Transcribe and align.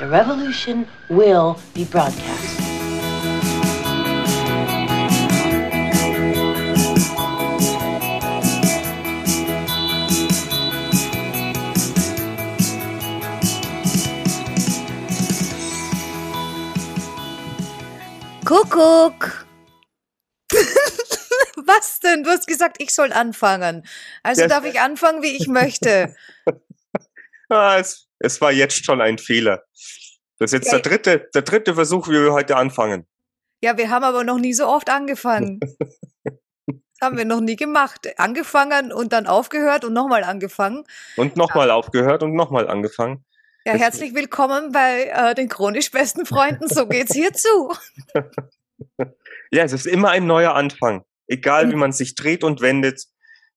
The 0.00 0.08
revolution 0.08 0.88
will 1.10 1.60
be 1.74 1.84
broadcast. 1.84 2.58
Kuckuck. 18.44 19.46
Was 21.56 22.00
denn? 22.00 22.24
Du 22.24 22.30
hast 22.30 22.46
gesagt, 22.46 22.76
ich 22.80 22.94
soll 22.94 23.12
anfangen. 23.12 23.86
Also 24.22 24.42
Ja. 24.42 24.48
darf 24.48 24.64
ich 24.64 24.80
anfangen, 24.80 25.22
wie 25.22 25.36
ich 25.36 25.46
möchte. 25.48 26.14
Ah, 27.52 27.78
es, 27.80 28.06
es 28.20 28.40
war 28.40 28.52
jetzt 28.52 28.84
schon 28.84 29.00
ein 29.00 29.18
Fehler. 29.18 29.64
Das 30.38 30.52
ist 30.52 30.52
jetzt 30.52 30.72
Ja, 30.72 30.78
der 30.78 30.90
dritte, 30.90 31.28
der 31.34 31.42
dritte 31.42 31.74
Versuch, 31.74 32.08
wie 32.08 32.12
wir 32.12 32.32
heute 32.32 32.56
anfangen. 32.56 33.06
Ja, 33.62 33.76
wir 33.76 33.90
haben 33.90 34.04
aber 34.04 34.24
noch 34.24 34.38
nie 34.38 34.54
so 34.54 34.66
oft 34.66 34.88
angefangen. 34.88 35.60
Das 36.66 37.08
haben 37.08 37.16
wir 37.16 37.24
noch 37.24 37.40
nie 37.40 37.56
gemacht. 37.56 38.06
Angefangen 38.18 38.92
und 38.92 39.14
dann 39.14 39.26
aufgehört 39.26 39.86
und 39.86 39.94
nochmal 39.94 40.22
angefangen. 40.22 40.84
Und 41.16 41.34
nochmal 41.34 41.70
aufgehört 41.70 42.22
und 42.22 42.34
nochmal 42.34 42.68
angefangen. 42.68 43.24
Ja, 43.64 43.72
herzlich 43.72 44.14
willkommen 44.14 44.70
bei 44.70 45.04
äh, 45.06 45.34
den 45.34 45.48
chronisch 45.48 45.90
besten 45.90 46.26
Freunden. 46.26 46.68
So 46.68 46.86
geht's 46.86 47.14
hier 47.14 47.32
zu. 47.32 47.72
Ja, 49.50 49.64
es 49.64 49.72
ist 49.72 49.86
immer 49.86 50.10
ein 50.10 50.26
neuer 50.26 50.54
Anfang. 50.54 51.04
Egal 51.26 51.66
Mhm. 51.66 51.70
wie 51.72 51.76
man 51.76 51.92
sich 51.92 52.14
dreht 52.16 52.44
und 52.44 52.60
wendet, 52.60 53.04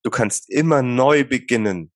du 0.04 0.10
kannst 0.10 0.50
immer 0.50 0.82
neu 0.82 1.24
beginnen. 1.26 1.92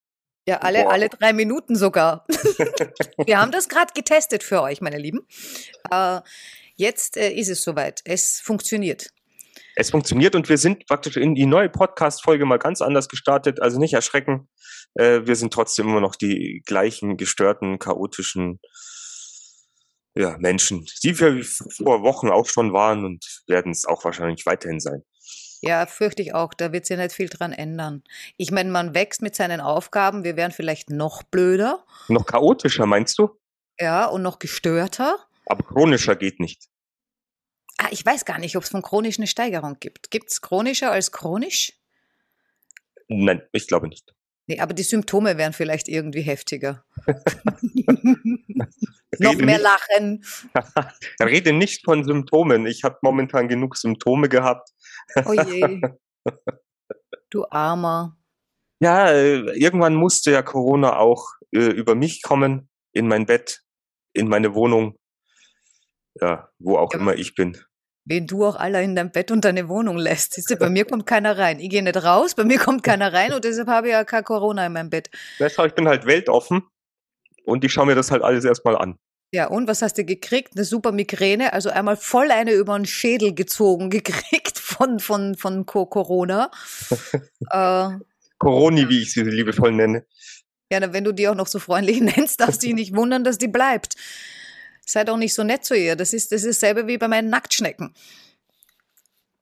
Ja, 0.48 0.60
alle, 0.60 0.86
Wow. 0.86 0.92
alle 0.94 1.10
drei 1.10 1.34
Minuten 1.34 1.76
sogar. 1.76 2.26
wir 3.26 3.38
haben 3.40 3.52
das 3.52 3.68
gerade 3.68 3.92
getestet 3.94 4.44
für 4.44 4.62
euch, 4.62 4.80
meine 4.80 4.98
Lieben. 4.98 5.28
Äh, 5.92 6.22
jetzt 6.76 7.18
äh, 7.18 7.32
ist 7.32 7.50
es 7.50 7.64
soweit. 7.64 8.02
Es 8.06 8.40
funktioniert. 8.40 9.10
Es 9.76 9.92
funktioniert 9.92 10.36
und 10.36 10.48
wir 10.48 10.58
sind 10.58 10.88
praktisch 10.88 11.18
in 11.18 11.36
die 11.36 11.46
neue 11.46 11.68
Podcast-Folge 11.68 12.46
mal 12.46 12.60
ganz 12.60 12.82
anders 12.82 13.10
gestartet. 13.10 13.62
Also 13.62 13.78
nicht 13.78 13.94
erschrecken. 13.94 14.48
Äh, 14.94 15.26
wir 15.26 15.36
sind 15.36 15.52
trotzdem 15.52 15.90
immer 15.90 16.00
noch 16.00 16.16
die 16.16 16.64
gleichen 16.66 17.18
gestörten, 17.18 17.78
chaotischen 17.78 18.62
ja, 20.16 20.38
Menschen, 20.40 20.86
die 21.04 21.20
wir 21.20 21.44
vor 21.44 22.04
Wochen 22.04 22.30
auch 22.30 22.48
schon 22.48 22.72
waren 22.72 23.04
und 23.04 23.44
werden 23.48 23.74
es 23.74 23.86
auch 23.86 24.06
wahrscheinlich 24.06 24.46
weiterhin 24.46 24.80
sein. 24.80 25.04
Ja, 25.62 25.86
fürchte 25.88 26.22
ich 26.22 26.34
auch. 26.34 26.54
Da 26.54 26.72
wird 26.72 26.86
sich 26.86 26.98
nicht 26.98 27.14
viel 27.14 27.30
dran 27.30 27.52
ändern. 27.52 28.04
Ich 28.38 28.52
meine, 28.52 28.70
man 28.70 28.94
wächst 28.94 29.22
mit 29.22 29.36
seinen 29.36 29.60
Aufgaben. 29.60 30.24
Wir 30.24 30.36
werden 30.36 30.52
vielleicht 30.52 30.90
noch 30.90 31.24
blöder, 31.24 31.84
Noch 32.08 32.26
chaotischer, 32.26 32.86
meinst 32.86 33.18
du? 33.18 33.30
ja, 33.80 34.06
und 34.06 34.22
noch 34.24 34.40
gestörter. 34.40 35.18
Aber 35.46 35.64
chronischer 35.64 36.16
geht 36.16 36.40
nicht. 36.40 36.68
Ah, 37.78 37.88
ich 37.92 38.04
weiß 38.06 38.26
gar 38.26 38.40
nicht, 38.40 38.56
ob 38.56 38.64
es 38.64 38.70
von 38.70 38.82
chronisch 38.82 39.20
eine 39.20 39.28
Steigerung 39.28 39.78
gibt. 39.80 40.10
Gibt 40.10 40.32
es 40.32 40.42
chronischer 40.42 40.92
als 40.92 41.12
chronisch? 41.12 41.74
Nein, 43.08 43.42
ich 43.52 43.68
glaube 43.68 43.88
nicht. 43.88 44.14
Nee, 44.48 44.60
aber 44.60 44.74
die 44.74 44.84
Symptome 44.84 45.38
wären 45.38 45.54
vielleicht 45.54 45.88
irgendwie 45.88 46.22
heftiger. 46.22 46.84
noch 49.20 49.36
mehr 49.36 49.60
lachen. 49.60 50.24
rede 51.22 51.54
nicht 51.54 51.84
von 51.84 52.04
Symptomen. 52.04 52.66
Ich 52.66 52.84
habe 52.84 52.98
momentan 53.02 53.48
genug 53.48 53.78
Symptome 53.78 54.30
gehabt. 54.30 54.70
Oh 55.26 55.34
je. 55.34 55.82
Du 57.30 57.46
Armer. 57.50 58.18
Ja, 58.80 59.10
äh, 59.12 59.40
irgendwann 59.60 59.96
musste 59.96 60.32
ja 60.32 60.42
Corona 60.42 60.98
auch 60.98 61.26
äh, 61.54 61.60
über 61.60 61.94
mich 61.96 62.22
kommen, 62.22 62.70
in 62.94 63.08
mein 63.08 63.26
Bett, 63.26 63.64
in 64.14 64.30
meine 64.30 64.54
Wohnung, 64.56 64.98
ja, 66.22 66.50
wo 66.60 66.78
auch 66.78 66.94
Ja. 66.94 67.00
immer 67.00 67.16
ich 67.16 67.36
bin. 67.36 67.58
Wen 68.06 68.28
du 68.28 68.46
auch 68.46 68.56
alle 68.56 68.82
in 68.82 68.96
dein 68.96 69.12
Bett 69.12 69.32
und 69.32 69.44
deine 69.44 69.68
Wohnung 69.68 69.98
lässt. 69.98 70.34
Siehst 70.36 70.50
du, 70.50 70.56
bei 70.56 70.70
mir 70.70 70.86
kommt 70.86 71.06
keiner 71.06 71.38
rein. 71.38 71.60
Ich 71.60 71.70
gehe 71.70 71.84
nicht 71.84 72.02
raus, 72.02 72.34
bei 72.36 72.46
mir 72.46 72.60
kommt 72.60 72.84
keiner 72.84 73.12
rein 73.12 73.34
und 73.34 73.44
deshalb 73.44 73.68
habe 73.68 73.88
ich 73.88 73.94
ja 73.94 74.06
kein 74.06 74.24
Corona 74.24 74.66
in 74.66 74.72
meinem 74.74 74.90
Bett. 74.90 75.10
Ich 75.40 75.74
bin 75.76 75.88
halt 75.90 76.06
weltoffen 76.06 76.64
und 77.44 77.64
ich 77.66 77.74
schaue 77.74 77.88
mir 77.88 77.96
das 77.96 78.10
halt 78.12 78.22
alles 78.24 78.46
erstmal 78.46 78.78
an. 78.78 78.98
Ja, 79.32 79.48
und 79.48 79.68
was 79.68 79.82
hast 79.82 79.98
du 79.98 80.06
gekriegt? 80.06 80.54
Eine 80.56 80.64
super 80.64 80.92
Migräne, 80.92 81.52
also 81.52 81.70
einmal 81.70 81.98
voll 81.98 82.32
eine 82.32 82.52
über 82.52 82.78
den 82.78 82.86
Schädel 82.86 83.34
gezogen 83.34 83.90
gekriegt 83.90 84.58
von, 84.58 85.00
von, 85.00 85.36
von 85.36 85.66
Co 85.66 85.86
Corona. 85.86 86.50
äh, 87.52 87.90
Coroni, 88.38 88.88
wie 88.90 89.02
ich 89.02 89.14
sie 89.14 89.24
liebevoll 89.24 89.72
nenne. 89.72 90.06
ja, 90.72 90.94
wenn 90.94 91.04
du 91.04 91.12
die 91.12 91.28
auch 91.28 91.36
noch 91.36 91.48
so 91.48 91.60
freundlich 91.60 92.00
nennst, 92.18 92.40
darfst 92.40 92.64
du 92.64 92.68
dich 92.68 92.76
nicht 92.76 92.96
wundern, 92.96 93.24
dass 93.24 93.38
die 93.38 93.48
bleibt. 93.48 93.96
Sei 94.86 95.04
doch 95.04 95.18
nicht 95.18 95.34
so 95.34 95.44
nett 95.44 95.66
zu 95.66 95.76
ihr. 95.76 95.98
Das 95.98 96.14
ist 96.14 96.32
das 96.32 96.44
ist 96.44 96.64
dasselbe 96.64 96.88
wie 96.88 96.98
bei 96.98 97.10
meinen 97.10 97.30
Nacktschnecken. 97.30 97.94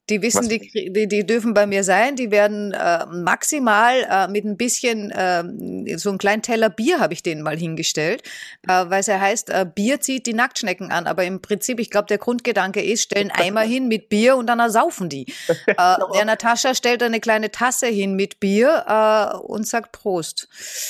Die 0.10 0.22
wissen, 0.22 0.48
die, 0.48 0.92
die, 0.92 1.08
die 1.08 1.26
dürfen 1.26 1.56
bei 1.56 1.66
mir 1.66 1.84
sein. 1.84 2.16
Die 2.16 2.30
werden 2.30 2.74
äh, 2.74 3.06
maximal 3.08 3.96
äh, 4.08 4.28
mit 4.28 4.46
ein 4.46 4.56
bisschen, 4.56 5.10
äh, 5.10 5.98
so 5.98 6.10
einen 6.10 6.20
kleinen 6.20 6.44
Teller 6.44 6.70
Bier 6.70 7.00
habe 7.00 7.14
ich 7.14 7.24
denen 7.24 7.42
mal 7.42 7.58
hingestellt, 7.58 8.22
äh, 8.68 8.86
weil 8.88 9.00
es 9.00 9.08
ja 9.08 9.20
heißt, 9.20 9.50
äh, 9.50 9.66
Bier 9.66 10.02
zieht 10.02 10.28
die 10.28 10.34
Nacktschnecken 10.34 10.92
an. 10.92 11.08
Aber 11.08 11.24
im 11.24 11.42
Prinzip, 11.42 11.80
ich 11.80 11.90
glaube, 11.90 12.06
der 12.06 12.20
Grundgedanke 12.20 12.84
ist, 12.84 13.04
stellen 13.04 13.32
Eimer 13.34 13.62
hin 13.62 13.88
mit 13.88 14.10
Bier 14.10 14.36
und 14.38 14.48
dann 14.48 14.60
ersaufen 14.60 15.10
die. 15.10 15.26
Äh, 15.68 15.98
der 16.14 16.26
Natascha 16.26 16.76
stellt 16.76 17.02
eine 17.02 17.20
kleine 17.20 17.50
Tasse 17.52 17.88
hin 17.88 18.16
mit 18.16 18.40
Bier 18.40 18.86
äh, 18.88 19.38
und 19.38 19.68
sagt 19.68 19.92
Prost. 19.92 20.48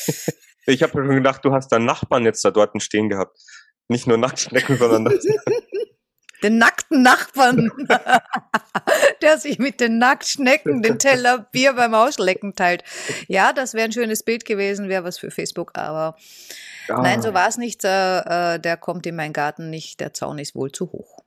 Ich 0.67 0.81
habe 0.81 0.93
schon 0.93 1.09
gedacht, 1.09 1.45
du 1.45 1.53
hast 1.53 1.71
da 1.71 1.77
Nachbarn 1.77 2.25
jetzt 2.25 2.43
da 2.43 2.49
dort 2.49 2.81
stehen 2.81 3.09
gehabt. 3.09 3.37
Nicht 3.87 4.07
nur 4.07 4.17
Nacktschnecken, 4.17 4.77
sondern 4.77 5.05
das. 5.05 5.25
Den 6.43 6.57
nackten 6.57 7.01
Nachbarn, 7.01 7.71
der 9.21 9.37
sich 9.37 9.57
mit 9.57 9.79
den 9.79 9.97
Nacktschnecken 9.97 10.81
den 10.81 10.99
Teller 10.99 11.47
Bier 11.51 11.73
beim 11.73 11.93
Auslecken 11.93 12.55
teilt. 12.55 12.83
Ja, 13.27 13.53
das 13.53 13.73
wäre 13.73 13.85
ein 13.85 13.91
schönes 13.91 14.23
Bild 14.23 14.45
gewesen, 14.45 14.89
wäre 14.89 15.03
was 15.03 15.17
für 15.17 15.31
Facebook, 15.31 15.71
aber 15.77 16.17
nein, 16.87 17.21
so 17.21 17.33
war 17.33 17.47
es 17.47 17.57
nicht. 17.57 17.83
Äh, 17.83 18.55
äh, 18.55 18.59
der 18.59 18.77
kommt 18.77 19.05
in 19.05 19.15
meinen 19.15 19.33
Garten 19.33 19.69
nicht, 19.69 19.99
der 19.99 20.13
Zaun 20.13 20.39
ist 20.39 20.55
wohl 20.55 20.71
zu 20.71 20.91
hoch. 20.91 21.23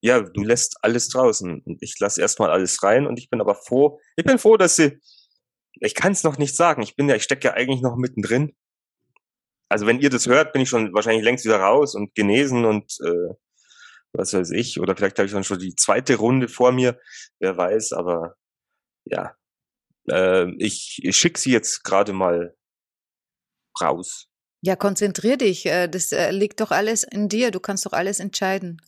ja, 0.00 0.20
du 0.20 0.42
lässt 0.42 0.78
alles 0.82 1.08
draußen. 1.08 1.60
Und 1.60 1.82
Ich 1.82 1.98
lasse 2.00 2.20
erstmal 2.20 2.50
alles 2.50 2.82
rein 2.82 3.06
und 3.06 3.18
ich 3.18 3.28
bin 3.28 3.40
aber 3.40 3.54
froh. 3.54 4.00
Ich 4.16 4.24
bin 4.24 4.38
froh, 4.38 4.56
dass 4.56 4.76
sie. 4.76 4.98
Ich 5.74 5.94
kann 5.94 6.12
es 6.12 6.24
noch 6.24 6.38
nicht 6.38 6.56
sagen. 6.56 6.82
Ich 6.82 6.96
bin 6.96 7.08
ja, 7.08 7.14
ich 7.14 7.22
stecke 7.22 7.48
ja 7.48 7.54
eigentlich 7.54 7.82
noch 7.82 7.96
mittendrin. 7.96 8.54
Also 9.68 9.86
wenn 9.86 10.00
ihr 10.00 10.10
das 10.10 10.26
hört, 10.26 10.52
bin 10.52 10.62
ich 10.62 10.68
schon 10.68 10.92
wahrscheinlich 10.94 11.24
längst 11.24 11.44
wieder 11.44 11.60
raus 11.60 11.94
und 11.94 12.14
genesen 12.14 12.64
und 12.64 12.98
äh, 13.04 13.34
was 14.12 14.32
weiß 14.34 14.50
ich. 14.50 14.80
Oder 14.80 14.96
vielleicht 14.96 15.18
habe 15.18 15.26
ich 15.26 15.32
dann 15.32 15.44
schon 15.44 15.58
die 15.58 15.74
zweite 15.74 16.16
Runde 16.16 16.48
vor 16.48 16.72
mir. 16.72 16.98
Wer 17.38 17.56
weiß, 17.56 17.92
aber 17.92 18.36
ja. 19.04 19.36
Äh, 20.10 20.50
ich 20.58 21.00
ich 21.02 21.16
schicke 21.16 21.38
sie 21.38 21.52
jetzt 21.52 21.84
gerade 21.84 22.12
mal 22.12 22.54
raus. 23.80 24.26
Ja, 24.62 24.76
konzentrier 24.76 25.36
dich. 25.36 25.66
äh, 25.66 25.88
Das 25.88 26.12
äh, 26.12 26.30
liegt 26.30 26.60
doch 26.60 26.70
alles 26.70 27.02
in 27.04 27.28
dir. 27.28 27.50
Du 27.50 27.60
kannst 27.60 27.86
doch 27.86 27.92
alles 27.92 28.20
entscheiden. 28.20 28.80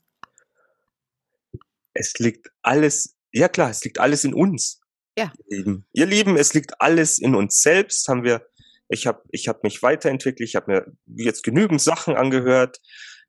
Es 1.94 2.14
liegt 2.18 2.48
alles, 2.62 3.16
ja 3.32 3.48
klar, 3.48 3.70
es 3.70 3.84
liegt 3.84 3.98
alles 3.98 4.24
in 4.24 4.34
uns. 4.34 4.80
Ja. 5.16 5.32
Ihr 5.48 5.58
Lieben, 5.58 5.86
ihr 5.92 6.06
Lieben, 6.06 6.36
es 6.36 6.54
liegt 6.54 6.80
alles 6.80 7.18
in 7.18 7.34
uns 7.34 7.60
selbst. 7.60 8.08
Haben 8.08 8.24
wir, 8.24 8.46
ich 8.88 9.06
habe, 9.06 9.22
ich 9.30 9.46
habe 9.48 9.60
mich 9.62 9.82
weiterentwickelt. 9.82 10.48
Ich 10.48 10.56
habe 10.56 10.72
mir 10.72 10.86
jetzt 11.22 11.42
genügend 11.42 11.80
Sachen 11.82 12.16
angehört. 12.16 12.80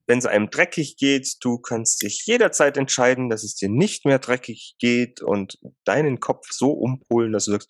Wenn 0.05 0.19
es 0.19 0.25
einem 0.25 0.49
dreckig 0.49 0.97
geht, 0.97 1.37
du 1.41 1.57
kannst 1.57 2.01
dich 2.01 2.25
jederzeit 2.25 2.77
entscheiden, 2.77 3.29
dass 3.29 3.43
es 3.43 3.55
dir 3.55 3.69
nicht 3.69 4.05
mehr 4.05 4.19
dreckig 4.19 4.75
geht 4.79 5.21
und 5.21 5.59
deinen 5.85 6.19
Kopf 6.19 6.51
so 6.51 6.71
umpolen, 6.71 7.31
dass 7.31 7.45
du 7.45 7.51
sagst, 7.51 7.69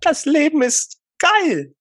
das 0.00 0.24
Leben 0.24 0.62
ist 0.62 0.98
geil. 1.18 1.74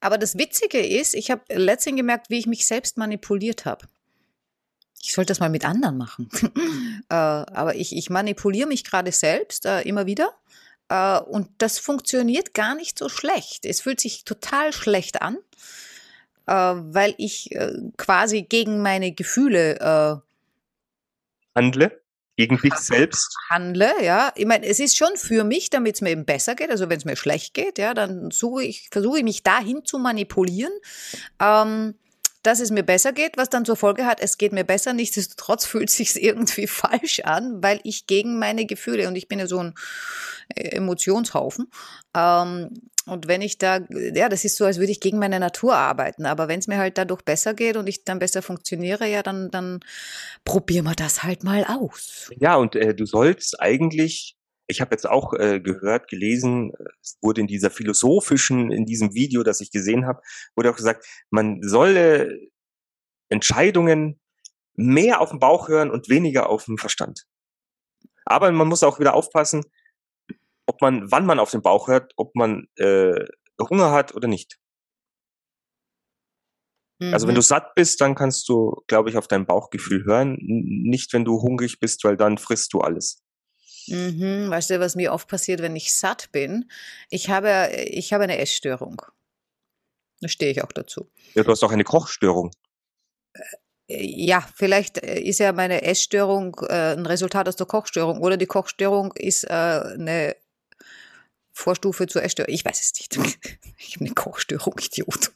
Aber 0.00 0.18
das 0.18 0.38
Witzige 0.38 0.78
ist, 0.78 1.14
ich 1.14 1.30
habe 1.30 1.42
letztens 1.50 1.96
gemerkt, 1.96 2.30
wie 2.30 2.38
ich 2.38 2.46
mich 2.46 2.66
selbst 2.66 2.96
manipuliert 2.96 3.64
habe. 3.64 3.86
Ich 5.02 5.12
sollte 5.14 5.30
das 5.30 5.40
mal 5.40 5.50
mit 5.50 5.64
anderen 5.64 5.96
machen. 5.96 6.28
äh, 7.08 7.14
aber 7.14 7.74
ich, 7.74 7.96
ich 7.96 8.10
manipuliere 8.10 8.68
mich 8.68 8.84
gerade 8.84 9.12
selbst 9.12 9.64
äh, 9.66 9.82
immer 9.82 10.06
wieder. 10.06 10.34
Äh, 10.88 11.20
und 11.20 11.48
das 11.58 11.78
funktioniert 11.78 12.54
gar 12.54 12.74
nicht 12.74 12.98
so 12.98 13.08
schlecht. 13.08 13.64
Es 13.64 13.80
fühlt 13.80 14.00
sich 14.00 14.24
total 14.24 14.72
schlecht 14.72 15.22
an, 15.22 15.38
äh, 16.50 16.54
weil 16.54 17.14
ich 17.16 17.52
äh, 17.52 17.72
quasi 17.96 18.42
gegen 18.42 18.82
meine 18.82 19.12
Gefühle 19.12 19.78
äh, 19.80 20.16
Handle 21.56 22.00
gegen 22.36 22.56
dich 22.56 22.74
selbst. 22.74 23.36
handle, 23.50 23.92
ja. 24.02 24.32
Ich 24.34 24.46
meine, 24.46 24.66
es 24.66 24.80
ist 24.80 24.96
schon 24.96 25.16
für 25.16 25.44
mich, 25.44 25.68
damit 25.68 25.96
es 25.96 26.00
mir 26.00 26.10
eben 26.10 26.24
besser 26.24 26.54
geht. 26.54 26.70
Also 26.70 26.88
wenn 26.88 26.96
es 26.96 27.04
mir 27.04 27.16
schlecht 27.16 27.54
geht, 27.54 27.78
ja, 27.78 27.92
dann 27.92 28.30
suche 28.30 28.64
ich, 28.64 28.88
versuche 28.90 29.18
ich 29.18 29.24
mich 29.24 29.42
dahin 29.42 29.84
zu 29.84 29.98
manipulieren, 29.98 30.72
ähm, 31.38 31.94
dass 32.42 32.60
es 32.60 32.70
mir 32.70 32.82
besser 32.82 33.12
geht, 33.12 33.36
was 33.36 33.50
dann 33.50 33.64
zur 33.64 33.76
Folge 33.76 34.06
hat, 34.06 34.20
es 34.20 34.38
geht 34.38 34.52
mir 34.52 34.64
besser. 34.64 34.92
Nichtsdestotrotz 34.92 35.64
fühlt 35.66 35.90
sich 35.90 36.22
irgendwie 36.22 36.66
falsch 36.66 37.20
an, 37.20 37.62
weil 37.62 37.80
ich 37.84 38.06
gegen 38.06 38.38
meine 38.38 38.66
Gefühle 38.66 39.08
und 39.08 39.16
ich 39.16 39.28
bin 39.28 39.38
ja 39.38 39.46
so 39.46 39.58
ein 39.58 39.74
äh, 40.54 40.76
Emotionshaufen. 40.76 41.70
Ähm, 42.16 42.70
Und 43.06 43.26
wenn 43.26 43.40
ich 43.42 43.58
da, 43.58 43.80
ja, 44.14 44.28
das 44.28 44.44
ist 44.44 44.56
so, 44.56 44.64
als 44.66 44.78
würde 44.78 44.92
ich 44.92 45.00
gegen 45.00 45.18
meine 45.18 45.40
Natur 45.40 45.74
arbeiten. 45.74 46.26
Aber 46.26 46.48
wenn 46.48 46.60
es 46.60 46.68
mir 46.68 46.78
halt 46.78 46.96
dadurch 46.98 47.22
besser 47.22 47.54
geht 47.54 47.76
und 47.76 47.88
ich 47.88 48.04
dann 48.04 48.18
besser 48.18 48.42
funktioniere, 48.42 49.06
ja, 49.08 49.22
dann, 49.22 49.50
dann 49.50 49.80
probieren 50.44 50.84
wir 50.84 50.94
das 50.94 51.22
halt 51.22 51.42
mal 51.42 51.64
aus. 51.64 52.30
Ja, 52.38 52.56
und 52.56 52.76
äh, 52.76 52.94
du 52.94 53.06
sollst 53.06 53.60
eigentlich, 53.60 54.36
ich 54.70 54.80
habe 54.80 54.92
jetzt 54.92 55.08
auch 55.08 55.34
äh, 55.34 55.60
gehört, 55.60 56.08
gelesen, 56.08 56.72
es 57.02 57.18
wurde 57.20 57.40
in 57.40 57.46
dieser 57.46 57.70
philosophischen, 57.70 58.70
in 58.70 58.86
diesem 58.86 59.14
Video, 59.14 59.42
das 59.42 59.60
ich 59.60 59.72
gesehen 59.72 60.06
habe, 60.06 60.22
wurde 60.54 60.70
auch 60.70 60.76
gesagt, 60.76 61.06
man 61.30 61.60
solle 61.62 62.38
Entscheidungen 63.28 64.20
mehr 64.74 65.20
auf 65.20 65.30
den 65.30 65.40
Bauch 65.40 65.68
hören 65.68 65.90
und 65.90 66.08
weniger 66.08 66.48
auf 66.48 66.64
den 66.64 66.78
Verstand. 66.78 67.24
Aber 68.24 68.50
man 68.52 68.68
muss 68.68 68.82
auch 68.82 69.00
wieder 69.00 69.14
aufpassen, 69.14 69.64
ob 70.66 70.80
man, 70.80 71.10
wann 71.10 71.26
man 71.26 71.40
auf 71.40 71.50
den 71.50 71.62
Bauch 71.62 71.88
hört, 71.88 72.12
ob 72.16 72.34
man 72.36 72.68
äh, 72.76 73.24
Hunger 73.60 73.90
hat 73.90 74.14
oder 74.14 74.28
nicht. 74.28 74.58
Mhm. 77.00 77.12
Also 77.12 77.26
wenn 77.26 77.34
du 77.34 77.40
mhm. 77.40 77.44
satt 77.44 77.74
bist, 77.74 78.00
dann 78.00 78.14
kannst 78.14 78.48
du, 78.48 78.82
glaube 78.86 79.10
ich, 79.10 79.16
auf 79.16 79.26
dein 79.26 79.46
Bauchgefühl 79.46 80.04
hören. 80.04 80.36
Nicht, 80.40 81.12
wenn 81.12 81.24
du 81.24 81.42
hungrig 81.42 81.80
bist, 81.80 82.04
weil 82.04 82.16
dann 82.16 82.38
frisst 82.38 82.72
du 82.72 82.80
alles. 82.80 83.22
Mhm. 83.88 84.50
Weißt 84.50 84.70
du, 84.70 84.80
was 84.80 84.96
mir 84.96 85.12
oft 85.12 85.28
passiert, 85.28 85.60
wenn 85.60 85.76
ich 85.76 85.94
satt 85.94 86.30
bin? 86.32 86.70
Ich 87.08 87.30
habe, 87.30 87.70
ich 87.74 88.12
habe 88.12 88.24
eine 88.24 88.38
Essstörung. 88.38 89.02
Da 90.20 90.28
stehe 90.28 90.50
ich 90.50 90.62
auch 90.62 90.72
dazu. 90.72 91.10
Ja, 91.34 91.42
du 91.42 91.50
hast 91.50 91.62
auch 91.62 91.72
eine 91.72 91.84
Kochstörung. 91.84 92.50
Äh, 93.32 94.04
ja, 94.04 94.46
vielleicht 94.54 94.98
äh, 95.02 95.20
ist 95.20 95.38
ja 95.38 95.52
meine 95.52 95.82
Essstörung 95.82 96.56
äh, 96.68 96.92
ein 96.92 97.06
Resultat 97.06 97.48
aus 97.48 97.56
der 97.56 97.66
Kochstörung 97.66 98.20
oder 98.20 98.36
die 98.36 98.46
Kochstörung 98.46 99.12
ist 99.16 99.44
äh, 99.44 99.48
eine 99.48 100.36
Vorstufe 101.52 102.06
zur 102.06 102.22
Essstörung. 102.22 102.52
Ich 102.52 102.64
weiß 102.64 102.80
es 102.80 102.92
nicht. 102.94 103.16
Ich 103.82 103.96
habe 103.96 104.04
eine 104.04 104.14
Kochstörung, 104.14 104.74
Idiot. 104.78 105.32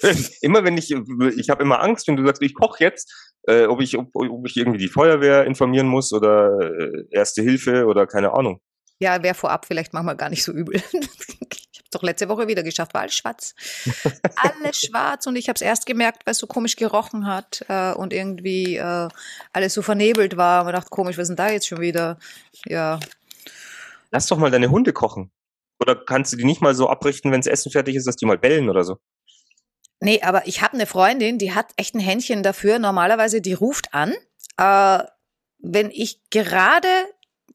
Immer 0.42 0.64
wenn 0.64 0.76
ich, 0.76 0.92
ich 0.92 1.50
habe 1.50 1.62
immer 1.62 1.80
Angst, 1.80 2.06
wenn 2.06 2.16
du 2.16 2.24
sagst, 2.24 2.42
ich 2.42 2.54
koche 2.54 2.84
jetzt, 2.84 3.33
äh, 3.46 3.66
ob, 3.66 3.80
ich, 3.80 3.96
ob, 3.98 4.08
ob, 4.14 4.46
ich 4.46 4.56
irgendwie 4.56 4.78
die 4.78 4.88
Feuerwehr 4.88 5.44
informieren 5.44 5.86
muss 5.86 6.12
oder 6.12 6.58
äh, 6.60 7.04
Erste 7.10 7.42
Hilfe 7.42 7.86
oder 7.86 8.06
keine 8.06 8.32
Ahnung. 8.32 8.60
Ja, 9.00 9.22
wäre 9.22 9.34
vorab 9.34 9.66
vielleicht 9.66 9.92
manchmal 9.92 10.16
gar 10.16 10.30
nicht 10.30 10.44
so 10.44 10.52
übel. 10.52 10.76
ich 10.92 10.94
habe 10.94 11.84
es 11.84 11.90
doch 11.90 12.02
letzte 12.02 12.28
Woche 12.28 12.46
wieder 12.48 12.62
geschafft, 12.62 12.94
war 12.94 13.02
alles 13.02 13.14
schwarz. 13.14 13.54
alles 14.36 14.78
schwarz 14.78 15.26
und 15.26 15.36
ich 15.36 15.48
habe 15.48 15.56
es 15.56 15.62
erst 15.62 15.86
gemerkt, 15.86 16.26
weil 16.26 16.32
es 16.32 16.38
so 16.38 16.46
komisch 16.46 16.76
gerochen 16.76 17.26
hat 17.26 17.64
äh, 17.68 17.92
und 17.92 18.12
irgendwie 18.12 18.76
äh, 18.76 19.08
alles 19.52 19.74
so 19.74 19.82
vernebelt 19.82 20.36
war. 20.36 20.60
Und 20.60 20.66
man 20.66 20.74
dachte, 20.74 20.90
komisch, 20.90 21.18
was 21.18 21.28
ist 21.28 21.36
denn 21.36 21.36
da 21.36 21.50
jetzt 21.50 21.66
schon 21.66 21.80
wieder? 21.80 22.18
Ja, 22.66 23.00
Lass 24.14 24.28
doch 24.28 24.38
mal 24.38 24.52
deine 24.52 24.70
Hunde 24.70 24.92
kochen. 24.92 25.32
Oder 25.80 25.96
kannst 25.96 26.32
du 26.32 26.36
die 26.36 26.44
nicht 26.44 26.62
mal 26.62 26.76
so 26.76 26.88
abrichten, 26.88 27.32
wenn 27.32 27.40
das 27.40 27.48
Essen 27.48 27.72
fertig 27.72 27.96
ist, 27.96 28.06
dass 28.06 28.14
die 28.14 28.26
mal 28.26 28.38
bellen 28.38 28.70
oder 28.70 28.84
so? 28.84 28.98
Nee, 30.04 30.20
aber 30.20 30.46
ich 30.46 30.60
habe 30.60 30.74
eine 30.74 30.84
Freundin, 30.84 31.38
die 31.38 31.54
hat 31.54 31.72
echt 31.76 31.94
ein 31.94 32.00
Händchen 32.00 32.42
dafür. 32.42 32.78
Normalerweise, 32.78 33.40
die 33.40 33.54
ruft 33.54 33.94
an, 33.94 34.12
äh, 34.58 35.02
wenn 35.58 35.90
ich 35.90 36.20
gerade 36.28 36.88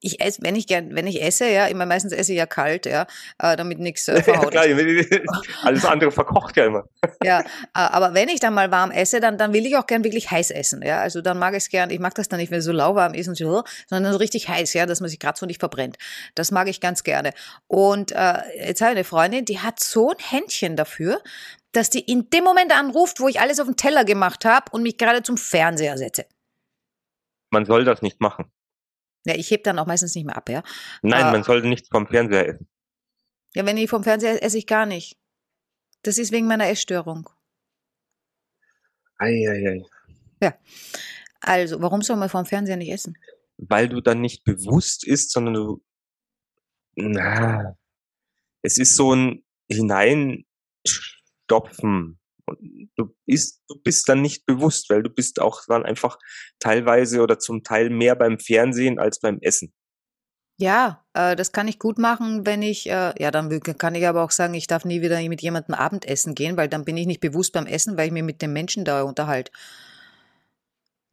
ich 0.02 0.22
esse, 0.22 0.42
wenn 0.42 0.56
ich 0.56 0.68
gern, 0.68 0.96
wenn 0.96 1.08
ich 1.08 1.22
esse, 1.22 1.50
ja, 1.50 1.68
immer 1.68 1.86
meistens 1.86 2.14
esse 2.14 2.32
ich 2.32 2.38
ja 2.38 2.46
kalt, 2.46 2.86
ja, 2.86 3.06
äh, 3.40 3.56
damit 3.56 3.80
nichts 3.80 4.08
äh, 4.08 4.22
verhaut. 4.24 4.52
Klar, 4.52 4.66
alles 5.64 5.86
andere 5.86 6.12
verkocht 6.12 6.56
ja 6.58 6.66
immer. 6.66 6.84
ja, 7.24 7.44
aber 7.74 8.14
wenn 8.14 8.30
ich 8.30 8.40
dann 8.40 8.54
mal 8.54 8.72
warm 8.72 8.92
esse, 8.92 9.20
dann, 9.20 9.38
dann 9.38 9.54
will 9.54 9.66
ich 9.66 9.76
auch 9.76 9.88
gern 9.88 10.04
wirklich 10.04 10.32
heiß 10.32 10.52
essen, 10.52 10.82
ja. 10.82 11.00
Also 11.00 11.22
dann 11.22 11.38
mag 11.38 11.54
ich 11.54 11.64
es 11.64 11.70
gern, 11.70 11.90
ich 11.90 12.00
mag 12.00 12.16
das 12.16 12.30
dann 12.30 12.40
nicht, 12.40 12.52
wenn 12.52 12.60
es 12.60 12.66
so 12.66 12.72
lauwarm 12.72 13.14
ist 13.14 13.28
und 13.28 13.36
so, 13.36 13.64
sondern 13.88 14.14
so 14.14 14.20
richtig 14.20 14.48
heiß, 14.48 14.74
ja, 14.74 14.86
dass 14.86 15.02
man 15.02 15.10
sich 15.10 15.20
gerade 15.20 15.38
so 15.38 15.46
nicht 15.46 15.60
verbrennt. 15.60 15.98
Das 16.36 16.52
mag 16.52 16.68
ich 16.68 16.80
ganz 16.80 17.04
gerne. 17.04 17.34
Und 17.68 18.12
äh, 18.12 18.38
jetzt 18.58 18.82
habe 18.82 18.92
ich 18.92 18.98
eine 18.98 19.04
Freundin, 19.04 19.46
die 19.46 19.60
hat 19.60 19.80
so 19.80 20.12
ein 20.12 20.18
Händchen 20.20 20.76
dafür, 20.76 21.22
dass 21.72 21.90
die 21.90 22.00
in 22.00 22.30
dem 22.30 22.44
Moment 22.44 22.76
anruft, 22.76 23.20
wo 23.20 23.28
ich 23.28 23.40
alles 23.40 23.60
auf 23.60 23.68
den 23.68 23.76
Teller 23.76 24.06
gemacht 24.06 24.46
habe 24.46 24.72
und 24.72 24.82
mich 24.82 24.98
gerade 24.98 25.24
zum 25.24 25.38
Fernseher 25.38 25.98
setze. 25.98 26.26
Man 27.52 27.66
soll 27.66 27.84
das 27.84 28.02
nicht 28.02 28.22
machen. 28.22 28.52
Ja, 29.26 29.36
ich 29.36 29.52
heb 29.52 29.64
dann 29.64 29.80
auch 29.80 29.86
meistens 29.86 30.16
nicht 30.16 30.26
mehr 30.26 30.38
ab, 30.38 30.50
ja. 30.50 30.64
Nein, 31.02 31.28
äh, 31.28 31.32
man 31.32 31.44
sollte 31.44 31.68
nichts 31.68 31.90
vom 31.90 32.08
Fernseher 32.08 32.48
essen. 32.48 32.70
Ja, 33.54 33.66
wenn 33.66 33.78
ich 33.78 33.90
vom 33.90 34.04
Fernseher 34.04 34.44
esse 34.44 34.58
ich 34.58 34.68
gar 34.68 34.86
nicht. 34.86 35.18
Das 36.04 36.18
ist 36.18 36.32
wegen 36.32 36.48
meiner 36.48 36.70
Essstörung. 36.70 37.30
Eieiei. 39.18 39.84
Ja. 40.42 40.58
Also, 41.42 41.82
warum 41.82 42.02
soll 42.02 42.16
man 42.16 42.30
vom 42.30 42.46
Fernseher 42.46 42.78
nicht 42.78 42.92
essen? 42.92 43.18
Weil 43.58 43.90
du 43.90 44.00
dann 44.02 44.22
nicht 44.22 44.46
bewusst 44.46 45.06
isst, 45.06 45.32
sondern 45.32 45.54
du. 45.54 45.84
Na, 46.96 47.78
es 48.62 48.78
ist 48.78 48.96
so 48.96 49.14
ein 49.14 49.44
Hineinstopfen 49.70 52.19
du 52.96 53.16
bist, 53.26 53.62
du 53.68 53.76
bist 53.82 54.08
dann 54.10 54.22
nicht 54.22 54.46
bewusst, 54.46 54.90
weil 54.90 55.04
du 55.04 55.10
bist 55.10 55.42
auch 55.42 55.62
dann 55.68 55.86
einfach 55.86 56.18
teilweise 56.60 57.22
oder 57.22 57.40
zum 57.40 57.64
Teil 57.64 57.90
mehr 57.90 58.16
beim 58.16 58.40
Fernsehen 58.40 59.00
als 59.00 59.20
beim 59.20 59.40
Essen. 59.42 59.74
Ja, 60.58 61.06
äh, 61.14 61.38
das 61.38 61.54
kann 61.54 61.70
ich 61.70 61.80
gut 61.80 61.98
machen, 61.98 62.46
wenn 62.46 62.62
ich, 62.62 62.90
äh, 62.90 63.14
ja, 63.18 63.32
dann 63.32 63.50
kann 63.62 63.96
ich 63.96 64.06
aber 64.06 64.24
auch 64.24 64.32
sagen, 64.32 64.54
ich 64.54 64.68
darf 64.68 64.84
nie 64.84 65.02
wieder 65.02 65.22
mit 65.30 65.42
jemandem 65.42 65.74
Abendessen 65.74 66.36
gehen, 66.36 66.58
weil 66.58 66.68
dann 66.68 66.84
bin 66.84 66.98
ich 66.98 67.08
nicht 67.08 67.22
bewusst 67.22 67.54
beim 67.54 67.66
Essen, 67.66 67.98
weil 67.98 68.08
ich 68.08 68.12
mir 68.12 68.24
mit 68.24 68.42
dem 68.42 68.52
Menschen 68.52 68.84
da 68.84 69.04
unterhalte. 69.04 69.54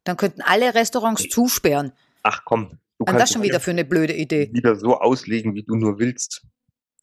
Dann 0.03 0.17
könnten 0.17 0.41
alle 0.41 0.75
Restaurants 0.75 1.29
zusperren. 1.29 1.93
Ach 2.23 2.43
komm. 2.43 2.79
Du 2.99 3.05
kannst 3.05 3.21
das 3.21 3.31
schon 3.31 3.43
wieder 3.43 3.59
für 3.59 3.71
eine 3.71 3.85
blöde 3.85 4.13
Idee. 4.13 4.49
Wieder 4.51 4.75
so 4.75 4.97
auslegen, 4.99 5.53
wie 5.55 5.63
du 5.63 5.75
nur 5.75 5.99
willst. 5.99 6.45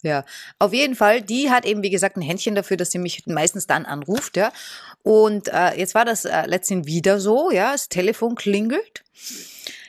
Ja, 0.04 0.24
auf 0.58 0.74
jeden 0.74 0.94
Fall. 0.94 1.22
Die 1.22 1.50
hat 1.50 1.64
eben, 1.64 1.82
wie 1.82 1.88
gesagt, 1.88 2.18
ein 2.18 2.22
Händchen 2.22 2.54
dafür, 2.54 2.76
dass 2.76 2.90
sie 2.90 2.98
mich 2.98 3.24
meistens 3.26 3.66
dann 3.66 3.86
anruft, 3.86 4.36
ja. 4.36 4.52
Und 5.02 5.48
äh, 5.48 5.78
jetzt 5.78 5.94
war 5.94 6.04
das 6.04 6.26
äh, 6.26 6.46
letztens 6.46 6.86
wieder 6.86 7.20
so, 7.20 7.50
ja. 7.50 7.72
Das 7.72 7.88
Telefon 7.88 8.34
klingelt. 8.34 9.02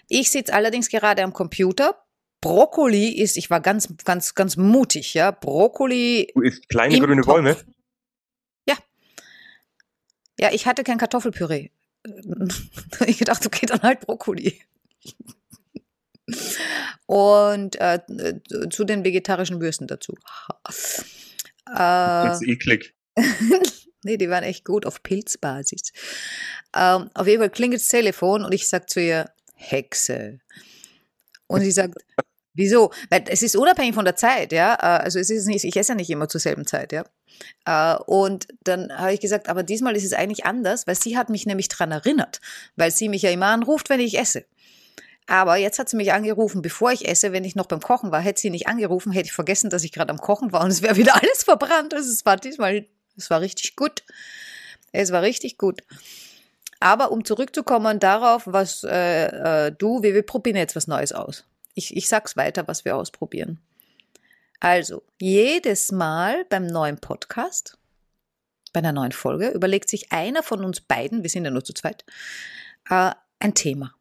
Ich 0.08 0.32
sitze 0.32 0.54
allerdings 0.54 0.88
gerade 0.88 1.22
am 1.22 1.34
Computer. 1.34 2.02
Brokkoli 2.40 3.10
ist, 3.10 3.36
ich 3.36 3.50
war 3.50 3.60
ganz, 3.60 3.90
ganz, 4.06 4.36
ganz 4.36 4.56
mutig, 4.56 5.14
ja. 5.16 5.32
Brokkoli. 5.32 6.32
Du 6.34 6.42
isst 6.42 6.70
kleine 6.70 6.98
grüne 6.98 7.22
Topf. 7.22 7.34
Bäume? 7.34 7.58
Ja. 8.70 8.76
Ja, 10.40 10.54
ich 10.54 10.66
hatte 10.66 10.86
kein 10.86 10.98
Kartoffelpüree. 10.98 11.72
ich 13.06 13.18
dachte, 13.18 13.48
okay, 13.48 13.66
dann 13.66 13.82
halt 13.82 14.00
Brokkoli. 14.00 14.62
Und 17.06 17.80
äh, 17.80 18.00
zu 18.70 18.84
den 18.84 19.04
vegetarischen 19.04 19.62
Würsten 19.62 19.88
dazu. 19.88 20.14
Äh, 21.68 21.76
das 21.76 22.42
ist 22.42 22.48
eklig. 22.48 22.96
nee, 24.04 24.18
die 24.18 24.30
waren 24.30 24.44
echt 24.44 24.66
gut 24.66 24.86
auf 24.86 25.04
Pilzbasis. 25.04 25.92
Ähm, 26.76 27.10
auf 27.14 27.28
jeden 27.28 27.42
Fall 27.42 27.50
klingelt 27.50 27.82
das 27.82 27.90
Telefon 27.90 28.44
und 28.44 28.54
ich 28.54 28.68
sage 28.68 28.86
zu 28.88 29.02
ihr, 29.02 29.30
Hexe. 29.56 30.40
Und 31.48 31.62
sie 31.62 31.72
sagt, 31.72 31.96
wieso? 32.54 32.92
Weil 33.10 33.24
es 33.28 33.42
ist 33.42 33.56
unabhängig 33.56 33.96
von 33.96 34.06
der 34.06 34.16
Zeit, 34.16 34.52
ja. 34.52 34.76
Äh, 34.76 35.04
also 35.04 35.20
es 35.20 35.30
ist 35.30 35.46
nicht, 35.46 35.64
ich 35.64 35.76
esse 35.76 35.94
ja 35.94 35.96
nicht 35.96 36.10
immer 36.10 36.28
zur 36.28 36.42
selben 36.42 36.66
Zeit, 36.66 36.92
ja. 36.92 37.06
Äh, 37.66 38.02
und 38.06 38.48
dann 38.64 38.92
habe 38.98 39.14
ich 39.14 39.20
gesagt, 39.20 39.50
aber 39.50 39.64
diesmal 39.64 39.96
ist 39.96 40.06
es 40.06 40.14
eigentlich 40.14 40.46
anders, 40.46 40.88
weil 40.88 40.96
sie 40.96 41.18
hat 41.18 41.30
mich 41.30 41.46
nämlich 41.46 41.68
daran 41.68 41.92
erinnert, 41.92 42.42
weil 42.76 42.92
sie 42.92 43.10
mich 43.10 43.22
ja 43.22 43.32
immer 43.32 43.48
anruft, 43.48 43.90
wenn 43.90 44.00
ich 44.00 44.18
esse. 44.18 44.46
Aber 45.28 45.58
jetzt 45.58 45.80
hat 45.80 45.90
sie 45.90 45.98
mich 45.98 46.14
angerufen, 46.14 46.62
bevor 46.62 46.92
ich 46.92 47.08
esse, 47.08 47.32
wenn 47.32 47.44
ich 47.44 47.56
noch 47.56 47.66
beim 47.66 47.82
Kochen 47.82 48.12
war, 48.12 48.22
hätte 48.22 48.42
sie 48.42 48.52
nicht 48.52 48.68
angerufen, 48.68 49.12
hätte 49.12 49.26
ich 49.26 49.34
vergessen, 49.34 49.70
dass 49.70 49.84
ich 49.84 49.92
gerade 49.92 50.12
am 50.12 50.20
Kochen 50.20 50.52
war 50.52 50.64
und 50.64 50.70
es 50.70 50.82
wäre 50.82 50.96
wieder 50.98 51.16
alles 51.16 51.44
verbrannt. 51.44 51.94
Also 51.94 52.12
es 52.12 52.26
war 52.26 52.38
diesmal, 52.38 52.86
es 53.18 53.30
war 53.30 53.42
richtig 53.42 53.76
gut. 53.76 54.04
Es 54.92 55.12
war 55.12 55.22
richtig 55.22 55.58
gut. 55.58 55.82
Aber 56.80 57.12
um 57.12 57.26
zurückzukommen 57.26 58.00
darauf, 58.00 58.44
was 58.46 58.84
äh, 58.84 59.68
äh, 59.68 59.72
du, 59.72 60.04
wir, 60.04 60.14
wir 60.14 60.24
probieren 60.24 60.58
jetzt 60.58 60.76
was 60.76 60.88
Neues 60.88 61.12
aus. 61.14 61.44
Ich, 61.74 61.96
ich 61.96 62.08
sag's 62.08 62.38
weiter, 62.38 62.68
was 62.68 62.86
wir 62.86 62.96
ausprobieren. 62.96 63.60
Also, 64.60 65.04
jedes 65.20 65.92
Mal 65.92 66.46
beim 66.46 66.66
neuen 66.66 66.98
Podcast, 67.00 67.78
bei 68.72 68.80
einer 68.80 68.94
neuen 68.94 69.12
Folge, 69.12 69.50
überlegt 69.50 69.90
sich 69.90 70.12
einer 70.12 70.44
von 70.44 70.64
uns 70.64 70.82
beiden, 70.82 71.24
wir 71.24 71.30
sind 71.30 71.46
ja 71.46 71.52
nur 71.52 71.64
zu 71.64 71.74
zweit, 71.74 72.06
äh, 72.90 73.12
ein 73.40 73.54
Thema. 73.54 73.94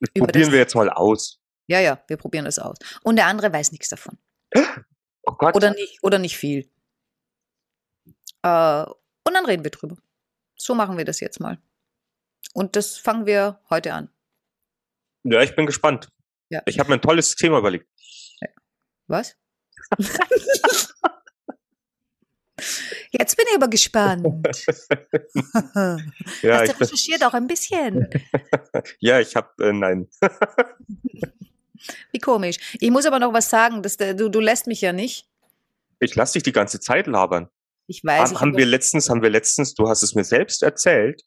Das 0.00 0.10
probieren 0.14 0.50
wir 0.50 0.58
jetzt 0.58 0.74
mal 0.74 0.90
aus. 0.90 1.38
Ja, 1.66 1.80
ja, 1.80 2.02
wir 2.08 2.16
probieren 2.16 2.46
das 2.46 2.58
aus. 2.58 2.76
Und 3.02 3.16
der 3.16 3.26
andere 3.26 3.52
weiß 3.52 3.72
nichts 3.72 3.88
davon. 3.88 4.18
Oh 5.24 5.34
Gott. 5.34 5.54
Oder 5.54 5.74
nicht, 5.74 6.02
oder 6.02 6.18
nicht 6.18 6.38
viel. 6.38 6.70
Äh, 8.42 8.84
und 8.84 9.34
dann 9.34 9.44
reden 9.44 9.62
wir 9.64 9.70
drüber. 9.70 9.98
So 10.56 10.74
machen 10.74 10.96
wir 10.96 11.04
das 11.04 11.20
jetzt 11.20 11.40
mal. 11.40 11.58
Und 12.54 12.74
das 12.74 12.96
fangen 12.96 13.26
wir 13.26 13.60
heute 13.68 13.92
an. 13.92 14.08
Ja, 15.24 15.42
ich 15.42 15.54
bin 15.54 15.66
gespannt. 15.66 16.08
Ja. 16.48 16.62
Ich 16.64 16.78
habe 16.78 16.88
mir 16.88 16.94
ein 16.94 17.02
tolles 17.02 17.36
Thema 17.36 17.58
überlegt. 17.58 17.86
Was? 19.08 19.36
Jetzt 23.10 23.36
bin 23.36 23.44
ich 23.48 23.56
aber 23.56 23.68
gespannt. 23.68 24.24
ja, 25.74 26.60
Hast 26.60 26.72
du 26.72 26.80
recherchiert 26.80 27.24
auch 27.24 27.34
ein 27.34 27.48
bisschen? 27.48 28.08
ja, 29.00 29.18
ich 29.18 29.34
habe, 29.34 29.48
äh, 29.60 29.72
nein. 29.72 30.08
Wie 32.12 32.18
komisch. 32.18 32.76
Ich 32.78 32.90
muss 32.90 33.06
aber 33.06 33.18
noch 33.18 33.32
was 33.32 33.50
sagen, 33.50 33.82
dass, 33.82 33.96
du, 33.96 34.30
du 34.30 34.40
lässt 34.40 34.66
mich 34.66 34.80
ja 34.80 34.92
nicht. 34.92 35.26
Ich 35.98 36.14
lasse 36.14 36.34
dich 36.34 36.44
die 36.44 36.52
ganze 36.52 36.78
Zeit 36.78 37.06
labern. 37.06 37.48
Ich 37.88 38.04
weiß. 38.04 38.30
Haben, 38.30 38.40
haben 38.40 38.52
hab- 38.52 38.58
wir 38.58 38.66
letztens, 38.66 39.10
haben 39.10 39.22
wir 39.22 39.30
letztens, 39.30 39.74
du 39.74 39.88
hast 39.88 40.02
es 40.02 40.14
mir 40.14 40.24
selbst 40.24 40.62
erzählt, 40.62 41.22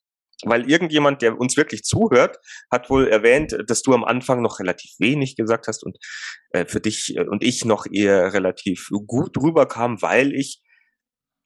weil 0.46 0.70
irgendjemand, 0.70 1.22
der 1.22 1.38
uns 1.38 1.58
wirklich 1.58 1.84
zuhört, 1.84 2.38
hat 2.72 2.90
wohl 2.90 3.08
erwähnt, 3.08 3.58
dass 3.68 3.82
du 3.82 3.94
am 3.94 4.06
Anfang 4.06 4.42
noch 4.42 4.60
relativ 4.60 4.92
wenig 5.00 5.36
gesagt 5.36 5.68
hast 5.68 5.84
und 5.84 5.98
äh, 6.52 6.66
für 6.66 6.80
dich 6.80 7.18
äh, 7.18 7.26
und 7.26 7.44
ich 7.44 7.66
noch 7.66 7.86
eher 7.92 8.34
relativ 8.34 8.90
gut 9.06 9.36
rüberkam, 9.38 10.02
weil 10.02 10.34
ich 10.34 10.62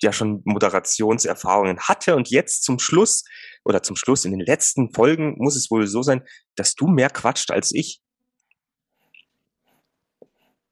ja 0.02 0.14
schon 0.14 0.42
Moderationserfahrungen 0.46 1.80
hatte 1.80 2.16
und 2.16 2.30
jetzt 2.30 2.64
zum 2.64 2.80
Schluss 2.80 3.24
oder 3.66 3.82
zum 3.84 3.96
Schluss 3.96 4.26
in 4.26 4.32
den 4.32 4.40
letzten 4.42 4.94
Folgen 4.94 5.36
muss 5.38 5.56
es 5.56 5.72
wohl 5.72 5.88
so 5.88 6.02
sein, 6.02 6.22
dass 6.56 6.76
du 6.76 6.88
mehr 6.88 7.10
quatscht 7.10 7.52
als 7.52 7.74
ich. 7.74 8.02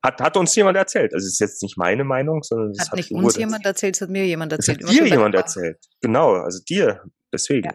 Hat, 0.03 0.21
hat 0.21 0.37
uns 0.37 0.55
jemand 0.55 0.77
erzählt. 0.77 1.13
Also 1.15 1.25
es 1.25 1.33
ist 1.33 1.39
jetzt 1.39 1.63
nicht 1.63 1.77
meine 1.77 2.03
Meinung, 2.03 2.43
sondern 2.43 2.71
es 2.71 2.79
hat 2.89 2.93
nicht 2.95 3.09
wurde- 3.11 3.25
uns 3.25 3.37
jemand 3.37 3.65
erzählt, 3.65 3.95
es 3.95 4.01
hat 4.01 4.09
mir 4.09 4.25
jemand 4.25 4.51
erzählt. 4.51 4.83
hat 4.83 4.91
dir 4.91 5.07
jemand 5.07 5.33
erzählt. 5.33 5.79
Genau, 6.01 6.33
also 6.33 6.59
dir. 6.63 7.01
Deswegen. 7.33 7.69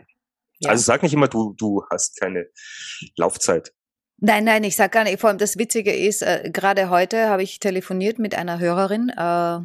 Ja. 0.60 0.70
Also 0.70 0.84
sag 0.84 1.02
nicht 1.02 1.12
immer, 1.12 1.26
du, 1.26 1.54
du 1.58 1.82
hast 1.90 2.20
keine 2.20 2.46
Laufzeit. 3.16 3.72
Nein, 4.18 4.44
nein, 4.44 4.62
ich 4.62 4.76
sag 4.76 4.92
gar 4.92 5.04
nicht. 5.04 5.18
Vor 5.18 5.30
allem 5.30 5.38
das 5.38 5.56
Witzige 5.56 5.92
ist, 5.92 6.22
äh, 6.22 6.50
gerade 6.52 6.90
heute 6.90 7.28
habe 7.28 7.42
ich 7.42 7.58
telefoniert 7.58 8.18
mit 8.18 8.34
einer 8.36 8.58
Hörerin, 8.60 9.08
äh, 9.08 9.58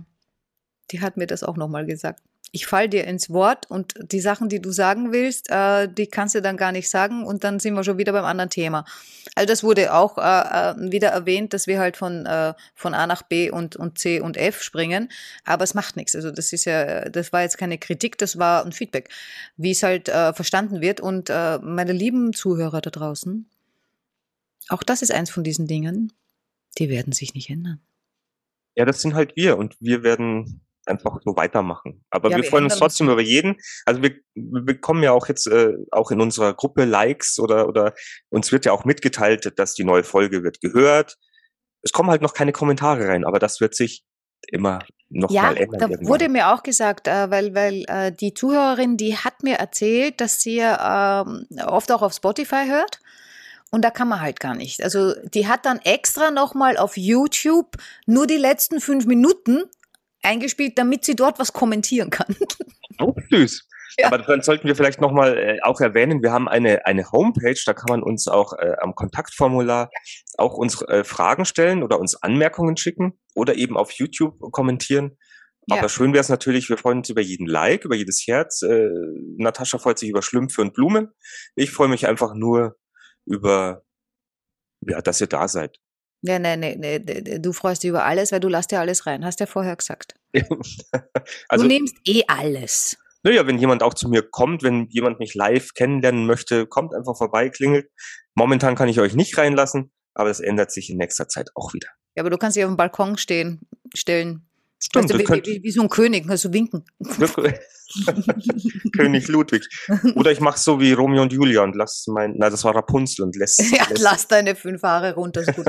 die 0.92 1.02
hat 1.02 1.18
mir 1.18 1.28
das 1.28 1.44
auch 1.44 1.58
nochmal 1.58 1.86
gesagt. 1.86 2.22
Ich 2.52 2.68
fall 2.68 2.88
dir 2.88 3.04
ins 3.06 3.30
Wort 3.30 3.70
und 3.70 3.96
die 4.14 4.22
Sachen, 4.22 4.48
die 4.48 4.62
du 4.62 4.72
sagen 4.72 5.12
willst, 5.12 5.50
äh, 5.50 5.90
die 5.90 6.08
kannst 6.08 6.36
du 6.36 6.42
dann 6.42 6.56
gar 6.56 6.72
nicht 6.72 6.90
sagen 6.90 7.26
und 7.26 7.44
dann 7.44 7.60
sind 7.60 7.74
wir 7.74 7.84
schon 7.84 7.98
wieder 7.98 8.14
beim 8.14 8.24
anderen 8.24 8.50
Thema. 8.50 8.86
Also 9.36 9.48
das 9.48 9.62
wurde 9.62 9.94
auch 9.94 10.18
äh, 10.18 10.22
äh, 10.22 10.92
wieder 10.92 11.10
erwähnt, 11.10 11.52
dass 11.54 11.68
wir 11.68 11.80
halt 11.80 11.98
von, 11.98 12.26
äh, 12.26 12.54
von 12.74 12.94
A 12.94 13.08
nach 13.08 13.24
B 13.24 13.50
und, 13.50 13.76
und 13.76 13.98
C 13.98 14.22
und 14.22 14.38
F 14.38 14.62
springen, 14.62 15.12
aber 15.44 15.66
es 15.66 15.74
macht 15.74 15.98
nichts. 15.98 16.16
Also 16.16 16.32
das 16.32 16.54
ist 16.54 16.64
ja, 16.64 17.10
das 17.10 17.34
war 17.34 17.42
jetzt 17.42 17.58
keine 17.58 17.78
Kritik, 17.78 18.18
das 18.18 18.38
war 18.40 18.64
ein 18.64 18.72
Feedback, 18.72 19.10
wie 19.58 19.72
es 19.72 19.84
halt 19.84 20.08
äh, 20.08 20.32
verstanden 20.32 20.80
wird. 20.80 21.02
Und 21.02 21.30
äh, 21.30 21.60
meine 21.60 21.92
lieben 21.92 22.32
Zuhörer 22.32 22.80
da 22.80 22.90
draußen, 22.90 23.50
auch 24.70 24.84
das 24.84 25.02
ist 25.02 25.12
eins 25.12 25.30
von 25.30 25.44
diesen 25.44 25.68
Dingen, 25.68 26.14
die 26.78 26.90
werden 26.90 27.12
sich 27.12 27.34
nicht 27.34 27.50
ändern. 27.50 27.82
Ja, 28.76 28.86
das 28.86 29.02
sind 29.02 29.14
halt 29.14 29.36
wir 29.36 29.58
und 29.58 29.76
wir 29.80 30.04
werden 30.04 30.65
einfach 30.88 31.20
so 31.24 31.36
weitermachen. 31.36 32.04
Aber 32.10 32.30
Ja, 32.30 32.38
wir 32.38 32.44
wir 32.44 32.50
freuen 32.50 32.64
uns 32.66 32.76
trotzdem 32.78 33.10
über 33.10 33.22
jeden. 33.22 33.58
Also 33.86 34.02
wir, 34.02 34.16
wir 34.36 34.62
bekommen 34.62 35.04
ja 35.04 35.12
auch 35.12 35.28
jetzt 35.28 35.48
äh, 35.48 35.74
auch 35.92 36.12
in 36.12 36.22
unserer 36.22 36.54
Gruppe 36.54 36.86
Likes 36.86 37.40
oder 37.40 37.68
oder 37.68 37.94
uns 38.30 38.52
wird 38.52 38.66
ja 38.66 38.72
auch 38.72 38.86
mitgeteilt, 38.86 39.52
dass 39.58 39.74
die 39.74 39.84
neue 39.84 40.04
Folge 40.04 40.44
wird 40.44 40.62
gehört. 40.62 41.18
Es 41.82 41.92
kommen 41.92 42.10
halt 42.10 42.22
noch 42.22 42.34
keine 42.34 42.52
Kommentare 42.52 43.08
rein, 43.08 43.26
aber 43.26 43.40
das 43.40 43.62
wird 43.62 43.76
sich 43.76 44.04
immer 44.48 44.80
noch 45.10 45.30
Ja, 45.32 45.44
mal 45.44 45.58
ändern. 45.58 45.80
da 45.80 45.88
irgendwann. 45.88 46.08
wurde 46.08 46.30
mir 46.30 46.54
auch 46.54 46.64
gesagt, 46.64 47.08
äh, 47.08 47.30
weil, 47.32 47.56
weil 47.56 47.84
äh, 47.88 48.12
die 48.12 48.34
Zuhörerin, 48.34 48.98
die 48.98 49.18
hat 49.18 49.44
mir 49.44 49.56
erzählt, 49.58 50.20
dass 50.22 50.42
sie 50.42 50.60
ähm, 50.60 51.48
oft 51.66 51.92
auch 51.92 52.02
auf 52.02 52.14
Spotify 52.14 52.66
hört. 52.68 53.00
Und 53.72 53.82
da 53.84 53.90
kann 53.92 54.08
man 54.08 54.22
halt 54.22 54.40
gar 54.40 54.56
nicht. 54.56 54.82
Also 54.84 55.14
die 55.24 55.48
hat 55.48 55.66
dann 55.66 55.80
extra 55.80 56.32
nochmal 56.32 56.78
auf 56.78 56.96
YouTube 56.98 57.76
nur 58.06 58.26
die 58.28 58.38
letzten 58.38 58.80
fünf 58.80 59.06
Minuten 59.06 59.64
eingespielt, 60.26 60.78
damit 60.78 61.06
sie 61.06 61.16
dort 61.16 61.40
was 61.40 61.54
kommentieren 61.54 62.10
kann. 62.10 62.36
Oh, 62.98 63.14
süß. 63.30 63.68
Ja. 63.98 64.08
Aber 64.08 64.20
dann 64.20 64.42
sollten 64.42 64.68
wir 64.68 64.76
vielleicht 64.76 65.02
nochmal 65.02 65.38
äh, 65.38 65.62
auch 65.64 65.82
erwähnen, 65.82 66.24
wir 66.24 66.32
haben 66.32 66.48
eine, 66.48 66.86
eine 66.86 67.12
Homepage, 67.12 67.60
da 67.66 67.74
kann 67.74 67.88
man 67.90 68.04
uns 68.04 68.30
auch 68.30 68.54
äh, 68.54 68.74
am 68.80 68.96
Kontaktformular 68.96 69.90
auch 70.38 70.54
unsere 70.54 70.88
äh, 70.88 71.04
Fragen 71.04 71.44
stellen 71.44 71.84
oder 71.84 72.00
uns 72.00 72.16
Anmerkungen 72.16 72.78
schicken 72.78 73.20
oder 73.34 73.56
eben 73.56 73.76
auf 73.76 73.92
YouTube 73.92 74.40
kommentieren. 74.52 75.18
Ja. 75.68 75.78
Aber 75.78 75.90
schön 75.90 76.14
wäre 76.14 76.22
es 76.22 76.30
natürlich, 76.30 76.70
wir 76.70 76.78
freuen 76.78 77.00
uns 77.00 77.10
über 77.10 77.22
jeden 77.22 77.48
Like, 77.48 77.86
über 77.86 77.96
jedes 77.96 78.26
Herz. 78.28 78.62
Äh, 78.62 78.90
Natascha 79.38 79.78
freut 79.78 79.98
sich 80.00 80.10
über 80.10 80.22
Schlümpfe 80.22 80.62
und 80.62 80.74
Blumen. 80.74 81.10
Ich 81.56 81.72
freue 81.72 81.88
mich 81.88 82.08
einfach 82.08 82.34
nur 82.34 82.78
über, 83.26 83.84
ja, 84.82 85.02
dass 85.02 85.22
ihr 85.22 85.28
da 85.28 85.48
seid. 85.48 85.80
Ja, 86.28 86.40
nee, 86.40 86.58
nee, 86.58 86.76
nee, 86.76 87.00
nee, 87.00 87.40
du 87.40 87.54
freust 87.54 87.84
dich 87.84 87.90
über 87.90 88.04
alles, 88.04 88.32
weil 88.32 88.40
du 88.40 88.48
lässt 88.48 88.72
ja 88.72 88.80
alles 88.80 89.06
rein, 89.06 89.24
hast 89.24 89.40
ja 89.40 89.46
vorher 89.46 89.76
gesagt. 89.76 90.16
also, 91.50 91.64
du 91.64 91.68
nimmst 91.68 91.96
eh 92.06 92.24
alles. 92.28 92.98
Naja, 93.22 93.46
wenn 93.48 93.58
jemand 93.58 93.84
auch 93.84 93.94
zu 93.94 94.10
mir 94.10 94.24
kommt, 94.24 94.64
wenn 94.64 94.88
jemand 94.90 95.20
mich 95.20 95.36
live 95.36 95.74
kennenlernen 95.74 96.26
möchte, 96.26 96.66
kommt 96.68 96.94
einfach 96.94 97.16
vorbei, 97.18 97.50
klingelt. 97.50 97.90
Momentan 98.34 98.76
kann 98.76 98.90
ich 98.90 99.00
euch 99.00 99.16
nicht 99.16 99.38
reinlassen, 99.38 99.92
aber 100.14 100.30
das 100.30 100.40
ändert 100.40 100.72
sich 100.72 100.90
in 100.90 100.98
nächster 100.98 101.28
Zeit 101.28 101.50
auch 101.56 101.74
wieder. 101.74 101.90
Ja, 102.16 102.24
aber 102.24 102.30
du 102.30 102.38
kannst 102.38 102.58
dich 102.58 102.64
auf 102.64 102.72
dem 102.72 102.78
Balkon 102.78 103.18
stehen, 103.18 103.62
stellen. 103.94 104.48
Stimmt, 104.86 105.06
weißt 105.14 105.14
du, 105.14 105.18
das 105.28 105.38
wie, 105.48 105.56
wie, 105.58 105.64
wie 105.64 105.72
so 105.72 105.82
ein 105.82 105.90
König, 105.90 106.28
kannst 106.28 106.46
du 106.46 106.54
winken. 106.54 106.86
König 108.96 109.28
Ludwig. 109.28 109.68
Oder 110.16 110.32
ich 110.32 110.40
mache 110.40 110.60
so 110.60 110.80
wie 110.80 110.94
Romeo 110.94 111.22
und 111.22 111.34
Julia 111.34 111.64
und 111.64 111.76
lass 111.76 112.06
mein, 112.08 112.36
na, 112.38 112.50
das 112.50 112.64
war 112.64 112.76
Rapunzel 112.76 113.24
und 113.26 113.36
lässt. 113.36 113.60
Ja, 113.72 113.86
lässt 113.90 114.02
lass 114.02 114.28
deine 114.28 114.56
fünf 114.56 114.84
Haare 114.84 115.16
runter. 115.16 115.42
Ist 115.42 115.56
gut. 115.56 115.66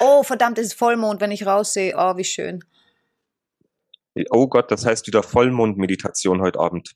oh, 0.00 0.22
verdammt, 0.22 0.58
es 0.58 0.66
ist 0.68 0.74
Vollmond, 0.74 1.20
wenn 1.20 1.30
ich 1.30 1.46
raussehe. 1.46 1.94
Oh, 1.96 2.16
wie 2.16 2.24
schön. 2.24 2.60
oh 4.30 4.46
Gott, 4.48 4.70
das 4.70 4.84
heißt 4.86 5.06
wieder 5.06 5.22
Vollmondmeditation 5.22 6.40
heute 6.40 6.58
Abend. 6.60 6.92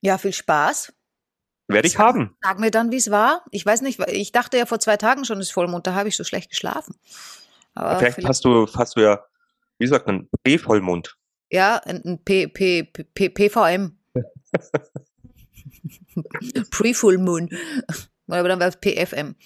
Ja, 0.00 0.18
viel 0.18 0.32
Spaß. 0.32 0.92
Werde 1.68 1.88
ich 1.88 1.98
haben. 1.98 2.36
Sag 2.42 2.60
mir 2.60 2.70
dann, 2.70 2.92
wie 2.92 2.96
es 2.96 3.10
war. 3.10 3.44
Ich 3.50 3.66
weiß 3.66 3.80
nicht, 3.82 3.98
ich 4.08 4.30
dachte 4.32 4.56
ja 4.56 4.66
vor 4.66 4.78
zwei 4.78 4.96
Tagen 4.96 5.24
schon, 5.24 5.38
es 5.40 5.46
ist 5.48 5.52
Vollmond, 5.52 5.86
da 5.86 5.94
habe 5.94 6.08
ich 6.08 6.16
so 6.16 6.22
schlecht 6.24 6.50
geschlafen. 6.50 6.94
Aber 7.74 7.98
Vielleicht 7.98 8.14
vielleicht- 8.14 8.28
hast 8.28 8.44
du, 8.44 8.68
hast 8.74 8.96
du 8.96 9.00
ja, 9.00 9.24
wie 9.78 9.86
sagt 9.86 10.06
man, 10.06 10.28
B-Vollmond. 10.42 11.16
Ja, 11.50 11.76
ein 11.84 12.20
P, 12.24 12.48
P, 12.48 12.84
P, 12.84 13.28
PVM. 13.28 13.98
Pre-Full 16.70 17.18
Moon. 17.18 17.50
Aber 18.28 18.48
dann 18.48 18.58
wäre 18.58 18.70
es 18.70 18.76
PFM. 18.76 19.36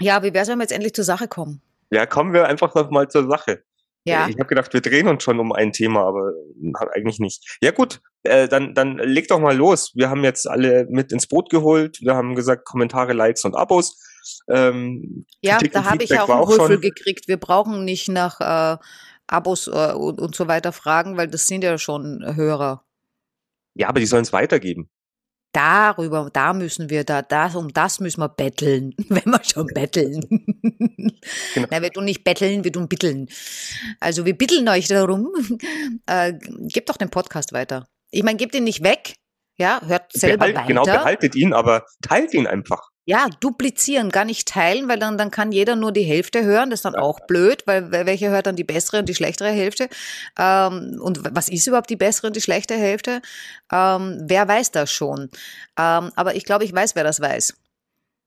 Ja, 0.00 0.22
wie 0.22 0.32
wäre 0.32 0.42
es, 0.42 0.48
wenn 0.48 0.58
wir 0.58 0.64
jetzt 0.64 0.72
endlich 0.72 0.94
zur 0.94 1.04
Sache 1.04 1.28
kommen? 1.28 1.60
Ja, 1.90 2.06
kommen 2.06 2.32
wir 2.32 2.46
einfach 2.46 2.74
noch 2.74 2.90
mal 2.90 3.08
zur 3.08 3.28
Sache. 3.28 3.62
Ja, 4.04 4.28
Ich 4.28 4.36
habe 4.36 4.46
gedacht, 4.46 4.72
wir 4.72 4.80
drehen 4.80 5.08
uns 5.08 5.24
schon 5.24 5.40
um 5.40 5.52
ein 5.52 5.72
Thema, 5.72 6.06
aber 6.06 6.30
äh, 6.30 6.72
eigentlich 6.94 7.18
nicht. 7.18 7.58
Ja 7.60 7.72
gut, 7.72 8.00
äh, 8.22 8.46
dann, 8.46 8.72
dann 8.72 8.98
leg 8.98 9.26
doch 9.26 9.40
mal 9.40 9.56
los. 9.56 9.92
Wir 9.96 10.10
haben 10.10 10.22
jetzt 10.22 10.48
alle 10.48 10.86
mit 10.88 11.10
ins 11.10 11.26
Boot 11.26 11.50
geholt. 11.50 11.98
Wir 12.02 12.14
haben 12.14 12.36
gesagt, 12.36 12.64
Kommentare, 12.64 13.14
Likes 13.14 13.44
und 13.44 13.56
Abos. 13.56 14.00
Ähm, 14.48 15.26
ja 15.42 15.56
Kritik 15.56 15.72
da 15.72 15.84
habe 15.84 16.04
ich 16.04 16.10
ja 16.10 16.24
auch 16.24 16.48
einen 16.48 16.56
schon- 16.56 16.80
gekriegt. 16.80 17.28
Wir 17.28 17.36
brauchen 17.36 17.84
nicht 17.84 18.08
nach 18.08 18.40
äh, 18.40 18.78
Abos 19.26 19.66
äh, 19.66 19.92
und, 19.92 20.20
und 20.20 20.34
so 20.34 20.46
weiter 20.48 20.72
fragen, 20.72 21.16
weil 21.16 21.28
das 21.28 21.46
sind 21.46 21.64
ja 21.64 21.78
schon 21.78 22.22
Hörer. 22.36 22.84
ja, 23.74 23.88
aber 23.88 24.00
die 24.00 24.06
sollen 24.06 24.22
es 24.22 24.32
weitergeben. 24.32 24.88
Darüber, 25.52 26.28
da 26.30 26.52
müssen 26.52 26.90
wir, 26.90 27.02
da, 27.04 27.22
das, 27.22 27.54
um 27.54 27.72
das 27.72 27.98
müssen 28.00 28.20
wir 28.20 28.28
betteln, 28.28 28.94
wenn 29.08 29.24
wir 29.24 29.42
schon 29.42 29.66
betteln. 29.68 30.20
Genau. 31.54 31.66
Na, 31.70 31.80
wir 31.80 31.90
tun 31.90 32.04
nicht 32.04 32.24
betteln, 32.24 32.62
wir 32.62 32.72
tun 32.72 32.88
bitteln. 32.88 33.28
Also 33.98 34.26
wir 34.26 34.36
bitteln 34.36 34.68
euch 34.68 34.86
darum, 34.88 35.32
äh, 36.06 36.34
gebt 36.68 36.88
doch 36.90 36.98
den 36.98 37.08
Podcast 37.10 37.52
weiter. 37.54 37.88
Ich 38.10 38.22
meine, 38.22 38.36
gebt 38.36 38.54
ihn 38.54 38.64
nicht 38.64 38.84
weg, 38.84 39.14
ja, 39.58 39.80
hört 39.86 40.12
selber 40.12 40.38
Behalt, 40.46 40.56
weiter. 40.56 40.66
genau, 40.68 40.84
behaltet 40.84 41.34
ihn, 41.34 41.52
aber 41.54 41.86
teilt 42.02 42.34
ihn 42.34 42.46
einfach. 42.46 42.90
Ja, 43.08 43.28
duplizieren, 43.38 44.10
gar 44.10 44.24
nicht 44.24 44.48
teilen, 44.48 44.88
weil 44.88 44.98
dann, 44.98 45.16
dann 45.16 45.30
kann 45.30 45.52
jeder 45.52 45.76
nur 45.76 45.92
die 45.92 46.02
Hälfte 46.02 46.42
hören. 46.42 46.70
Das 46.70 46.78
ist 46.78 46.84
dann 46.84 46.96
auch 46.96 47.20
blöd, 47.20 47.62
weil 47.64 47.92
weil 47.92 48.04
welcher 48.04 48.30
hört 48.30 48.46
dann 48.46 48.56
die 48.56 48.64
bessere 48.64 48.98
und 48.98 49.08
die 49.08 49.14
schlechtere 49.14 49.50
Hälfte? 49.50 49.88
Ähm, 50.36 50.98
und 51.00 51.20
was 51.32 51.48
ist 51.48 51.68
überhaupt 51.68 51.88
die 51.88 51.94
bessere 51.96 52.26
und 52.26 52.34
die 52.34 52.40
schlechte 52.40 52.74
Hälfte? 52.74 53.22
Ähm, 53.70 54.18
wer 54.22 54.48
weiß 54.48 54.72
das 54.72 54.90
schon? 54.90 55.30
Ähm, 55.78 56.10
aber 56.16 56.34
ich 56.34 56.44
glaube, 56.44 56.64
ich 56.64 56.72
weiß, 56.72 56.96
wer 56.96 57.04
das 57.04 57.20
weiß. 57.20 57.54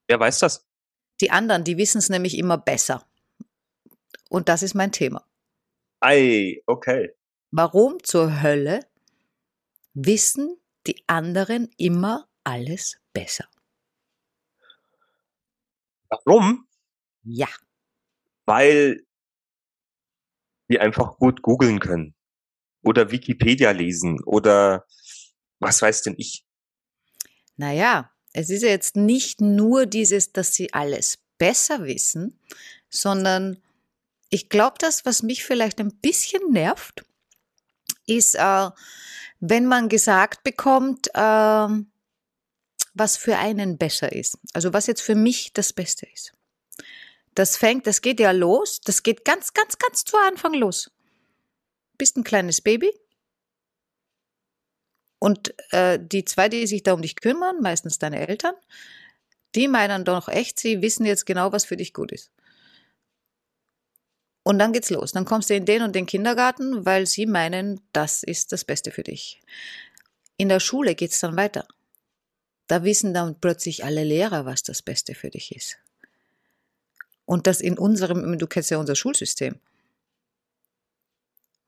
Wer 0.08 0.18
weiß 0.18 0.40
das? 0.40 0.66
Die 1.20 1.30
anderen, 1.30 1.66
die 1.66 1.78
wissen 1.78 1.98
es 1.98 2.08
nämlich 2.08 2.38
immer 2.38 2.58
besser. 2.58 3.04
Und 4.30 4.48
das 4.48 4.64
ist 4.64 4.76
mein 4.76 4.94
Thema. 4.94 5.26
Ei, 6.00 6.62
okay. 6.68 7.12
Warum 7.52 8.02
zur 8.02 8.42
Hölle 8.42 8.80
wissen 9.94 10.56
die 10.88 11.04
anderen 11.08 11.70
immer 11.76 12.30
alles 12.46 12.98
besser? 13.12 13.46
Warum? 16.10 16.68
Ja, 17.24 17.48
Weil 18.46 19.06
wir 20.68 20.82
einfach 20.82 21.18
gut 21.18 21.42
googeln 21.42 21.80
können. 21.80 22.16
Oder 22.82 23.12
Wikipedia 23.12 23.72
lesen. 23.72 24.24
Oder 24.24 24.86
was 25.60 25.82
weiß 25.82 26.04
denn 26.04 26.16
ich. 26.18 26.46
Naja, 27.58 28.12
es 28.34 28.50
ist 28.50 28.64
ja 28.64 28.70
jetzt 28.70 28.96
nicht 28.96 29.42
nur 29.42 29.86
dieses, 29.86 30.32
dass 30.32 30.54
sie 30.54 30.72
alles 30.74 31.20
besser 31.38 31.84
wissen, 31.84 32.40
sondern 32.90 33.62
ich 34.30 34.50
glaube, 34.50 34.78
das, 34.80 35.06
was 35.06 35.24
mich 35.24 35.44
vielleicht 35.44 35.80
ein 35.80 36.00
bisschen 36.00 36.52
nervt, 36.52 37.04
ist, 38.06 38.36
äh, 38.36 38.70
wenn 39.40 39.66
man 39.66 39.90
gesagt 39.90 40.44
bekommt, 40.44 41.10
ähm, 41.16 41.92
was 42.94 43.18
für 43.18 43.38
einen 43.38 43.78
besser 43.78 44.12
ist. 44.12 44.38
Also 44.54 44.74
was 44.74 44.88
jetzt 44.88 45.02
für 45.02 45.16
mich 45.16 45.54
das 45.54 45.74
Beste 45.74 46.08
ist. 46.14 46.34
Das 47.36 47.58
fängt, 47.58 47.88
das 47.88 48.02
geht 48.02 48.20
ja 48.20 48.32
los, 48.32 48.82
das 48.82 49.04
geht 49.04 49.24
ganz, 49.24 49.54
ganz, 49.54 49.78
ganz 49.78 50.04
zu 50.04 50.18
Anfang 50.18 50.54
los. 50.54 50.92
bist 51.98 52.18
ein 52.18 52.24
kleines 52.24 52.62
Baby 52.62 52.92
und 55.20 55.54
äh, 55.72 56.00
die 56.02 56.26
zwei, 56.26 56.50
die 56.50 56.66
sich 56.66 56.84
da 56.84 56.94
um 56.94 57.02
dich 57.02 57.16
kümmern, 57.16 57.62
meistens 57.62 58.00
deine 58.00 58.28
Eltern, 58.28 58.56
die 59.56 59.68
meinen 59.68 60.06
doch 60.06 60.30
echt, 60.30 60.60
sie 60.60 60.82
wissen 60.82 61.06
jetzt 61.06 61.26
genau, 61.26 61.52
was 61.52 61.66
für 61.66 61.78
dich 61.78 61.94
gut 61.94 62.12
ist. 62.12 62.32
Und 64.44 64.58
dann 64.58 64.74
geht's 64.74 64.90
los. 64.90 65.12
Dann 65.12 65.26
kommst 65.26 65.50
du 65.50 65.56
in 65.56 65.66
den 65.66 65.84
und 65.84 65.94
den 65.96 66.06
Kindergarten, 66.06 66.86
weil 66.86 67.06
sie 67.06 67.26
meinen, 67.26 67.82
das 67.94 68.24
ist 68.24 68.52
das 68.52 68.66
Beste 68.66 68.92
für 68.92 69.04
dich. 69.04 69.42
In 70.38 70.50
der 70.50 70.60
Schule 70.60 70.96
geht's 70.96 71.20
dann 71.20 71.36
weiter. 71.36 71.68
Da 72.70 72.84
wissen 72.84 73.14
dann 73.16 73.40
plötzlich 73.42 73.84
alle 73.84 74.04
Lehrer, 74.04 74.46
was 74.46 74.62
das 74.64 74.82
Beste 74.84 75.16
für 75.16 75.32
dich 75.32 75.56
ist. 75.56 75.78
Und 77.26 77.48
das 77.48 77.62
in 77.62 77.78
unserem, 77.80 78.38
du 78.38 78.46
kennst 78.48 78.70
ja 78.70 78.78
unser 78.78 78.96
Schulsystem. 78.96 79.60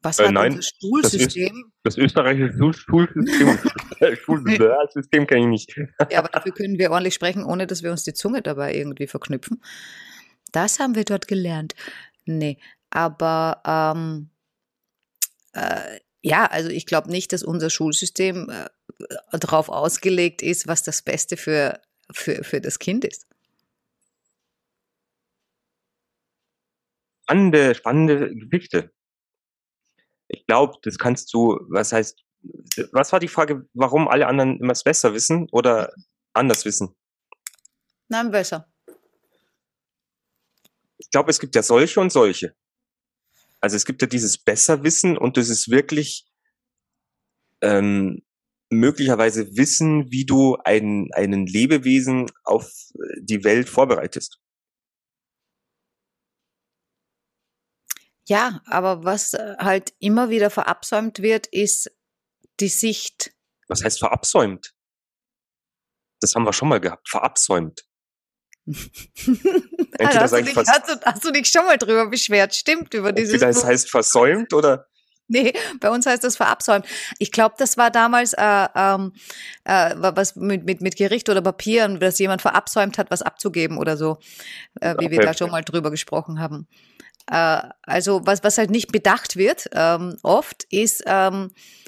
Was 0.04 0.20
Äh, 0.20 0.26
hat 0.28 0.34
nein, 0.34 0.54
unser 0.54 0.70
Schulsystem? 0.80 1.72
Das 1.84 1.98
österreichische 1.98 2.54
Schul- 2.54 2.74
Schulsystem, 2.74 3.58
Schulsystem 4.24 5.28
kenne 5.28 5.42
ich 5.42 5.48
nicht. 5.48 5.78
Ja, 6.12 6.20
aber 6.20 6.30
dafür 6.30 6.54
können 6.54 6.78
wir 6.80 6.92
ordentlich 6.92 7.14
sprechen, 7.16 7.44
ohne 7.44 7.66
dass 7.68 7.82
wir 7.84 7.92
uns 7.92 8.04
die 8.04 8.14
Zunge 8.14 8.42
dabei 8.44 8.74
irgendwie 8.76 9.08
verknüpfen. 9.08 9.62
Das 10.52 10.80
haben 10.80 10.96
wir 10.96 11.04
dort 11.06 11.28
gelernt. 11.28 11.74
Nee, 12.26 12.60
aber 12.92 13.62
ähm, 13.66 14.30
äh, 15.54 16.00
ja, 16.22 16.46
also 16.46 16.70
ich 16.70 16.86
glaube 16.86 17.10
nicht, 17.10 17.34
dass 17.34 17.44
unser 17.44 17.70
Schulsystem 17.70 18.50
äh, 18.50 18.70
darauf 19.38 19.70
ausgelegt 19.70 20.42
ist, 20.42 20.68
was 20.68 20.84
das 20.84 21.02
Beste 21.02 21.38
für, 21.38 21.82
für, 22.12 22.44
für 22.44 22.62
das 22.62 22.80
Kind 22.80 23.06
ist. 23.06 23.28
Spannende, 27.24 27.76
spannende 27.76 28.36
Geschichte. 28.36 28.92
Ich 30.28 30.46
glaube, 30.46 30.78
das 30.84 30.98
kannst 30.98 31.34
du, 31.34 31.60
was 31.70 31.92
heißt, 31.92 32.24
was 32.92 33.12
war 33.12 33.20
die 33.20 33.28
Frage, 33.28 33.68
warum 33.74 34.08
alle 34.08 34.28
anderen 34.28 34.60
immer 34.60 34.74
es 34.74 34.84
besser 34.84 35.14
wissen 35.14 35.48
oder 35.52 35.94
anders 36.34 36.66
wissen? 36.66 36.96
Nein, 38.08 38.32
besser. 38.32 38.68
Ich 40.98 41.10
glaube, 41.10 41.32
es 41.32 41.40
gibt 41.40 41.56
ja 41.56 41.64
solche 41.64 42.00
und 42.00 42.12
solche. 42.12 42.56
Also 43.62 43.76
es 43.76 43.86
gibt 43.86 44.02
ja 44.02 44.08
dieses 44.08 44.38
Besserwissen 44.38 45.18
und 45.18 45.38
das 45.38 45.50
ist 45.50 45.70
wirklich 45.70 46.28
ähm, 47.62 48.24
möglicherweise 48.72 49.56
Wissen, 49.56 50.12
wie 50.12 50.26
du 50.26 50.58
ein, 50.66 51.10
einen 51.14 51.46
Lebewesen 51.46 52.26
auf 52.44 52.72
die 53.20 53.44
Welt 53.44 53.70
vorbereitest. 53.70 54.40
Ja, 58.28 58.62
aber 58.66 59.04
was 59.04 59.34
äh, 59.34 59.56
halt 59.58 59.94
immer 60.00 60.30
wieder 60.30 60.50
verabsäumt 60.50 61.22
wird, 61.22 61.48
ist 61.48 61.92
die 62.60 62.70
Sicht. 62.70 63.36
Was 63.68 63.84
heißt 63.84 64.00
verabsäumt? 64.00 64.74
Das 66.22 66.36
haben 66.36 66.46
wir 66.46 66.54
schon 66.54 66.70
mal 66.70 66.80
gehabt. 66.80 67.10
Verabsäumt. 67.10 67.86
Entweder 69.98 70.22
hast, 70.22 70.34
du 70.34 70.44
dich, 70.44 70.56
hast, 70.56 70.90
du, 70.90 71.02
hast 71.04 71.26
du 71.26 71.32
dich 71.32 71.48
schon 71.48 71.66
mal 71.66 71.78
drüber 71.78 72.08
beschwert? 72.08 72.56
Stimmt, 72.56 72.94
über 72.94 73.12
dieses 73.12 73.34
Entweder 73.34 73.50
es 73.50 73.64
heißt 73.64 73.90
versäumt 73.90 74.54
oder 74.54 74.88
Nee, 75.32 75.54
bei 75.80 75.90
uns 75.90 76.06
heißt 76.06 76.26
das 76.26 76.36
verabsäumt. 76.36 76.86
Ich 77.18 77.32
glaube, 77.32 77.56
das 77.58 77.78
war 77.78 77.90
damals 77.90 78.34
äh, 78.34 78.68
ähm, 78.76 79.14
äh, 79.64 79.96
was 79.96 80.36
mit, 80.36 80.66
mit, 80.66 80.82
mit 80.82 80.98
Gericht 80.98 81.30
oder 81.30 81.42
Papieren, 81.42 82.02
dass 82.02 82.20
jemand 82.20 82.42
verabsäumt 82.42 82.98
hat, 82.98 83.10
was 83.12 83.22
abzugeben 83.22 83.78
oder 83.78 83.96
so, 83.96 84.18
äh, 84.82 84.94
wie 85.00 85.10
wir 85.10 85.20
Okay. 85.20 85.28
da 85.28 85.34
schon 85.34 85.50
mal 85.50 85.64
drüber 85.64 85.90
gesprochen 85.90 86.42
haben. 86.42 86.68
Äh, 87.32 87.62
also 87.84 88.26
was, 88.26 88.44
was 88.44 88.58
halt 88.58 88.72
nicht 88.72 88.92
bedacht 88.92 89.38
wird 89.38 89.70
ähm, 89.72 90.18
oft, 90.22 90.66
ist 90.70 91.02
ähm, 91.06 91.52
äh, 91.54 91.81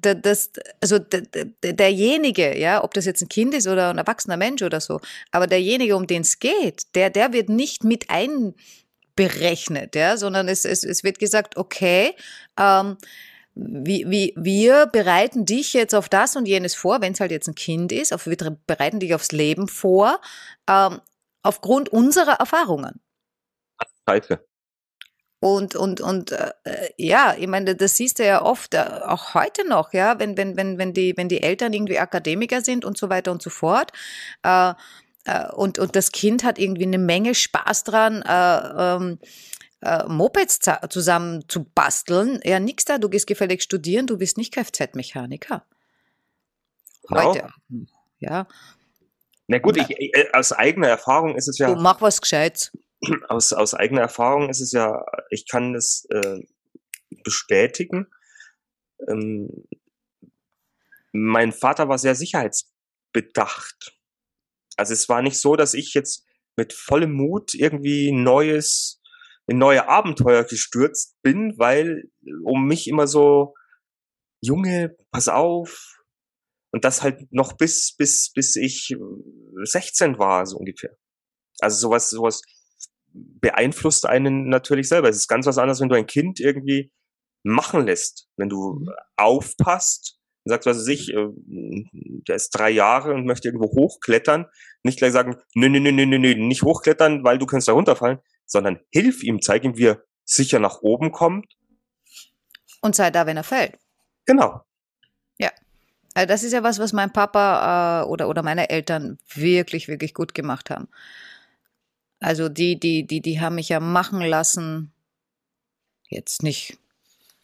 das, 0.00 0.50
also 0.80 0.98
derjenige, 0.98 2.58
ja, 2.58 2.82
ob 2.82 2.94
das 2.94 3.04
jetzt 3.04 3.22
ein 3.22 3.28
Kind 3.28 3.54
ist 3.54 3.66
oder 3.66 3.90
ein 3.90 3.98
erwachsener 3.98 4.36
Mensch 4.36 4.62
oder 4.62 4.80
so, 4.80 5.00
aber 5.30 5.46
derjenige, 5.46 5.96
um 5.96 6.06
den 6.06 6.22
es 6.22 6.38
geht, 6.38 6.94
der, 6.94 7.10
der 7.10 7.32
wird 7.32 7.48
nicht 7.48 7.84
mit 7.84 8.06
einberechnet, 8.08 9.94
ja, 9.94 10.16
sondern 10.16 10.48
es, 10.48 10.64
es, 10.64 10.84
es 10.84 11.04
wird 11.04 11.18
gesagt, 11.18 11.56
okay, 11.56 12.14
ähm, 12.58 12.96
wie, 13.54 14.08
wie, 14.08 14.32
wir 14.36 14.86
bereiten 14.86 15.44
dich 15.44 15.74
jetzt 15.74 15.94
auf 15.94 16.08
das 16.08 16.36
und 16.36 16.46
jenes 16.48 16.74
vor, 16.74 17.00
wenn 17.00 17.12
es 17.12 17.20
halt 17.20 17.30
jetzt 17.30 17.48
ein 17.48 17.54
Kind 17.54 17.92
ist, 17.92 18.12
auf, 18.12 18.26
wir 18.26 18.36
bereiten 18.66 18.98
dich 18.98 19.14
aufs 19.14 19.32
Leben 19.32 19.68
vor, 19.68 20.20
ähm, 20.68 21.00
aufgrund 21.42 21.90
unserer 21.90 22.40
Erfahrungen. 22.40 23.00
Scheiße. 24.08 24.40
Und, 25.42 25.74
und, 25.74 26.00
und 26.00 26.30
äh, 26.30 26.52
ja, 26.96 27.34
ich 27.36 27.48
meine, 27.48 27.74
das 27.74 27.96
siehst 27.96 28.20
du 28.20 28.24
ja 28.24 28.42
oft, 28.42 28.74
äh, 28.74 28.78
auch 28.78 29.34
heute 29.34 29.66
noch, 29.66 29.92
ja, 29.92 30.20
wenn, 30.20 30.36
wenn, 30.36 30.56
wenn, 30.56 30.78
wenn, 30.78 30.92
die, 30.92 31.16
wenn 31.16 31.28
die 31.28 31.42
Eltern 31.42 31.72
irgendwie 31.72 31.98
Akademiker 31.98 32.60
sind 32.60 32.84
und 32.84 32.96
so 32.96 33.10
weiter 33.10 33.32
und 33.32 33.42
so 33.42 33.50
fort. 33.50 33.90
Äh, 34.44 34.74
äh, 35.24 35.50
und, 35.50 35.80
und 35.80 35.96
das 35.96 36.12
Kind 36.12 36.44
hat 36.44 36.60
irgendwie 36.60 36.84
eine 36.84 36.98
Menge 36.98 37.34
Spaß 37.34 37.82
dran, 37.82 38.22
äh, 38.22 38.94
ähm, 38.94 39.18
äh, 39.80 40.04
Mopeds 40.06 40.60
zusammen 40.90 41.42
zu 41.48 41.64
basteln. 41.64 42.38
Ja, 42.44 42.60
nix 42.60 42.84
da, 42.84 42.98
du 42.98 43.08
gehst 43.08 43.26
gefällig 43.26 43.64
studieren, 43.64 44.06
du 44.06 44.18
bist 44.18 44.36
nicht 44.36 44.54
Kfz-Mechaniker. 44.54 45.64
Genau. 47.08 47.20
Heute. 47.20 47.48
Ja, 48.20 48.46
Na 49.48 49.58
gut, 49.58 49.76
ich, 49.76 49.90
äh, 49.90 50.30
aus 50.34 50.52
eigener 50.52 50.86
Erfahrung 50.86 51.34
ist 51.34 51.48
es 51.48 51.58
ja, 51.58 51.74
du 51.74 51.80
mach 51.80 52.00
was 52.00 52.20
Gescheites. 52.20 52.70
aus, 53.28 53.52
aus 53.52 53.74
eigener 53.74 54.02
Erfahrung 54.02 54.48
ist 54.48 54.60
es 54.60 54.72
ja, 54.72 55.04
ich 55.30 55.48
kann 55.48 55.72
das 55.72 56.06
äh, 56.10 56.40
bestätigen. 57.24 58.06
Ähm, 59.08 59.66
mein 61.12 61.52
Vater 61.52 61.88
war 61.88 61.98
sehr 61.98 62.14
sicherheitsbedacht. 62.14 63.98
Also 64.76 64.94
es 64.94 65.08
war 65.08 65.22
nicht 65.22 65.38
so, 65.38 65.56
dass 65.56 65.74
ich 65.74 65.94
jetzt 65.94 66.26
mit 66.56 66.72
vollem 66.72 67.12
Mut 67.12 67.54
irgendwie 67.54 68.12
neues, 68.12 69.00
in 69.46 69.58
neue 69.58 69.88
Abenteuer 69.88 70.44
gestürzt 70.44 71.20
bin, 71.22 71.58
weil 71.58 72.10
um 72.44 72.66
mich 72.66 72.88
immer 72.88 73.06
so, 73.06 73.54
Junge, 74.40 74.96
pass 75.10 75.28
auf. 75.28 75.98
Und 76.72 76.84
das 76.84 77.02
halt 77.02 77.30
noch 77.30 77.52
bis, 77.58 77.94
bis, 77.96 78.32
bis 78.32 78.56
ich 78.56 78.92
äh, 78.92 78.96
16 79.64 80.18
war, 80.18 80.46
so 80.46 80.56
ungefähr. 80.56 80.96
Also 81.60 81.76
sowas, 81.78 82.08
sowas 82.08 82.40
beeinflusst 83.14 84.06
einen 84.06 84.48
natürlich 84.48 84.88
selber. 84.88 85.08
Es 85.08 85.16
ist 85.16 85.28
ganz 85.28 85.46
was 85.46 85.58
anderes, 85.58 85.80
wenn 85.80 85.88
du 85.88 85.96
ein 85.96 86.06
Kind 86.06 86.40
irgendwie 86.40 86.90
machen 87.42 87.86
lässt. 87.86 88.28
Wenn 88.36 88.48
du 88.48 88.80
Mhm. 88.80 88.88
aufpasst 89.16 90.18
und 90.44 90.50
sagst, 90.50 90.66
was 90.66 90.78
weiß 90.78 90.88
ich, 90.88 91.12
äh, 91.12 91.28
der 92.28 92.36
ist 92.36 92.50
drei 92.50 92.70
Jahre 92.70 93.14
und 93.14 93.26
möchte 93.26 93.48
irgendwo 93.48 93.70
hochklettern, 93.70 94.46
nicht 94.82 94.98
gleich 94.98 95.12
sagen, 95.12 95.36
nö, 95.54 95.68
nö, 95.68 95.80
nö, 95.80 95.92
nö, 95.92 96.06
nö, 96.06 96.18
nö, 96.18 96.34
nicht 96.34 96.62
hochklettern, 96.62 97.24
weil 97.24 97.38
du 97.38 97.46
kannst 97.46 97.68
da 97.68 97.72
runterfallen, 97.72 98.18
sondern 98.46 98.80
hilf 98.90 99.22
ihm, 99.22 99.40
zeig 99.40 99.64
ihm, 99.64 99.76
wie 99.76 99.86
er 99.86 100.04
sicher 100.24 100.58
nach 100.58 100.82
oben 100.82 101.12
kommt. 101.12 101.46
Und 102.80 102.96
sei 102.96 103.10
da, 103.10 103.26
wenn 103.26 103.36
er 103.36 103.44
fällt. 103.44 103.78
Genau. 104.26 104.62
Also 106.14 106.26
das 106.26 106.42
ist 106.42 106.52
ja 106.52 106.62
was, 106.62 106.78
was 106.78 106.92
mein 106.92 107.12
Papa 107.12 108.02
äh, 108.02 108.06
oder, 108.06 108.28
oder 108.28 108.42
meine 108.42 108.70
Eltern 108.70 109.18
wirklich, 109.34 109.88
wirklich 109.88 110.14
gut 110.14 110.34
gemacht 110.34 110.70
haben. 110.70 110.88
Also 112.22 112.48
die, 112.48 112.78
die, 112.78 113.06
die, 113.06 113.20
die 113.20 113.40
haben 113.40 113.56
mich 113.56 113.68
ja 113.68 113.80
machen 113.80 114.20
lassen, 114.20 114.92
jetzt 116.08 116.42
nicht, 116.42 116.78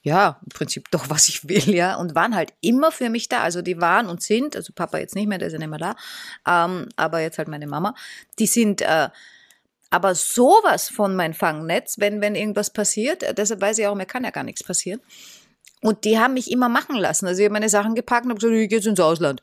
ja, 0.02 0.40
im 0.42 0.50
Prinzip 0.50 0.90
doch, 0.90 1.10
was 1.10 1.28
ich 1.28 1.48
will, 1.48 1.74
ja, 1.74 1.96
und 1.96 2.14
waren 2.14 2.34
halt 2.34 2.52
immer 2.60 2.92
für 2.92 3.10
mich 3.10 3.28
da. 3.28 3.42
Also 3.42 3.62
die 3.62 3.80
waren 3.80 4.06
und 4.06 4.22
sind, 4.22 4.56
also 4.56 4.72
Papa 4.72 4.98
jetzt 4.98 5.14
nicht 5.14 5.26
mehr, 5.26 5.38
der 5.38 5.48
ist 5.48 5.52
ja 5.54 5.58
nicht 5.58 5.68
mehr 5.68 5.78
da, 5.78 5.96
ähm, 6.46 6.88
aber 6.96 7.20
jetzt 7.20 7.38
halt 7.38 7.48
meine 7.48 7.66
Mama, 7.66 7.94
die 8.38 8.46
sind 8.46 8.82
äh, 8.82 9.08
aber 9.90 10.14
sowas 10.14 10.88
von 10.88 11.16
mein 11.16 11.34
Fangnetz, 11.34 11.98
wenn, 11.98 12.20
wenn 12.20 12.34
irgendwas 12.34 12.72
passiert, 12.72 13.22
äh, 13.22 13.34
deshalb 13.34 13.60
weiß 13.60 13.78
ich 13.78 13.86
auch, 13.86 13.94
mir 13.94 14.06
kann 14.06 14.24
ja 14.24 14.30
gar 14.30 14.44
nichts 14.44 14.62
passieren. 14.62 15.00
Und 15.80 16.04
die 16.04 16.18
haben 16.18 16.34
mich 16.34 16.50
immer 16.50 16.68
machen 16.68 16.96
lassen. 16.96 17.26
Also 17.26 17.40
ich 17.40 17.46
habe 17.46 17.52
meine 17.52 17.68
Sachen 17.68 17.94
gepackt 17.94 18.24
und 18.24 18.30
habe 18.30 18.40
gesagt, 18.40 18.54
ich 18.54 18.68
gehe 18.68 18.78
jetzt 18.78 18.86
ins 18.86 19.00
Ausland. 19.00 19.42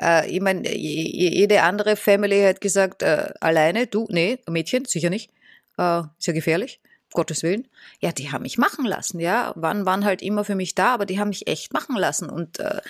Äh, 0.00 0.30
ich 0.30 0.40
meine, 0.40 0.68
je- 0.74 1.30
jede 1.30 1.62
andere 1.62 1.96
Family 1.96 2.42
hat 2.42 2.60
gesagt, 2.60 3.02
äh, 3.02 3.32
alleine, 3.40 3.86
du, 3.86 4.06
nee, 4.10 4.38
Mädchen, 4.48 4.84
sicher 4.84 5.10
nicht. 5.10 5.30
Äh, 5.78 6.02
ist 6.18 6.26
gefährlich, 6.26 6.80
Gottes 7.12 7.42
Willen. 7.42 7.68
Ja, 8.00 8.12
die 8.12 8.30
haben 8.32 8.42
mich 8.42 8.58
machen 8.58 8.84
lassen, 8.84 9.20
ja. 9.20 9.52
Waren, 9.56 9.86
waren 9.86 10.04
halt 10.04 10.22
immer 10.22 10.44
für 10.44 10.54
mich 10.54 10.74
da, 10.74 10.94
aber 10.94 11.06
die 11.06 11.18
haben 11.18 11.28
mich 11.28 11.46
echt 11.46 11.72
machen 11.72 11.96
lassen. 11.96 12.28
Und 12.30 12.58
äh, 12.60 12.80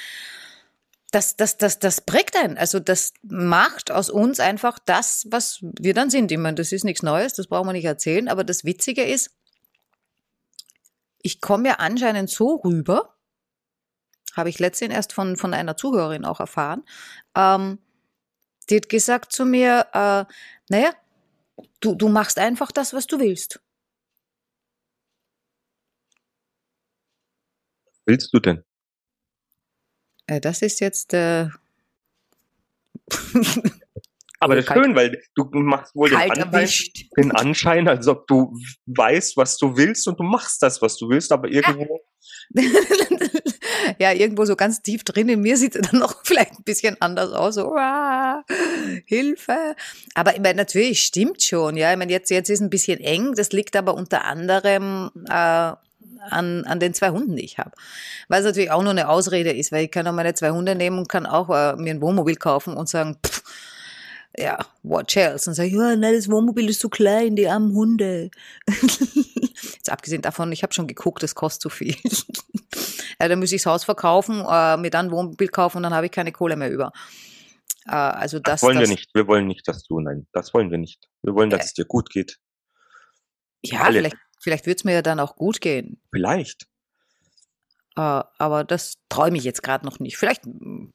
das, 1.10 1.36
das, 1.36 1.56
das, 1.56 1.78
das 1.80 2.00
prägt 2.02 2.36
einen. 2.36 2.56
Also 2.56 2.78
das 2.78 3.12
macht 3.22 3.90
aus 3.90 4.10
uns 4.10 4.38
einfach 4.38 4.78
das, 4.78 5.26
was 5.30 5.58
wir 5.62 5.92
dann 5.94 6.10
sind. 6.10 6.30
Ich 6.30 6.38
meine, 6.38 6.54
das 6.54 6.70
ist 6.72 6.84
nichts 6.84 7.02
Neues, 7.02 7.34
das 7.34 7.48
brauchen 7.48 7.68
wir 7.68 7.72
nicht 7.72 7.84
erzählen. 7.84 8.28
Aber 8.28 8.44
das 8.44 8.64
Witzige 8.64 9.02
ist, 9.02 9.30
ich 11.22 11.40
komme 11.40 11.68
ja 11.68 11.74
anscheinend 11.74 12.30
so 12.30 12.56
rüber, 12.56 13.14
habe 14.36 14.48
ich 14.48 14.58
letztens 14.58 14.94
erst 14.94 15.12
von, 15.12 15.36
von 15.36 15.54
einer 15.54 15.76
Zuhörerin 15.76 16.24
auch 16.24 16.40
erfahren, 16.40 16.84
ähm, 17.34 17.78
die 18.68 18.76
hat 18.76 18.88
gesagt 18.88 19.32
zu 19.32 19.44
mir, 19.44 19.86
äh, 19.92 20.24
naja, 20.68 20.92
du, 21.80 21.94
du 21.94 22.08
machst 22.08 22.38
einfach 22.38 22.70
das, 22.72 22.92
was 22.94 23.06
du 23.06 23.18
willst. 23.18 23.60
willst 28.10 28.34
du 28.34 28.40
denn? 28.40 28.64
Äh, 30.26 30.40
das 30.40 30.62
ist 30.62 30.80
jetzt. 30.80 31.14
Äh 31.14 31.48
Aber 34.42 34.54
das 34.54 34.64
ist 34.64 34.68
Kalt- 34.68 34.84
schön, 34.84 34.96
weil 34.96 35.22
du 35.34 35.44
machst 35.52 35.94
wohl 35.94 36.08
den 36.08 36.18
kalt 36.18 36.54
Anschein, 36.54 36.92
den 37.16 37.32
Anschein, 37.32 37.88
als 37.88 38.08
ob 38.08 38.26
du 38.26 38.56
weißt, 38.86 39.36
was 39.36 39.58
du 39.58 39.76
willst 39.76 40.08
und 40.08 40.18
du 40.18 40.24
machst 40.24 40.62
das, 40.62 40.80
was 40.80 40.96
du 40.96 41.10
willst, 41.10 41.30
aber 41.30 41.48
irgendwo. 41.48 42.00
ja, 43.98 44.12
irgendwo 44.12 44.44
so 44.44 44.56
ganz 44.56 44.82
tief 44.82 45.04
drin 45.04 45.28
in 45.28 45.40
mir 45.40 45.56
sieht 45.56 45.76
es 45.76 45.90
dann 45.90 46.00
noch 46.00 46.16
vielleicht 46.24 46.52
ein 46.52 46.64
bisschen 46.64 46.96
anders 47.00 47.32
aus. 47.32 47.54
So, 47.54 47.72
"Uah, 47.72 48.44
Hilfe. 49.06 49.76
Aber 50.14 50.34
ich 50.34 50.40
meine, 50.40 50.56
natürlich 50.56 51.02
stimmt 51.02 51.42
schon. 51.42 51.76
Ja, 51.76 51.92
ich 51.92 51.98
meine, 51.98 52.12
jetzt, 52.12 52.30
jetzt 52.30 52.50
ist 52.50 52.60
ein 52.60 52.70
bisschen 52.70 53.00
eng. 53.00 53.34
Das 53.34 53.52
liegt 53.52 53.76
aber 53.76 53.94
unter 53.94 54.24
anderem 54.24 55.10
äh, 55.28 55.32
an, 55.32 56.64
an 56.64 56.80
den 56.80 56.94
zwei 56.94 57.10
Hunden, 57.10 57.36
die 57.36 57.44
ich 57.44 57.58
habe. 57.58 57.72
Was 58.28 58.44
natürlich 58.44 58.70
auch 58.70 58.82
nur 58.82 58.90
eine 58.90 59.08
Ausrede 59.08 59.52
ist, 59.52 59.72
weil 59.72 59.84
ich 59.84 59.90
kann 59.90 60.06
auch 60.06 60.12
meine 60.12 60.34
zwei 60.34 60.50
Hunde 60.50 60.74
nehmen 60.74 60.98
und 60.98 61.08
kann 61.08 61.26
auch 61.26 61.48
äh, 61.50 61.76
mir 61.76 61.94
ein 61.94 62.00
Wohnmobil 62.00 62.36
kaufen 62.36 62.74
und 62.74 62.88
sagen, 62.88 63.16
pff, 63.24 63.42
ja, 64.36 64.58
what 64.82 65.14
else? 65.16 65.48
Und 65.50 65.54
sage 65.54 65.70
ja, 65.70 65.96
nein, 65.96 66.14
das 66.14 66.30
Wohnmobil 66.30 66.68
ist 66.68 66.80
zu 66.80 66.88
klein, 66.88 67.36
die 67.36 67.48
armen 67.48 67.74
Hunde. 67.74 68.30
Jetzt 69.74 69.90
abgesehen 69.90 70.22
davon, 70.22 70.52
ich 70.52 70.62
habe 70.62 70.72
schon 70.72 70.86
geguckt, 70.86 71.22
das 71.22 71.34
kostet 71.34 71.62
zu 71.62 71.68
viel. 71.68 71.96
ja, 73.20 73.28
dann 73.28 73.38
muss 73.38 73.52
ich 73.52 73.62
das 73.62 73.66
Haus 73.70 73.84
verkaufen, 73.84 74.44
äh, 74.48 74.76
mir 74.78 74.90
dann 74.90 75.06
ein 75.06 75.12
Wohnmobil 75.12 75.48
kaufen 75.48 75.78
und 75.78 75.82
dann 75.82 75.94
habe 75.94 76.06
ich 76.06 76.12
keine 76.12 76.32
Kohle 76.32 76.56
mehr 76.56 76.70
über. 76.70 76.90
Äh, 77.86 77.90
also 77.92 78.38
das, 78.38 78.60
Das 78.60 78.62
wollen 78.62 78.78
das, 78.78 78.88
wir 78.88 78.94
nicht. 78.96 79.10
Wir 79.14 79.26
wollen 79.26 79.46
nicht, 79.46 79.68
dass 79.68 79.84
du, 79.84 80.00
nein, 80.00 80.26
das 80.32 80.54
wollen 80.54 80.70
wir 80.70 80.78
nicht. 80.78 81.08
Wir 81.22 81.34
wollen, 81.34 81.50
dass 81.50 81.60
Äh. 81.60 81.64
es 81.64 81.74
dir 81.74 81.84
gut 81.84 82.10
geht. 82.10 82.38
Ja, 83.62 83.82
alle. 83.82 83.98
vielleicht, 83.98 84.16
vielleicht 84.40 84.66
wird 84.66 84.78
es 84.78 84.84
mir 84.84 84.94
ja 84.94 85.02
dann 85.02 85.20
auch 85.20 85.36
gut 85.36 85.60
gehen. 85.60 86.00
Vielleicht. 86.10 86.66
Äh, 87.96 88.22
aber 88.38 88.64
das 88.64 88.94
träume 89.10 89.36
ich 89.36 89.44
jetzt 89.44 89.62
gerade 89.62 89.84
noch 89.84 89.98
nicht. 89.98 90.16
Vielleicht, 90.16 90.46
mm, 90.46 90.86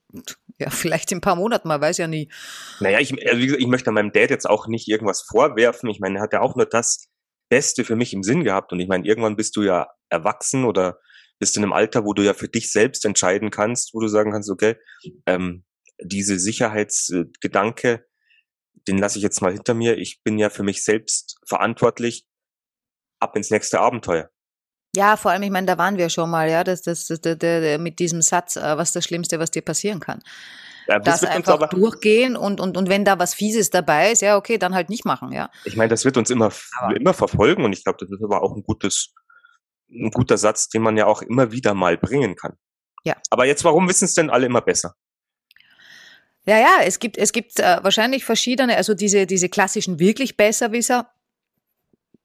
ja, 0.57 0.69
vielleicht 0.71 1.11
in 1.11 1.19
ein 1.19 1.21
paar 1.21 1.35
Monaten, 1.35 1.67
man 1.67 1.79
weiß 1.79 1.97
ja 1.97 2.07
nie. 2.07 2.31
Naja, 2.79 2.99
ich, 2.99 3.11
also 3.27 3.39
gesagt, 3.39 3.61
ich 3.61 3.67
möchte 3.67 3.91
meinem 3.91 4.11
Dad 4.11 4.31
jetzt 4.31 4.49
auch 4.49 4.65
nicht 4.67 4.87
irgendwas 4.87 5.21
vorwerfen. 5.21 5.89
Ich 5.89 5.99
meine, 5.99 6.17
er 6.17 6.23
hat 6.23 6.33
ja 6.33 6.41
auch 6.41 6.55
nur 6.55 6.65
das 6.65 7.07
Beste 7.49 7.83
für 7.83 7.95
mich 7.95 8.13
im 8.13 8.23
Sinn 8.23 8.43
gehabt. 8.43 8.71
Und 8.71 8.79
ich 8.79 8.87
meine, 8.87 9.05
irgendwann 9.05 9.35
bist 9.35 9.55
du 9.57 9.61
ja 9.61 9.89
erwachsen 10.09 10.65
oder 10.65 10.97
bist 11.39 11.57
in 11.57 11.63
einem 11.63 11.73
Alter, 11.73 12.05
wo 12.05 12.13
du 12.13 12.21
ja 12.23 12.33
für 12.33 12.47
dich 12.47 12.71
selbst 12.71 13.05
entscheiden 13.05 13.49
kannst, 13.49 13.93
wo 13.93 13.99
du 13.99 14.07
sagen 14.07 14.31
kannst, 14.31 14.49
okay, 14.49 14.75
ähm, 15.25 15.63
diese 16.01 16.39
Sicherheitsgedanke, 16.39 18.05
den 18.87 18.97
lasse 18.97 19.17
ich 19.17 19.23
jetzt 19.23 19.41
mal 19.41 19.51
hinter 19.53 19.73
mir. 19.73 19.97
Ich 19.97 20.21
bin 20.23 20.37
ja 20.37 20.49
für 20.49 20.63
mich 20.63 20.83
selbst 20.83 21.37
verantwortlich. 21.47 22.25
Ab 23.19 23.35
ins 23.37 23.49
nächste 23.49 23.79
Abenteuer. 23.79 24.29
Ja, 24.95 25.17
vor 25.17 25.31
allem, 25.31 25.43
ich 25.43 25.51
meine, 25.51 25.67
da 25.67 25.77
waren 25.77 25.97
wir 25.97 26.09
schon 26.09 26.29
mal, 26.29 26.49
ja, 26.49 26.63
das, 26.63 26.81
das, 26.81 27.07
das, 27.07 27.19
das, 27.21 27.37
das, 27.39 27.79
mit 27.79 27.99
diesem 27.99 28.21
Satz, 28.21 28.55
äh, 28.55 28.77
was 28.77 28.93
das 28.93 29.03
Schlimmste, 29.03 29.39
was 29.39 29.51
dir 29.51 29.61
passieren 29.61 29.99
kann. 29.99 30.21
Ja, 30.87 30.99
Das 30.99 31.21
uns 31.21 31.31
einfach 31.31 31.53
aber, 31.55 31.67
durchgehen 31.67 32.35
und, 32.37 32.61
und, 32.61 32.77
und 32.77 32.89
wenn 32.89 33.05
da 33.05 33.17
was 33.17 33.33
Fieses 33.33 33.69
dabei 33.71 34.11
ist, 34.11 34.21
ja, 34.21 34.37
okay, 34.37 34.57
dann 34.57 34.75
halt 34.75 34.89
nicht 34.89 35.03
machen, 35.03 35.31
ja. 35.31 35.49
ich 35.63 35.75
meine, 35.75 35.89
das 35.89 36.05
wird 36.05 36.17
uns 36.17 36.29
immer, 36.29 36.51
Aber- 36.79 36.95
immer 36.95 37.13
verfolgen 37.13 37.63
und 37.65 37.73
ich 37.73 37.83
glaube, 37.83 37.97
das 37.99 38.09
ist 38.09 38.23
aber 38.23 38.43
auch 38.43 38.55
ein 38.55 38.63
gutes, 38.63 39.13
ein 39.89 40.11
guter 40.11 40.37
Satz, 40.37 40.69
den 40.69 40.81
man 40.81 40.97
ja 40.97 41.05
auch 41.05 41.21
immer 41.21 41.51
wieder 41.51 41.73
mal 41.73 41.97
bringen 41.97 42.35
kann. 42.35 42.57
Ja. 43.03 43.15
Aber 43.29 43.45
jetzt, 43.45 43.63
warum 43.63 43.87
wissen 43.87 44.05
es 44.05 44.13
denn 44.13 44.29
alle 44.29 44.47
immer 44.47 44.61
besser? 44.61 44.95
Ja, 46.45 46.59
ja, 46.59 46.77
es 46.83 46.99
gibt, 46.99 47.17
es 47.17 47.31
gibt 47.31 47.59
äh, 47.59 47.79
wahrscheinlich 47.81 48.23
verschiedene, 48.23 48.77
also 48.77 48.93
diese, 48.93 49.25
diese 49.25 49.49
klassischen 49.49 49.99
wirklich 49.99 50.37
Besserwisser. 50.37 51.11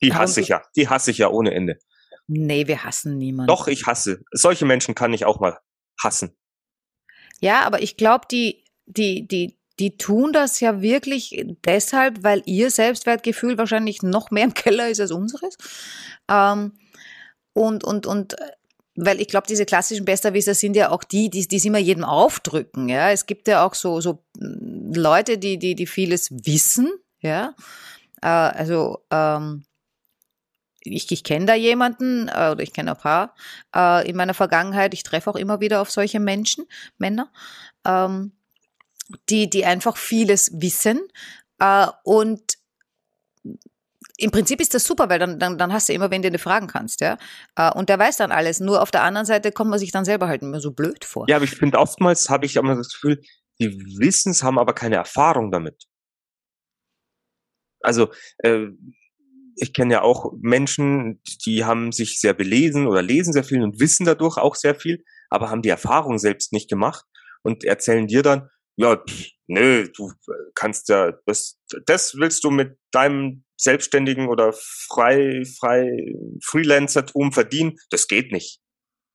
Die 0.03 0.15
hasse 0.15 0.41
ich 0.41 0.49
ja. 0.49 0.63
Die 0.77 0.89
hasse 0.89 1.11
ich 1.11 1.19
ja 1.19 1.29
ohne 1.29 1.55
Ende. 1.55 1.79
Nee, 2.27 2.67
wir 2.67 2.85
hassen 2.85 3.19
niemanden. 3.19 3.49
Doch, 3.49 3.67
ich 3.67 3.87
hasse. 3.87 4.23
Solche 4.31 4.65
Menschen 4.65 4.95
kann 4.95 5.13
ich 5.13 5.25
auch 5.25 5.41
mal 5.41 5.59
hassen. 5.99 6.37
Ja, 7.41 7.63
aber 7.63 7.83
ich 7.83 7.97
glaube, 7.97 8.27
die, 8.31 8.65
die, 8.87 9.27
die, 9.27 9.59
die 9.79 9.97
tun 9.97 10.33
das 10.33 10.61
ja 10.61 10.83
wirklich 10.83 11.43
deshalb, 11.65 12.23
weil 12.23 12.43
ihr 12.45 12.71
Selbstwertgefühl 12.71 13.57
wahrscheinlich 13.59 14.03
noch 14.03 14.31
mehr 14.31 14.45
im 14.45 14.55
Keller 14.55 14.89
ist 14.89 15.01
als 15.01 15.11
unseres. 15.11 15.57
Ähm, 16.29 16.73
und, 17.61 17.85
und, 17.85 18.07
und, 18.07 18.41
äh, 18.41 18.53
weil 18.97 19.21
ich 19.21 19.29
glaube, 19.29 19.47
diese 19.47 19.67
klassischen 19.67 20.05
Besserwisser 20.05 20.55
sind 20.55 20.75
ja 20.77 20.91
auch 20.91 21.05
die, 21.05 21.29
die, 21.29 21.47
es 21.51 21.65
immer 21.65 21.79
jedem 21.79 22.05
aufdrücken, 22.05 22.89
ja. 22.89 23.11
Es 23.11 23.27
gibt 23.27 23.49
ja 23.49 23.65
auch 23.67 23.75
so, 23.75 24.01
so 24.01 24.25
mm, 24.39 24.93
Leute, 24.95 25.39
die, 25.39 25.59
die, 25.59 25.75
die 25.75 25.87
vieles 25.87 26.31
wissen, 26.31 26.91
ja. 27.21 27.55
Äh, 28.23 28.29
also, 28.29 29.01
ähm, 29.11 29.65
ich, 30.83 31.13
ich 31.13 31.23
kenne 31.23 31.45
da 31.45 31.55
jemanden, 31.55 32.29
äh, 32.29 32.51
oder 32.53 32.63
ich 32.63 32.73
kenne 32.73 32.93
ein 32.93 32.97
paar 32.97 33.35
äh, 33.77 34.09
in 34.09 34.17
meiner 34.17 34.35
Vergangenheit. 34.35 34.95
Ich 34.95 35.03
treffe 35.03 35.31
auch 35.31 35.37
immer 35.37 35.61
wieder 35.61 35.83
auf 35.83 35.91
solche 35.91 36.21
Menschen, 36.21 36.65
Männer, 36.97 37.31
ähm, 37.85 38.33
die, 39.29 39.51
die 39.51 39.67
einfach 39.67 39.99
vieles 39.99 40.51
wissen. 40.55 41.01
Äh, 41.59 41.89
und 42.05 42.60
im 44.21 44.31
Prinzip 44.31 44.61
ist 44.61 44.75
das 44.75 44.85
super, 44.85 45.09
weil 45.09 45.19
dann, 45.19 45.39
dann, 45.39 45.59
dann 45.59 45.73
hast 45.73 45.89
du 45.89 45.93
immer, 45.93 46.11
wenn 46.11 46.23
du 46.23 46.31
dir 46.31 46.39
fragen 46.39 46.67
kannst, 46.67 47.01
ja. 47.01 47.17
Äh, 47.57 47.73
und 47.73 47.89
der 47.89 47.99
weiß 47.99 48.19
dann 48.19 48.33
alles. 48.33 48.61
Nur 48.61 48.83
auf 48.83 48.91
der 48.91 49.03
anderen 49.03 49.27
Seite 49.27 49.53
kommt 49.53 49.71
man 49.71 49.79
sich 49.79 49.93
dann 49.93 50.05
selber 50.05 50.29
halt 50.29 50.43
immer 50.43 50.61
so 50.61 50.73
blöd 50.73 51.05
vor. 51.05 51.27
Ja, 51.29 51.37
aber 51.37 51.45
ich 51.45 51.57
finde, 51.57 51.79
oftmals 51.79 52.29
habe 52.29 52.47
ich 52.47 52.57
immer 52.57 52.77
das 52.77 52.93
Gefühl, 52.93 53.21
die 53.61 53.71
wissen 53.99 54.33
es, 54.33 54.43
haben 54.43 54.59
aber 54.59 54.75
keine 54.75 54.97
Erfahrung 54.97 55.51
damit. 55.51 55.85
Also, 57.83 58.11
äh, 58.39 58.67
ich 59.57 59.73
kenne 59.73 59.95
ja 59.95 60.03
auch 60.03 60.33
Menschen, 60.41 61.21
die 61.45 61.65
haben 61.65 61.93
sich 61.93 62.21
sehr 62.21 62.35
belesen 62.35 62.87
oder 62.87 63.03
lesen 63.03 63.33
sehr 63.33 63.45
viel 63.45 63.63
und 63.63 63.81
wissen 63.81 64.07
dadurch 64.07 64.39
auch 64.39 64.55
sehr 64.55 64.75
viel, 64.75 65.05
aber 65.29 65.51
haben 65.51 65.63
die 65.63 65.69
Erfahrung 65.69 66.19
selbst 66.19 66.53
nicht 66.53 66.69
gemacht 66.69 67.05
und 67.43 67.65
erzählen 67.65 68.07
dir 68.07 68.23
dann, 68.23 68.49
ja, 68.77 68.97
pff, 68.97 69.27
nö, 69.49 69.89
du 69.95 70.13
kannst 70.55 70.89
ja, 70.89 71.13
das, 71.27 71.59
das 71.87 72.15
willst 72.15 72.45
du 72.45 72.51
mit 72.51 72.79
deinem 72.93 73.45
Selbstständigen 73.61 74.29
oder 74.29 74.53
frei, 74.55 75.43
frei 75.59 76.15
Freelancertum 76.43 77.33
verdienen, 77.33 77.77
das 77.91 78.09
geht 78.09 78.33
nicht. 78.33 78.61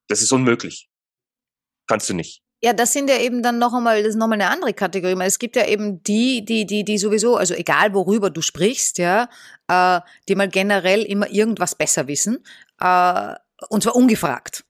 Das 0.08 0.22
ist 0.22 0.32
unmöglich. 0.32 0.88
Kannst 1.88 2.10
du 2.10 2.14
nicht. 2.14 2.42
Ja, 2.64 2.74
das 2.74 2.94
sind 2.94 3.10
ja 3.10 3.18
eben 3.18 3.44
dann 3.44 3.60
noch 3.60 3.74
einmal, 3.74 4.02
das 4.02 4.12
ist 4.12 4.16
noch 4.16 4.28
mal 4.28 4.36
eine 4.36 4.50
andere 4.50 4.74
Kategorie. 4.74 5.16
Es 5.24 5.40
gibt 5.40 5.56
ja 5.56 5.68
eben 5.68 6.02
die, 6.04 6.44
die, 6.46 6.66
die, 6.66 6.84
die 6.84 6.98
sowieso, 6.98 7.36
also 7.36 7.54
egal 7.54 7.94
worüber 7.94 8.30
du 8.30 8.42
sprichst, 8.42 8.98
ja, 8.98 9.30
äh, 9.68 10.00
die 10.28 10.36
mal 10.36 10.48
generell 10.48 11.04
immer 11.04 11.30
irgendwas 11.30 11.76
besser 11.76 12.08
wissen, 12.08 12.44
äh, 12.80 13.34
und 13.70 13.84
zwar 13.84 13.96
ungefragt. 13.96 14.64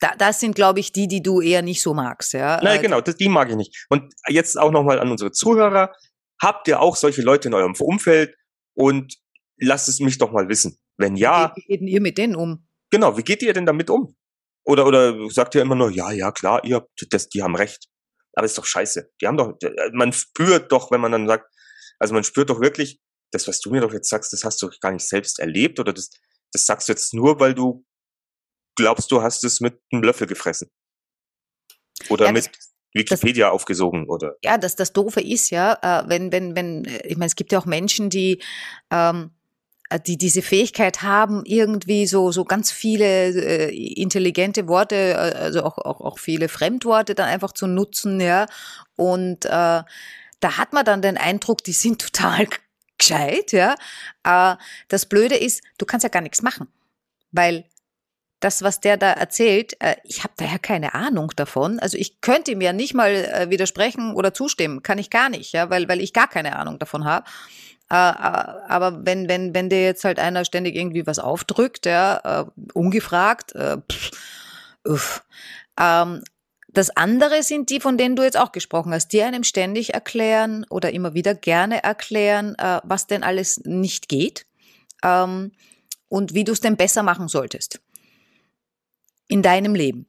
Da, 0.00 0.14
das 0.16 0.40
sind, 0.40 0.54
glaube 0.54 0.80
ich, 0.80 0.92
die, 0.92 1.08
die 1.08 1.22
du 1.22 1.40
eher 1.40 1.62
nicht 1.62 1.82
so 1.82 1.94
magst, 1.94 2.32
ja. 2.32 2.60
Nein, 2.62 2.78
Äh, 2.78 2.82
genau, 2.82 3.00
das, 3.00 3.16
die 3.16 3.28
mag 3.28 3.50
ich 3.50 3.56
nicht. 3.56 3.86
Und 3.90 4.14
jetzt 4.28 4.58
auch 4.58 4.70
nochmal 4.70 4.98
an 5.00 5.10
unsere 5.10 5.32
Zuhörer. 5.32 5.92
Habt 6.40 6.68
ihr 6.68 6.80
auch 6.80 6.96
solche 6.96 7.22
Leute 7.22 7.48
in 7.48 7.54
eurem 7.54 7.74
Umfeld? 7.78 8.34
Und 8.78 9.16
lasst 9.56 9.88
es 9.88 9.98
mich 9.98 10.18
doch 10.18 10.30
mal 10.30 10.48
wissen. 10.48 10.78
Wenn 10.96 11.16
ja, 11.16 11.52
Wie 11.56 11.62
geht 11.62 11.80
denn 11.80 11.88
ihr 11.88 12.00
mit 12.00 12.16
denen 12.16 12.36
um? 12.36 12.68
genau, 12.90 13.16
wie 13.16 13.22
geht 13.22 13.42
ihr 13.42 13.52
denn 13.52 13.66
damit 13.66 13.90
um? 13.90 14.16
Oder, 14.64 14.86
oder 14.86 15.30
sagt 15.30 15.54
ihr 15.54 15.62
immer 15.62 15.74
nur, 15.74 15.90
ja, 15.90 16.12
ja, 16.12 16.30
klar, 16.30 16.64
ihr, 16.64 16.76
habt 16.76 17.06
das, 17.10 17.28
die 17.28 17.42
haben 17.42 17.56
recht. 17.56 17.88
Aber 18.34 18.44
ist 18.44 18.56
doch 18.58 18.66
scheiße. 18.66 19.10
Die 19.20 19.26
haben 19.26 19.36
doch, 19.36 19.54
man 19.92 20.12
spürt 20.12 20.70
doch, 20.70 20.90
wenn 20.90 21.00
man 21.00 21.12
dann 21.12 21.26
sagt, 21.26 21.52
also 21.98 22.14
man 22.14 22.22
spürt 22.22 22.50
doch 22.50 22.60
wirklich, 22.60 23.00
das, 23.32 23.48
was 23.48 23.60
du 23.60 23.70
mir 23.70 23.80
doch 23.80 23.92
jetzt 23.92 24.08
sagst, 24.08 24.32
das 24.32 24.44
hast 24.44 24.62
du 24.62 24.70
gar 24.80 24.92
nicht 24.92 25.06
selbst 25.06 25.38
erlebt 25.38 25.80
oder 25.80 25.92
das, 25.92 26.10
das 26.52 26.64
sagst 26.64 26.88
du 26.88 26.92
jetzt 26.92 27.14
nur, 27.14 27.40
weil 27.40 27.54
du 27.54 27.84
glaubst, 28.76 29.10
du 29.10 29.22
hast 29.22 29.42
es 29.44 29.60
mit 29.60 29.80
einem 29.90 30.02
Löffel 30.02 30.26
gefressen. 30.26 30.70
Oder 32.08 32.26
Ja, 32.26 32.32
mit 32.32 32.50
Wikipedia 32.92 33.50
aufgesogen 33.50 34.08
oder. 34.08 34.36
Ja, 34.42 34.58
das, 34.58 34.76
das 34.76 34.92
Doofe 34.92 35.20
ist 35.20 35.50
ja, 35.50 35.78
äh, 35.82 36.08
wenn, 36.08 36.32
wenn, 36.32 36.56
wenn, 36.56 36.84
äh, 36.84 37.06
ich 37.06 37.16
meine, 37.16 37.26
es 37.26 37.36
gibt 37.36 37.52
ja 37.52 37.58
auch 37.58 37.66
Menschen, 37.66 38.10
die, 38.10 38.42
ähm, 38.90 39.30
äh, 39.90 40.00
die 40.00 40.16
diese 40.16 40.42
Fähigkeit 40.42 41.02
haben, 41.02 41.42
irgendwie 41.44 42.06
so, 42.06 42.32
so 42.32 42.44
ganz 42.44 42.70
viele 42.70 43.28
äh, 43.28 43.74
intelligente 43.74 44.68
Worte, 44.68 44.96
äh, 44.96 45.36
also 45.38 45.64
auch, 45.64 45.78
auch, 45.78 46.00
auch 46.00 46.18
viele 46.18 46.48
Fremdworte 46.48 47.14
dann 47.14 47.28
einfach 47.28 47.52
zu 47.52 47.66
nutzen, 47.66 48.20
ja. 48.20 48.46
Und 48.96 49.44
äh, 49.44 49.48
da 49.48 50.56
hat 50.56 50.72
man 50.72 50.84
dann 50.84 51.02
den 51.02 51.16
Eindruck, 51.16 51.62
die 51.64 51.72
sind 51.72 52.00
total 52.14 52.46
gescheit, 52.96 53.52
ja. 53.52 53.74
Äh, 54.24 54.56
das 54.88 55.06
Blöde 55.06 55.36
ist, 55.36 55.62
du 55.78 55.86
kannst 55.86 56.04
ja 56.04 56.10
gar 56.10 56.22
nichts 56.22 56.42
machen, 56.42 56.68
weil 57.32 57.64
das, 58.40 58.62
was 58.62 58.80
der 58.80 58.96
da 58.96 59.12
erzählt, 59.12 59.80
äh, 59.80 59.96
ich 60.04 60.22
habe 60.22 60.34
ja 60.40 60.58
keine 60.58 60.94
Ahnung 60.94 61.32
davon. 61.34 61.78
Also 61.78 61.98
ich 61.98 62.20
könnte 62.20 62.52
ihm 62.52 62.60
ja 62.60 62.72
nicht 62.72 62.94
mal 62.94 63.10
äh, 63.10 63.50
widersprechen 63.50 64.14
oder 64.14 64.32
zustimmen, 64.32 64.82
kann 64.82 64.98
ich 64.98 65.10
gar 65.10 65.28
nicht, 65.28 65.52
ja, 65.52 65.70
weil 65.70 65.88
weil 65.88 66.00
ich 66.00 66.12
gar 66.12 66.28
keine 66.28 66.56
Ahnung 66.56 66.78
davon 66.78 67.04
habe. 67.04 67.26
Äh, 67.90 67.94
aber 67.94 69.04
wenn 69.04 69.28
wenn 69.28 69.54
wenn 69.54 69.68
dir 69.68 69.82
jetzt 69.82 70.04
halt 70.04 70.18
einer 70.18 70.44
ständig 70.44 70.76
irgendwie 70.76 71.06
was 71.06 71.18
aufdrückt, 71.18 71.86
ja, 71.86 72.46
ungefragt, 72.74 73.54
pff, 73.90 74.10
uff. 74.84 75.24
Ähm, 75.78 76.22
das 76.68 76.90
andere 76.90 77.42
sind 77.42 77.70
die, 77.70 77.80
von 77.80 77.96
denen 77.96 78.14
du 78.14 78.22
jetzt 78.22 78.38
auch 78.38 78.52
gesprochen 78.52 78.92
hast, 78.92 79.08
die 79.08 79.22
einem 79.22 79.42
ständig 79.42 79.94
erklären 79.94 80.64
oder 80.68 80.92
immer 80.92 81.14
wieder 81.14 81.34
gerne 81.34 81.82
erklären, 81.82 82.54
was 82.84 83.06
denn 83.06 83.24
alles 83.24 83.62
nicht 83.64 84.08
geht 84.08 84.46
ähm, 85.02 85.52
und 86.08 86.34
wie 86.34 86.44
du 86.44 86.52
es 86.52 86.60
denn 86.60 86.76
besser 86.76 87.02
machen 87.02 87.26
solltest. 87.26 87.80
In 89.28 89.42
deinem 89.42 89.74
Leben. 89.74 90.06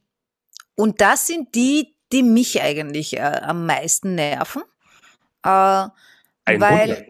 Und 0.76 1.02
das 1.02 1.28
sind 1.28 1.54
die, 1.56 1.96
die 2.12 2.24
mich 2.24 2.62
eigentlich 2.62 3.18
äh, 3.18 3.20
am 3.22 3.66
meisten 3.66 4.16
nerven. 4.16 4.64
Äh, 5.44 5.88
weil 6.46 7.08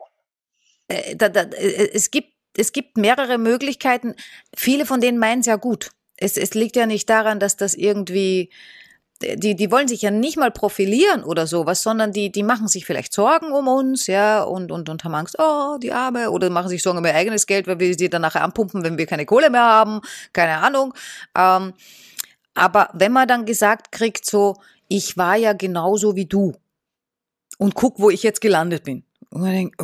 äh, 0.88 1.15
da, 1.15 1.30
da, 1.30 1.41
äh, 1.43 1.91
es, 1.93 2.12
gibt, 2.12 2.34
es 2.58 2.72
gibt 2.72 2.98
mehrere 2.98 3.38
Möglichkeiten. 3.38 4.15
Viele 4.56 4.86
von 4.86 5.02
denen 5.02 5.19
meinen 5.19 5.41
es 5.41 5.45
ja 5.45 5.56
gut. 5.56 5.91
Es, 6.17 6.36
es 6.36 6.54
liegt 6.54 6.76
ja 6.76 6.86
nicht 6.86 7.10
daran, 7.10 7.39
dass 7.39 7.56
das 7.56 7.76
irgendwie 7.76 8.50
die, 9.21 9.55
die 9.55 9.71
wollen 9.71 9.88
sich 9.88 10.01
ja 10.01 10.12
nicht 10.12 10.38
mal 10.38 10.51
profilieren 10.51 11.23
oder 11.23 11.45
sowas, 11.45 11.84
sondern 11.84 12.13
die, 12.13 12.32
die 12.32 12.43
machen 12.43 12.67
sich 12.67 12.86
vielleicht 12.86 13.13
Sorgen 13.13 13.51
um 13.51 13.67
uns, 13.67 14.08
ja, 14.08 14.43
und, 14.43 14.71
und, 14.71 14.88
und 14.88 15.03
haben 15.03 15.15
Angst, 15.15 15.36
oh, 15.39 15.77
die 15.77 15.91
Arme, 15.91 16.32
oder 16.32 16.49
machen 16.49 16.69
sich 16.69 16.82
Sorgen 16.82 16.99
um 16.99 17.05
ihr 17.05 17.15
eigenes 17.15 17.45
Geld, 17.45 17.67
weil 17.67 17.79
wir 17.79 17.93
sie 17.97 18.10
dann 18.10 18.21
nachher 18.21 18.43
anpumpen, 18.43 18.84
wenn 18.84 18.97
wir 18.97 19.05
keine 19.05 19.25
Kohle 19.25 19.49
mehr 19.49 19.63
haben, 19.63 20.01
keine 20.32 20.58
Ahnung. 20.58 20.93
Ähm, 21.36 21.73
aber 22.53 22.89
wenn 22.93 23.12
man 23.12 23.27
dann 23.27 23.45
gesagt 23.45 23.91
kriegt, 23.91 24.25
so, 24.25 24.55
ich 24.88 25.17
war 25.17 25.36
ja 25.36 25.53
genauso 25.53 26.15
wie 26.15 26.25
du 26.25 26.53
und 27.58 27.75
guck, 27.75 27.99
wo 27.99 28.10
ich 28.10 28.23
jetzt 28.23 28.41
gelandet 28.41 28.84
bin. 28.84 29.03
Und 29.29 29.41
man 29.41 29.51
denkt, 29.51 29.82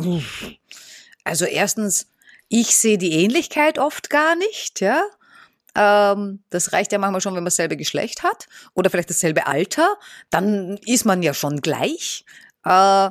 also 1.24 1.44
erstens, 1.44 2.08
ich 2.48 2.76
sehe 2.76 2.98
die 2.98 3.12
Ähnlichkeit 3.12 3.78
oft 3.78 4.10
gar 4.10 4.34
nicht, 4.36 4.80
ja. 4.80 5.02
Ähm, 5.76 6.42
das 6.50 6.72
reicht 6.72 6.92
ja 6.92 6.98
manchmal 6.98 7.20
schon, 7.20 7.34
wenn 7.34 7.42
man 7.42 7.46
dasselbe 7.46 7.76
Geschlecht 7.76 8.22
hat 8.22 8.46
oder 8.74 8.90
vielleicht 8.90 9.10
dasselbe 9.10 9.46
Alter. 9.46 9.96
Dann 10.30 10.78
ist 10.86 11.04
man 11.04 11.22
ja 11.22 11.34
schon 11.34 11.60
gleich. 11.60 12.24
Äh, 12.64 13.10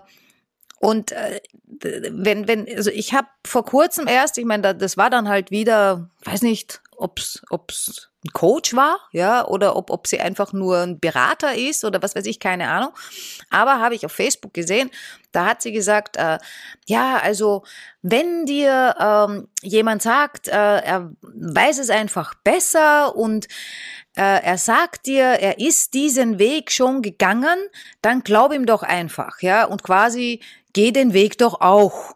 und 0.79 1.11
äh, 1.11 1.39
wenn, 1.81 2.47
wenn, 2.47 2.67
also 2.75 2.89
ich 2.89 3.13
habe 3.13 3.27
vor 3.45 3.65
kurzem 3.65 4.07
erst, 4.07 4.37
ich 4.37 4.45
meine, 4.45 4.75
das 4.75 4.97
war 4.97 5.09
dann 5.09 5.29
halt 5.29 5.51
wieder, 5.51 6.09
weiß 6.23 6.41
nicht, 6.41 6.81
ob's, 6.97 7.41
ob's 7.49 8.09
ein 8.25 8.33
Coach 8.33 8.75
war, 8.75 8.97
ja, 9.11 9.45
oder 9.45 9.75
ob, 9.75 9.89
ob 9.89 10.07
sie 10.07 10.19
einfach 10.19 10.51
nur 10.51 10.79
ein 10.79 10.99
Berater 10.99 11.55
ist 11.55 11.85
oder 11.85 12.01
was 12.01 12.15
weiß 12.15 12.25
ich, 12.25 12.39
keine 12.39 12.69
Ahnung. 12.69 12.91
Aber 13.49 13.79
habe 13.79 13.95
ich 13.95 14.05
auf 14.05 14.11
Facebook 14.11 14.53
gesehen, 14.53 14.89
da 15.31 15.45
hat 15.45 15.61
sie 15.61 15.71
gesagt, 15.71 16.17
äh, 16.17 16.39
ja, 16.87 17.17
also 17.17 17.63
wenn 18.01 18.45
dir 18.45 18.95
ähm, 18.99 19.47
jemand 19.61 20.01
sagt, 20.01 20.47
äh, 20.47 20.51
er 20.51 21.11
weiß 21.21 21.77
es 21.79 21.89
einfach 21.89 22.33
besser 22.43 23.15
und 23.15 23.47
äh, 24.15 24.41
er 24.43 24.57
sagt 24.57 25.05
dir, 25.05 25.25
er 25.25 25.59
ist 25.59 25.93
diesen 25.93 26.39
Weg 26.39 26.71
schon 26.71 27.01
gegangen, 27.01 27.57
dann 28.01 28.21
glaub 28.21 28.53
ihm 28.53 28.65
doch 28.65 28.81
einfach, 28.81 29.41
ja, 29.41 29.65
und 29.65 29.83
quasi 29.83 30.41
geh 30.73 30.91
den 30.91 31.13
Weg 31.13 31.37
doch 31.37 31.61
auch. 31.61 32.15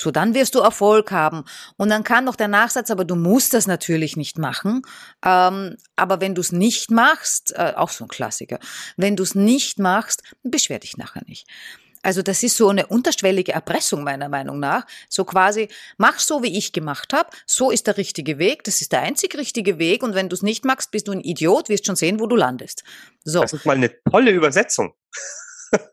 So, 0.00 0.10
dann 0.10 0.34
wirst 0.34 0.54
du 0.54 0.60
Erfolg 0.60 1.10
haben. 1.10 1.44
Und 1.76 1.90
dann 1.90 2.04
kann 2.04 2.24
doch 2.24 2.36
der 2.36 2.48
Nachsatz, 2.48 2.90
aber 2.90 3.04
du 3.04 3.16
musst 3.16 3.52
das 3.52 3.66
natürlich 3.66 4.16
nicht 4.16 4.38
machen. 4.38 4.82
Ähm, 5.22 5.76
aber 5.94 6.20
wenn 6.22 6.34
du 6.34 6.40
es 6.40 6.52
nicht 6.52 6.90
machst, 6.90 7.52
äh, 7.54 7.74
auch 7.76 7.90
so 7.90 8.04
ein 8.04 8.08
Klassiker, 8.08 8.58
wenn 8.96 9.14
du 9.14 9.22
es 9.22 9.34
nicht 9.34 9.78
machst, 9.78 10.22
beschwer 10.42 10.78
dich 10.78 10.96
nachher 10.96 11.22
nicht. 11.26 11.46
Also 12.02 12.22
das 12.22 12.42
ist 12.42 12.56
so 12.56 12.70
eine 12.70 12.86
unterschwellige 12.86 13.52
Erpressung 13.52 14.04
meiner 14.04 14.30
Meinung 14.30 14.58
nach. 14.58 14.86
So 15.10 15.26
quasi, 15.26 15.68
mach 15.98 16.18
so, 16.18 16.42
wie 16.42 16.56
ich 16.56 16.72
gemacht 16.72 17.12
habe. 17.12 17.28
So 17.44 17.70
ist 17.70 17.86
der 17.86 17.98
richtige 17.98 18.38
Weg. 18.38 18.64
Das 18.64 18.80
ist 18.80 18.92
der 18.92 19.02
einzig 19.02 19.36
richtige 19.36 19.78
Weg. 19.78 20.02
Und 20.02 20.14
wenn 20.14 20.30
du 20.30 20.34
es 20.34 20.42
nicht 20.42 20.64
machst, 20.64 20.92
bist 20.92 21.08
du 21.08 21.12
ein 21.12 21.20
Idiot. 21.20 21.68
Wirst 21.68 21.84
schon 21.84 21.96
sehen, 21.96 22.18
wo 22.18 22.26
du 22.26 22.36
landest. 22.36 22.84
So. 23.22 23.42
Das 23.42 23.52
ist 23.52 23.66
mal 23.66 23.76
eine 23.76 23.90
tolle 24.10 24.30
Übersetzung. 24.30 24.94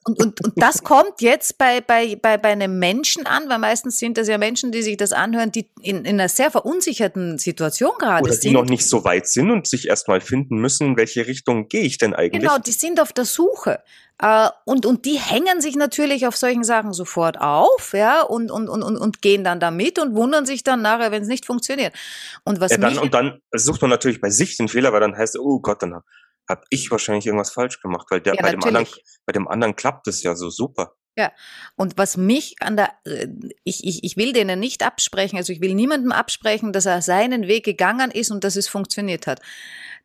Und, 0.03 0.19
und, 0.19 0.43
und 0.43 0.53
das 0.55 0.83
kommt 0.83 1.21
jetzt 1.21 1.57
bei, 1.57 1.81
bei, 1.81 2.15
bei, 2.15 2.37
bei 2.37 2.49
einem 2.49 2.79
Menschen 2.79 3.27
an, 3.27 3.47
weil 3.47 3.59
meistens 3.59 3.99
sind 3.99 4.17
das 4.17 4.27
ja 4.27 4.37
Menschen, 4.37 4.71
die 4.71 4.81
sich 4.81 4.97
das 4.97 5.13
anhören, 5.13 5.51
die 5.51 5.69
in, 5.81 5.97
in 6.05 6.19
einer 6.19 6.29
sehr 6.29 6.49
verunsicherten 6.49 7.37
Situation 7.37 7.91
gerade 7.99 8.23
Oder 8.23 8.33
sind. 8.33 8.43
die 8.43 8.51
noch 8.51 8.65
nicht 8.65 8.87
so 8.87 9.03
weit 9.03 9.27
sind 9.27 9.51
und 9.51 9.67
sich 9.67 9.87
erstmal 9.87 10.21
finden 10.21 10.57
müssen, 10.57 10.87
in 10.87 10.97
welche 10.97 11.27
Richtung 11.27 11.67
gehe 11.67 11.83
ich 11.83 11.97
denn 11.97 12.15
eigentlich? 12.15 12.41
Genau, 12.41 12.57
die 12.57 12.71
sind 12.71 12.99
auf 12.99 13.13
der 13.13 13.25
Suche. 13.25 13.79
Äh, 14.19 14.49
und, 14.65 14.85
und 14.85 15.05
die 15.05 15.19
hängen 15.19 15.61
sich 15.61 15.75
natürlich 15.75 16.25
auf 16.25 16.35
solchen 16.35 16.63
Sachen 16.63 16.93
sofort 16.93 17.39
auf, 17.39 17.93
ja, 17.93 18.21
und, 18.21 18.49
und, 18.49 18.67
und, 18.67 18.83
und, 18.83 19.21
gehen 19.21 19.43
dann 19.43 19.59
damit 19.59 19.99
und 19.99 20.15
wundern 20.15 20.47
sich 20.47 20.63
dann 20.63 20.81
nachher, 20.81 21.11
wenn 21.11 21.21
es 21.21 21.27
nicht 21.27 21.45
funktioniert. 21.45 21.93
Und 22.43 22.59
was 22.59 22.71
ja, 22.71 22.77
dann, 22.77 22.97
und 22.97 23.13
dann 23.13 23.39
sucht 23.53 23.81
man 23.81 23.91
natürlich 23.91 24.19
bei 24.19 24.31
sich 24.31 24.57
den 24.57 24.69
Fehler, 24.69 24.91
weil 24.91 25.01
dann 25.01 25.15
heißt, 25.15 25.37
oh 25.37 25.59
Gott, 25.59 25.83
dann 25.83 26.01
habe 26.49 26.63
ich 26.69 26.89
wahrscheinlich 26.91 27.25
irgendwas 27.25 27.51
falsch 27.51 27.81
gemacht, 27.81 28.07
weil 28.10 28.21
der, 28.21 28.36
Ja, 28.36 28.41
bei, 28.41 28.51
dem 28.51 28.63
anderen, 28.63 28.88
bei 29.25 29.33
dem 29.33 29.47
anderen 29.47 29.75
klappt 29.75 30.07
es 30.07 30.23
ja 30.23 30.36
so 30.36 30.49
super. 30.49 30.95
Ja, 31.17 31.31
und 31.75 31.97
was 31.97 32.15
mich 32.15 32.55
an 32.60 32.77
der, 32.77 32.91
äh, 33.05 33.27
ich, 33.63 33.83
ich, 33.83 34.03
ich 34.03 34.17
will 34.17 34.33
denen 34.33 34.60
nicht 34.60 34.83
absprechen, 34.83 35.38
also 35.38 35.51
ich 35.51 35.62
will 35.62 35.73
niemandem 35.73 36.12
absprechen, 36.12 36.71
dass 36.73 36.86
er 36.86 37.01
seinen 37.01 37.47
Weg 37.47 37.65
gegangen 37.65 38.12
ist 38.12 38.29
und 38.29 38.43
dass 38.43 38.55
es 38.55 38.67
funktioniert 38.67 39.25
hat. 39.25 39.41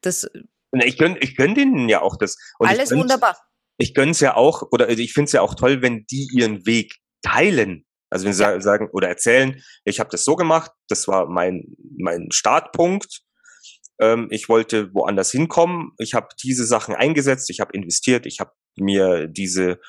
Das 0.00 0.28
Na, 0.72 0.84
Ich 0.86 0.96
gönn, 0.96 1.16
ich 1.20 1.36
gönn 1.36 1.54
denen 1.54 1.88
ja 1.88 2.00
auch 2.00 2.16
das. 2.16 2.36
Und 2.58 2.68
alles 2.68 2.90
ich 2.90 2.98
wunderbar. 2.98 3.36
Ich 3.78 3.94
gönn's 3.94 4.20
ja 4.20 4.36
auch, 4.36 4.62
oder 4.70 4.86
also 4.86 5.02
ich 5.02 5.12
finde 5.12 5.26
es 5.26 5.32
ja 5.32 5.42
auch 5.42 5.54
toll, 5.54 5.82
wenn 5.82 6.06
die 6.10 6.28
ihren 6.32 6.64
Weg 6.66 6.96
teilen. 7.22 7.84
Also 8.10 8.24
wenn 8.26 8.32
sie 8.32 8.38
sa- 8.38 8.60
sagen 8.60 8.88
oder 8.92 9.08
erzählen, 9.08 9.62
ich 9.84 10.00
habe 10.00 10.10
das 10.10 10.24
so 10.24 10.36
gemacht, 10.36 10.70
das 10.88 11.08
war 11.08 11.26
mein, 11.28 11.76
mein 11.98 12.28
Startpunkt. 12.30 13.20
Ähm, 14.02 14.28
ich 14.30 14.48
wollte 14.48 14.92
woanders 14.92 15.30
hinkommen. 15.30 15.92
Ich 15.98 16.14
habe 16.14 16.28
diese 16.42 16.66
Sachen 16.66 16.94
eingesetzt, 16.94 17.48
ich 17.50 17.60
habe 17.60 17.72
investiert, 17.72 18.26
ich 18.26 18.40
habe 18.40 18.52
mir 18.76 19.26
diese 19.28 19.80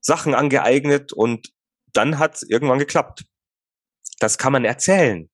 Sachen 0.00 0.34
angeeignet 0.34 1.12
und 1.12 1.48
dann 1.92 2.18
hat 2.18 2.42
irgendwann 2.48 2.78
geklappt. 2.78 3.24
Das 4.18 4.38
kann 4.38 4.52
man 4.52 4.64
erzählen. 4.64 5.28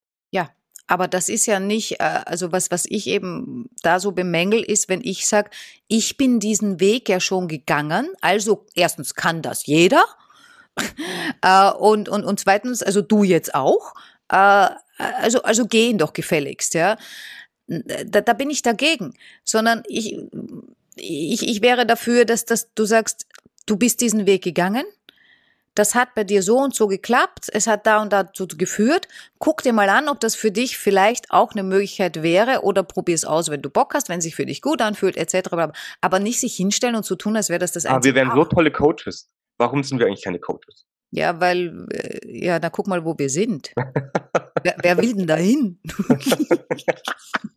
Aber 0.87 1.09
das 1.09 1.29
ist 1.29 1.47
ja 1.47 1.59
nicht, 1.59 2.01
äh, 2.01 2.21
also 2.27 2.53
was, 2.53 2.71
was 2.71 2.87
ich 2.87 3.09
eben 3.09 3.69
da 3.83 3.99
so 3.99 4.13
bemängel, 4.13 4.63
ist, 4.63 4.89
wenn 4.89 5.01
ich 5.03 5.27
sage, 5.27 5.51
ich 5.89 6.17
bin 6.17 6.39
diesen 6.39 6.81
Weg 6.81 7.09
ja 7.09 7.19
schon 7.19 7.49
gegangen. 7.49 8.09
Also 8.21 8.67
erstens 8.75 9.15
kann 9.15 9.43
das 9.43 9.67
jeder. 9.67 10.05
äh, 11.43 11.71
und, 11.73 12.09
und, 12.09 12.25
und 12.25 12.39
zweitens, 12.41 12.83
also 12.83 13.03
du 13.03 13.25
jetzt 13.25 13.55
auch. 13.55 13.95
Äh, 14.31 14.69
also, 14.99 15.43
also 15.43 15.67
gehen 15.67 15.99
doch 15.99 16.13
gefälligst, 16.13 16.75
ja. 16.75 16.97
Da, 17.69 18.21
da 18.21 18.33
bin 18.33 18.51
ich 18.51 18.63
dagegen. 18.63 19.15
Sondern 19.45 19.83
ich, 19.89 20.19
ich, 20.97 21.47
ich 21.49 21.63
wäre 21.63 21.87
dafür, 21.87 22.25
dass, 22.25 22.45
dass 22.45 22.73
du 22.75 22.85
sagst, 22.85 23.27
du 23.67 23.77
bist 23.77 24.01
diesen 24.01 24.27
Weg 24.27 24.43
gegangen. 24.43 24.85
Das 25.75 25.95
hat 25.95 26.15
bei 26.15 26.25
dir 26.25 26.43
so 26.43 26.59
und 26.59 26.75
so 26.75 26.87
geklappt. 26.87 27.49
Es 27.53 27.67
hat 27.67 27.87
da 27.87 28.01
und 28.01 28.11
dazu 28.11 28.47
geführt. 28.49 29.09
Guck 29.39 29.63
dir 29.63 29.75
mal 29.75 29.91
an, 29.91 30.09
ob 30.09 30.21
das 30.21 30.35
für 30.35 30.51
dich 30.51 30.79
vielleicht 30.79 31.31
auch 31.31 31.53
eine 31.53 31.63
Möglichkeit 31.63 32.23
wäre 32.23 32.63
oder 32.63 32.83
probier 32.83 33.15
es 33.15 33.27
aus, 33.27 33.51
wenn 33.51 33.61
du 33.61 33.69
Bock 33.69 33.93
hast, 33.93 34.09
wenn 34.09 34.19
es 34.19 34.25
sich 34.25 34.35
für 34.35 34.47
dich 34.47 34.63
gut 34.63 34.81
anfühlt, 34.81 35.19
etc. 35.19 35.51
Aber 36.01 36.19
nicht 36.19 36.41
sich 36.41 36.57
hinstellen 36.57 36.97
und 36.97 37.05
so 37.05 37.15
tun, 37.15 37.37
als 37.37 37.51
wäre 37.51 37.59
das 37.59 37.73
das 37.73 37.85
Aber 37.85 37.97
einzige. 37.97 38.15
wir 38.15 38.23
wären 38.23 38.35
so 38.35 38.45
tolle 38.47 38.71
Coaches. 38.71 39.29
Warum 39.59 39.83
sind 39.83 39.99
wir 39.99 40.07
eigentlich 40.07 40.25
keine 40.25 40.39
Coaches? 40.39 40.87
Ja, 41.11 41.41
weil, 41.41 41.87
äh, 41.93 42.45
ja, 42.45 42.59
na 42.61 42.71
guck 42.71 42.87
mal, 42.87 43.05
wo 43.05 43.15
wir 43.19 43.29
sind. 43.29 43.73
wer, 44.63 44.77
wer 44.83 44.97
will 44.97 45.15
denn 45.15 45.27
da 45.27 45.37
hin? 45.37 45.79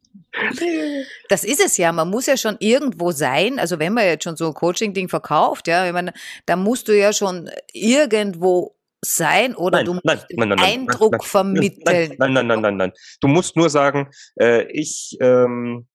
Das 1.30 1.44
ist 1.44 1.64
es 1.64 1.78
ja. 1.78 1.92
Man 1.92 2.10
muss 2.10 2.26
ja 2.26 2.38
schon 2.38 2.58
irgendwo 2.60 3.12
sein. 3.12 3.60
Also 3.60 3.80
wenn 3.80 3.94
man 3.94 4.06
jetzt 4.06 4.24
schon 4.24 4.36
so 4.38 4.48
ein 4.48 4.54
Coaching-Ding 4.54 5.10
verkauft, 5.10 5.68
ja, 5.68 5.86
ich 5.86 5.94
meine, 5.94 6.14
da 6.46 6.56
musst 6.56 6.88
du 6.88 6.98
ja 6.98 7.14
schon 7.14 7.50
irgendwo 7.74 8.76
sein 9.04 9.56
oder 9.56 9.78
Nein, 9.78 9.86
du 9.86 9.94
musst 9.94 10.06
nein, 10.06 10.20
nein, 10.30 10.50
nein, 10.50 10.58
nein, 10.58 10.72
Eindruck 10.72 11.12
nein, 11.14 11.22
vermitteln. 11.22 12.16
Nein, 12.18 12.34
nein, 12.34 12.48
nein, 12.48 12.62
nein, 12.62 12.78
nein. 12.78 12.92
Du 13.22 13.28
musst 13.28 13.56
nur 13.56 13.70
sagen, 13.70 14.10
äh, 14.40 14.64
ich, 14.72 15.18
ähm, 15.22 15.88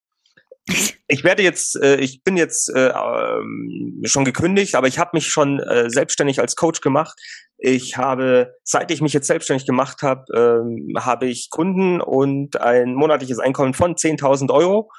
ich 0.67 1.25
werde 1.25 1.43
jetzt, 1.43 1.77
äh, 1.77 1.97
ich 1.97 2.23
bin 2.23 2.37
jetzt 2.37 2.71
äh, 2.71 2.89
ähm, 2.89 4.01
schon 4.05 4.25
gekündigt, 4.25 4.75
aber 4.75 4.87
ich 4.87 4.99
habe 4.99 5.11
mich 5.15 5.29
schon 5.29 5.61
äh, 5.61 5.91
selbstständig 5.91 6.41
als 6.41 6.57
Coach 6.57 6.81
gemacht. 6.81 7.19
Ich 7.59 7.97
habe, 7.97 8.55
seit 8.63 8.91
ich 8.91 9.01
mich 9.01 9.13
jetzt 9.13 9.27
selbstständig 9.27 9.67
gemacht 9.67 10.03
habe, 10.03 10.25
ähm, 10.35 10.95
habe 10.99 11.27
ich 11.27 11.51
Kunden 11.51 12.01
und 12.01 12.61
ein 12.61 12.95
monatliches 12.95 13.39
Einkommen 13.39 13.75
von 13.75 13.95
10.000 13.95 14.51
Euro. 14.53 14.91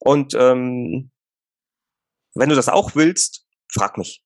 Und 0.00 0.34
ähm, 0.34 1.10
wenn 2.34 2.48
du 2.48 2.54
das 2.54 2.68
auch 2.68 2.94
willst, 2.94 3.46
frag 3.72 3.96
mich. 3.96 4.22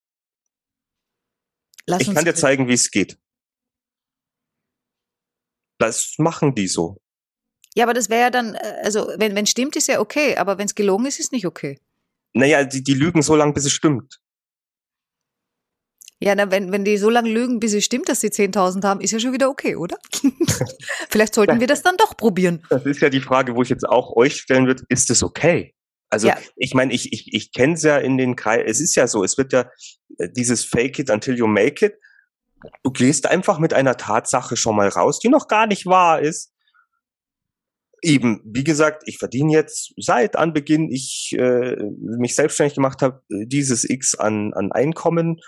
Lass 1.87 2.03
Ich 2.03 2.15
kann 2.15 2.25
dir 2.25 2.35
zeigen, 2.35 2.69
wie 2.69 2.75
es 2.75 2.91
geht. 2.91 3.19
Das 5.79 6.15
machen 6.19 6.55
die 6.55 6.69
so. 6.69 7.01
Ja, 7.79 7.85
aber 7.85 7.95
das 7.95 8.11
wäre 8.11 8.23
ja 8.23 8.31
dann, 8.31 8.57
äh, 8.57 8.81
also 8.83 9.13
wenn 9.19 9.37
wenn 9.37 9.47
stimmt, 9.47 9.77
ist 9.77 9.87
ja 9.87 10.01
okay, 10.01 10.37
aber 10.37 10.59
wenn 10.59 10.67
es 10.67 10.75
gelogen 10.75 11.07
ist, 11.07 11.21
ist 11.21 11.31
nicht 11.31 11.47
okay. 11.47 11.79
Naja, 12.33 12.65
die, 12.65 12.83
die 12.83 12.95
lügen 12.95 13.23
so 13.23 13.37
lange, 13.37 13.53
bis 13.53 13.67
es 13.67 13.73
stimmt. 13.73 14.19
Ja, 16.19 16.35
na, 16.35 16.51
wenn, 16.51 16.73
wenn 16.73 16.85
die 16.85 16.97
so 16.97 17.09
lange 17.09 17.31
lügen, 17.31 17.61
bis 17.61 17.75
es 17.75 17.85
stimmt, 17.85 18.09
dass 18.09 18.21
sie 18.21 18.31
10.000 18.31 18.83
haben, 18.83 19.01
ist 19.01 19.13
ja 19.13 19.21
schon 19.21 19.33
wieder 19.33 19.49
okay, 19.49 19.77
oder? 19.77 19.97
Vielleicht 21.09 21.37
sollten 21.37 21.61
wir 21.61 21.69
das 21.69 21.83
dann 21.83 21.97
doch 21.97 22.17
probieren. 22.17 22.65
Das 22.69 22.85
ist 22.85 23.01
ja 23.01 23.11
die 23.11 23.21
Frage, 23.21 23.55
wo 23.55 23.63
ich 23.63 23.69
jetzt 23.69 23.89
auch 23.89 24.17
euch 24.17 24.41
stellen 24.41 24.67
würde, 24.67 24.83
ist 24.89 25.09
es 25.11 25.23
okay? 25.23 25.73
Also 26.11 26.27
Ja. 26.27 26.37
ich 26.57 26.75
meine, 26.75 26.93
ich, 26.93 27.13
ich, 27.13 27.33
ich 27.33 27.53
kenne 27.53 27.75
es 27.75 27.85
ja 27.85 27.99
in 27.99 28.19
den 28.19 28.35
Kreisen, 28.35 28.67
es 28.67 28.81
ist 28.81 28.97
ja 28.97 29.07
so, 29.07 29.23
es 29.23 29.39
wird 29.39 29.53
ja 29.53 29.71
äh, 30.19 30.29
dieses 30.29 30.65
Fake 30.65 30.99
it 30.99 31.11
until 31.11 31.39
you 31.39 31.47
make 31.47 31.87
it. 31.87 31.95
Du 32.83 32.91
gehst 32.91 33.27
einfach 33.27 33.61
mit 33.61 33.73
einer 33.73 33.97
Tatsache 33.97 34.57
schon 34.57 34.75
mal 34.75 34.89
raus, 34.89 35.21
die 35.21 35.29
noch 35.29 35.47
gar 35.47 35.69
nicht 35.69 35.87
wahr 35.87 36.21
ist. 36.21 36.53
Eben, 38.03 38.41
wie 38.45 38.65
gesagt, 38.65 39.03
ich 39.07 39.19
verdiene 39.19 39.53
jetzt 39.53 39.93
seit 39.97 40.37
Anbeginn 40.37 40.91
ich 40.91 41.35
äh, 41.39 41.77
mich 42.01 42.35
selbstständig 42.35 42.75
gemacht 42.75 43.03
habe, 43.03 43.23
dieses 43.29 43.89
X 43.89 44.15
an, 44.15 44.53
an 44.55 44.73
Einkommen. 44.73 45.41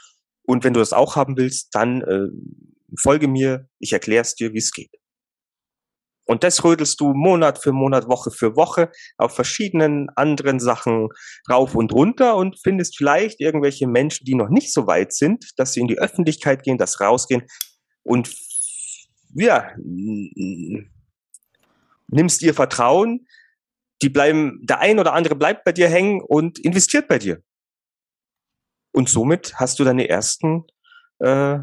Und 0.43 0.65
wenn 0.65 0.75
du 0.75 0.81
das 0.81 0.93
auch 0.93 1.17
haben 1.17 1.37
willst, 1.37 1.69
dann 1.73 2.03
äh, 2.03 2.29
folge 2.99 3.29
mir, 3.29 3.69
ich 3.79 3.93
erkläre 3.93 4.23
es 4.23 4.35
dir, 4.35 4.53
wie 4.53 4.59
es 4.59 4.73
geht. 4.73 4.91
Und 6.27 6.45
das 6.45 6.63
rödelst 6.63 7.01
du 7.01 7.13
Monat 7.13 7.59
für 7.59 7.73
Monat, 7.73 8.07
Woche 8.09 8.31
für 8.31 8.55
Woche 8.55 8.93
auf 9.17 9.35
verschiedenen 9.35 10.11
anderen 10.15 10.61
Sachen 10.61 11.09
rauf 11.51 11.75
und 11.75 11.93
runter 11.93 12.37
und 12.37 12.57
findest 12.63 12.97
vielleicht 12.97 13.41
irgendwelche 13.41 13.89
Menschen, 13.89 14.25
die 14.27 14.37
noch 14.37 14.49
nicht 14.49 14.73
so 14.73 14.87
weit 14.87 15.13
sind, 15.13 15.45
dass 15.57 15.73
sie 15.73 15.81
in 15.81 15.89
die 15.89 15.99
Öffentlichkeit 15.99 16.63
gehen, 16.63 16.79
dass 16.79 17.01
rausgehen 17.01 17.43
und 18.05 18.33
ja, 19.35 19.73
nimmst 22.11 22.43
ihr 22.43 22.55
Vertrauen, 22.55 23.27
die 24.03 24.09
bleiben, 24.09 24.61
der 24.63 24.81
ein 24.81 24.99
oder 24.99 25.13
andere 25.13 25.35
bleibt 25.35 25.65
bei 25.65 25.73
dir 25.73 25.89
hängen 25.89 26.21
und 26.23 26.59
investiert 26.59 27.09
bei 27.09 27.19
dir. 27.19 27.43
Und 28.93 29.09
somit 29.09 29.55
hast 29.55 29.79
du 29.79 29.85
deine 29.85 30.09
ersten 30.09 30.65
äh, 31.19 31.59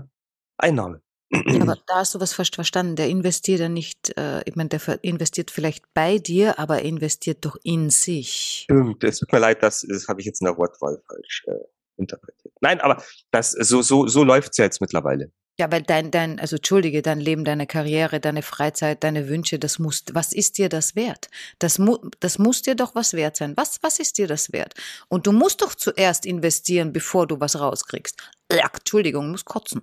Einnahmen. 0.57 1.01
Ja, 1.29 1.61
aber 1.61 1.77
da 1.87 1.95
hast 1.95 2.15
du 2.15 2.21
was 2.21 2.33
falsch 2.33 2.51
verstanden. 2.53 2.95
Der 2.95 3.09
investiert 3.09 3.59
ja 3.59 3.67
nicht, 3.67 4.17
äh, 4.17 4.41
ich 4.45 4.55
meine, 4.55 4.69
der 4.69 5.03
investiert 5.03 5.51
vielleicht 5.51 5.83
bei 5.93 6.19
dir, 6.19 6.57
aber 6.57 6.83
investiert 6.83 7.43
doch 7.43 7.57
in 7.63 7.89
sich. 7.89 8.61
Stimmt, 8.63 9.03
es 9.03 9.19
tut 9.19 9.33
mir 9.33 9.39
leid, 9.39 9.61
das, 9.61 9.85
das 9.89 10.07
habe 10.07 10.21
ich 10.21 10.25
jetzt 10.25 10.41
in 10.41 10.45
der 10.45 10.57
Wortwahl 10.57 11.01
falsch 11.05 11.43
äh, 11.47 11.55
interpretiert. 11.97 12.53
Nein, 12.61 12.79
aber 12.79 13.03
das, 13.31 13.51
so, 13.51 13.81
so, 13.81 14.07
so 14.07 14.23
läuft's 14.23 14.57
ja 14.57 14.65
jetzt 14.65 14.79
mittlerweile. 14.79 15.31
Ja, 15.59 15.71
weil 15.71 15.81
dein, 15.81 16.11
dein, 16.11 16.39
also 16.39 16.57
entschuldige, 16.57 17.01
dein 17.01 17.19
Leben, 17.19 17.43
deine 17.43 17.65
Karriere, 17.65 18.19
deine 18.19 18.43
Freizeit, 18.43 19.03
deine 19.03 19.27
Wünsche, 19.27 19.57
das 19.57 19.79
muss, 19.79 20.03
was 20.13 20.31
ist 20.31 20.59
dir 20.59 20.69
das 20.69 20.95
wert? 20.95 21.29
Das, 21.57 21.79
mu, 21.79 21.97
das 22.19 22.37
muss 22.37 22.61
dir 22.61 22.75
doch 22.75 22.93
was 22.93 23.13
wert 23.13 23.35
sein. 23.37 23.53
Was, 23.57 23.79
was 23.81 23.99
ist 23.99 24.19
dir 24.19 24.27
das 24.27 24.51
wert? 24.51 24.75
Und 25.07 25.25
du 25.25 25.31
musst 25.31 25.63
doch 25.63 25.73
zuerst 25.73 26.27
investieren, 26.27 26.93
bevor 26.93 27.25
du 27.25 27.39
was 27.39 27.59
rauskriegst. 27.59 28.17
Ja, 28.51 28.69
Entschuldigung, 28.71 29.31
muss 29.31 29.45
kotzen. 29.45 29.81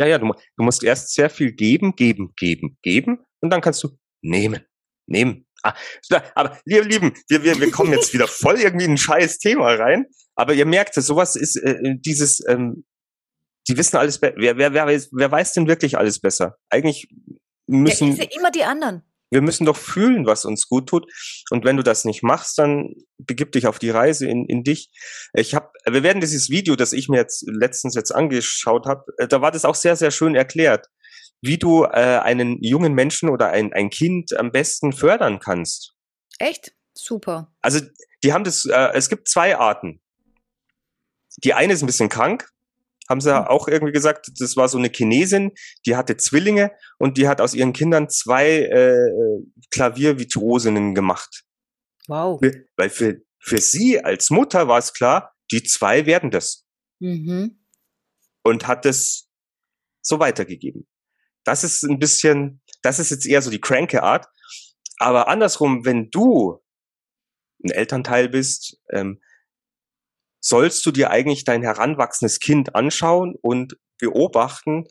Ja, 0.00 0.06
ja, 0.06 0.18
du, 0.18 0.32
du 0.56 0.62
musst 0.64 0.82
erst 0.82 1.14
sehr 1.14 1.30
viel 1.30 1.52
geben, 1.52 1.94
geben, 1.94 2.32
geben, 2.34 2.76
geben 2.82 3.20
und 3.40 3.50
dann 3.50 3.60
kannst 3.60 3.84
du 3.84 3.90
nehmen, 4.22 4.64
nehmen. 5.06 5.46
Ah, 5.62 5.74
aber 6.34 6.58
ihr 6.64 6.82
Lieben, 6.82 7.12
wir, 7.28 7.44
wir, 7.44 7.60
wir 7.60 7.70
kommen 7.70 7.92
jetzt 7.92 8.12
wieder 8.12 8.26
voll 8.26 8.58
irgendwie 8.58 8.86
in 8.86 8.92
ein 8.92 8.98
scheiß 8.98 9.38
Thema 9.38 9.74
rein. 9.74 10.06
Aber 10.34 10.54
ihr 10.54 10.64
merkt, 10.64 10.94
sowas 10.94 11.36
ist 11.36 11.56
äh, 11.56 11.76
dieses, 11.98 12.42
ähm, 12.48 12.84
die 13.68 13.76
wissen 13.76 13.96
alles 13.96 14.18
besser. 14.18 14.34
Wer, 14.36 14.56
wer, 14.56 14.72
wer, 14.72 14.86
weiß, 14.86 15.10
wer 15.12 15.30
weiß 15.30 15.52
denn 15.52 15.68
wirklich 15.68 15.98
alles 15.98 16.20
besser? 16.20 16.56
Eigentlich 16.68 17.08
müssen. 17.66 18.16
Ja, 18.16 18.24
immer 18.36 18.50
die 18.50 18.64
anderen. 18.64 19.02
Wir 19.32 19.42
müssen 19.42 19.64
doch 19.64 19.76
fühlen, 19.76 20.26
was 20.26 20.44
uns 20.44 20.66
gut 20.66 20.88
tut. 20.88 21.06
Und 21.50 21.64
wenn 21.64 21.76
du 21.76 21.84
das 21.84 22.04
nicht 22.04 22.24
machst, 22.24 22.58
dann 22.58 22.94
begib 23.18 23.52
dich 23.52 23.68
auf 23.68 23.78
die 23.78 23.90
Reise 23.90 24.26
in, 24.26 24.44
in 24.46 24.64
dich. 24.64 24.90
Ich 25.34 25.54
habe, 25.54 25.70
wir 25.88 26.02
werden 26.02 26.20
dieses 26.20 26.50
Video, 26.50 26.74
das 26.74 26.92
ich 26.92 27.08
mir 27.08 27.18
jetzt 27.18 27.44
letztens 27.46 27.94
jetzt 27.94 28.12
angeschaut 28.12 28.86
habe, 28.86 29.04
äh, 29.18 29.28
da 29.28 29.40
war 29.40 29.52
das 29.52 29.64
auch 29.64 29.76
sehr, 29.76 29.94
sehr 29.94 30.10
schön 30.10 30.34
erklärt, 30.34 30.88
wie 31.42 31.58
du 31.58 31.84
äh, 31.84 32.18
einen 32.18 32.60
jungen 32.60 32.92
Menschen 32.92 33.28
oder 33.28 33.50
ein, 33.50 33.72
ein 33.72 33.90
Kind 33.90 34.36
am 34.36 34.50
besten 34.50 34.92
fördern 34.92 35.38
kannst. 35.38 35.94
Echt? 36.38 36.72
Super. 36.94 37.54
Also 37.62 37.80
die 38.24 38.32
haben 38.32 38.44
das, 38.44 38.64
äh, 38.64 38.90
es 38.94 39.08
gibt 39.08 39.28
zwei 39.28 39.56
Arten. 39.56 40.00
Die 41.44 41.54
eine 41.54 41.72
ist 41.72 41.82
ein 41.82 41.86
bisschen 41.86 42.08
krank, 42.08 42.48
haben 43.10 43.20
sie 43.20 43.36
hm. 43.36 43.46
auch 43.48 43.68
irgendwie 43.68 43.92
gesagt, 43.92 44.30
das 44.38 44.56
war 44.56 44.68
so 44.68 44.78
eine 44.78 44.88
Chinesin, 44.88 45.52
die 45.84 45.96
hatte 45.96 46.16
Zwillinge 46.16 46.72
und 46.98 47.18
die 47.18 47.28
hat 47.28 47.40
aus 47.40 47.52
ihren 47.52 47.74
Kindern 47.74 48.08
zwei 48.08 48.60
äh, 48.60 49.42
Klaviervirtuosinnen 49.70 50.94
gemacht. 50.94 51.42
Wow. 52.06 52.40
Weil 52.76 52.88
für, 52.90 53.20
für 53.38 53.58
sie 53.58 54.02
als 54.02 54.30
Mutter 54.30 54.68
war 54.68 54.78
es 54.78 54.94
klar, 54.94 55.34
die 55.50 55.64
zwei 55.64 56.06
werden 56.06 56.30
das. 56.30 56.66
Mhm. 57.00 57.58
Und 58.44 58.66
hat 58.66 58.86
es 58.86 59.28
so 60.00 60.18
weitergegeben. 60.18 60.88
Das 61.44 61.64
ist 61.64 61.82
ein 61.82 61.98
bisschen, 61.98 62.62
das 62.82 62.98
ist 62.98 63.10
jetzt 63.10 63.26
eher 63.26 63.42
so 63.42 63.50
die 63.50 63.60
cranke 63.60 64.02
Art. 64.02 64.26
Aber 64.98 65.28
andersrum, 65.28 65.84
wenn 65.84 66.10
du 66.10 66.62
ein 67.64 67.70
Elternteil 67.70 68.28
bist, 68.28 68.78
ähm, 68.90 69.20
sollst 70.40 70.84
du 70.86 70.90
dir 70.90 71.10
eigentlich 71.10 71.44
dein 71.44 71.62
heranwachsendes 71.62 72.40
Kind 72.40 72.74
anschauen 72.74 73.36
und 73.40 73.76
beobachten 73.98 74.84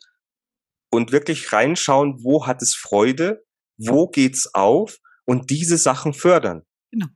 und 0.91 1.11
wirklich 1.11 1.51
reinschauen, 1.51 2.23
wo 2.23 2.45
hat 2.47 2.61
es 2.61 2.75
Freude, 2.75 3.43
wo 3.77 4.07
geht's 4.07 4.53
auf 4.53 4.97
und 5.25 5.49
diese 5.49 5.77
Sachen 5.77 6.13
fördern. 6.13 6.63
Genau. 6.91 7.07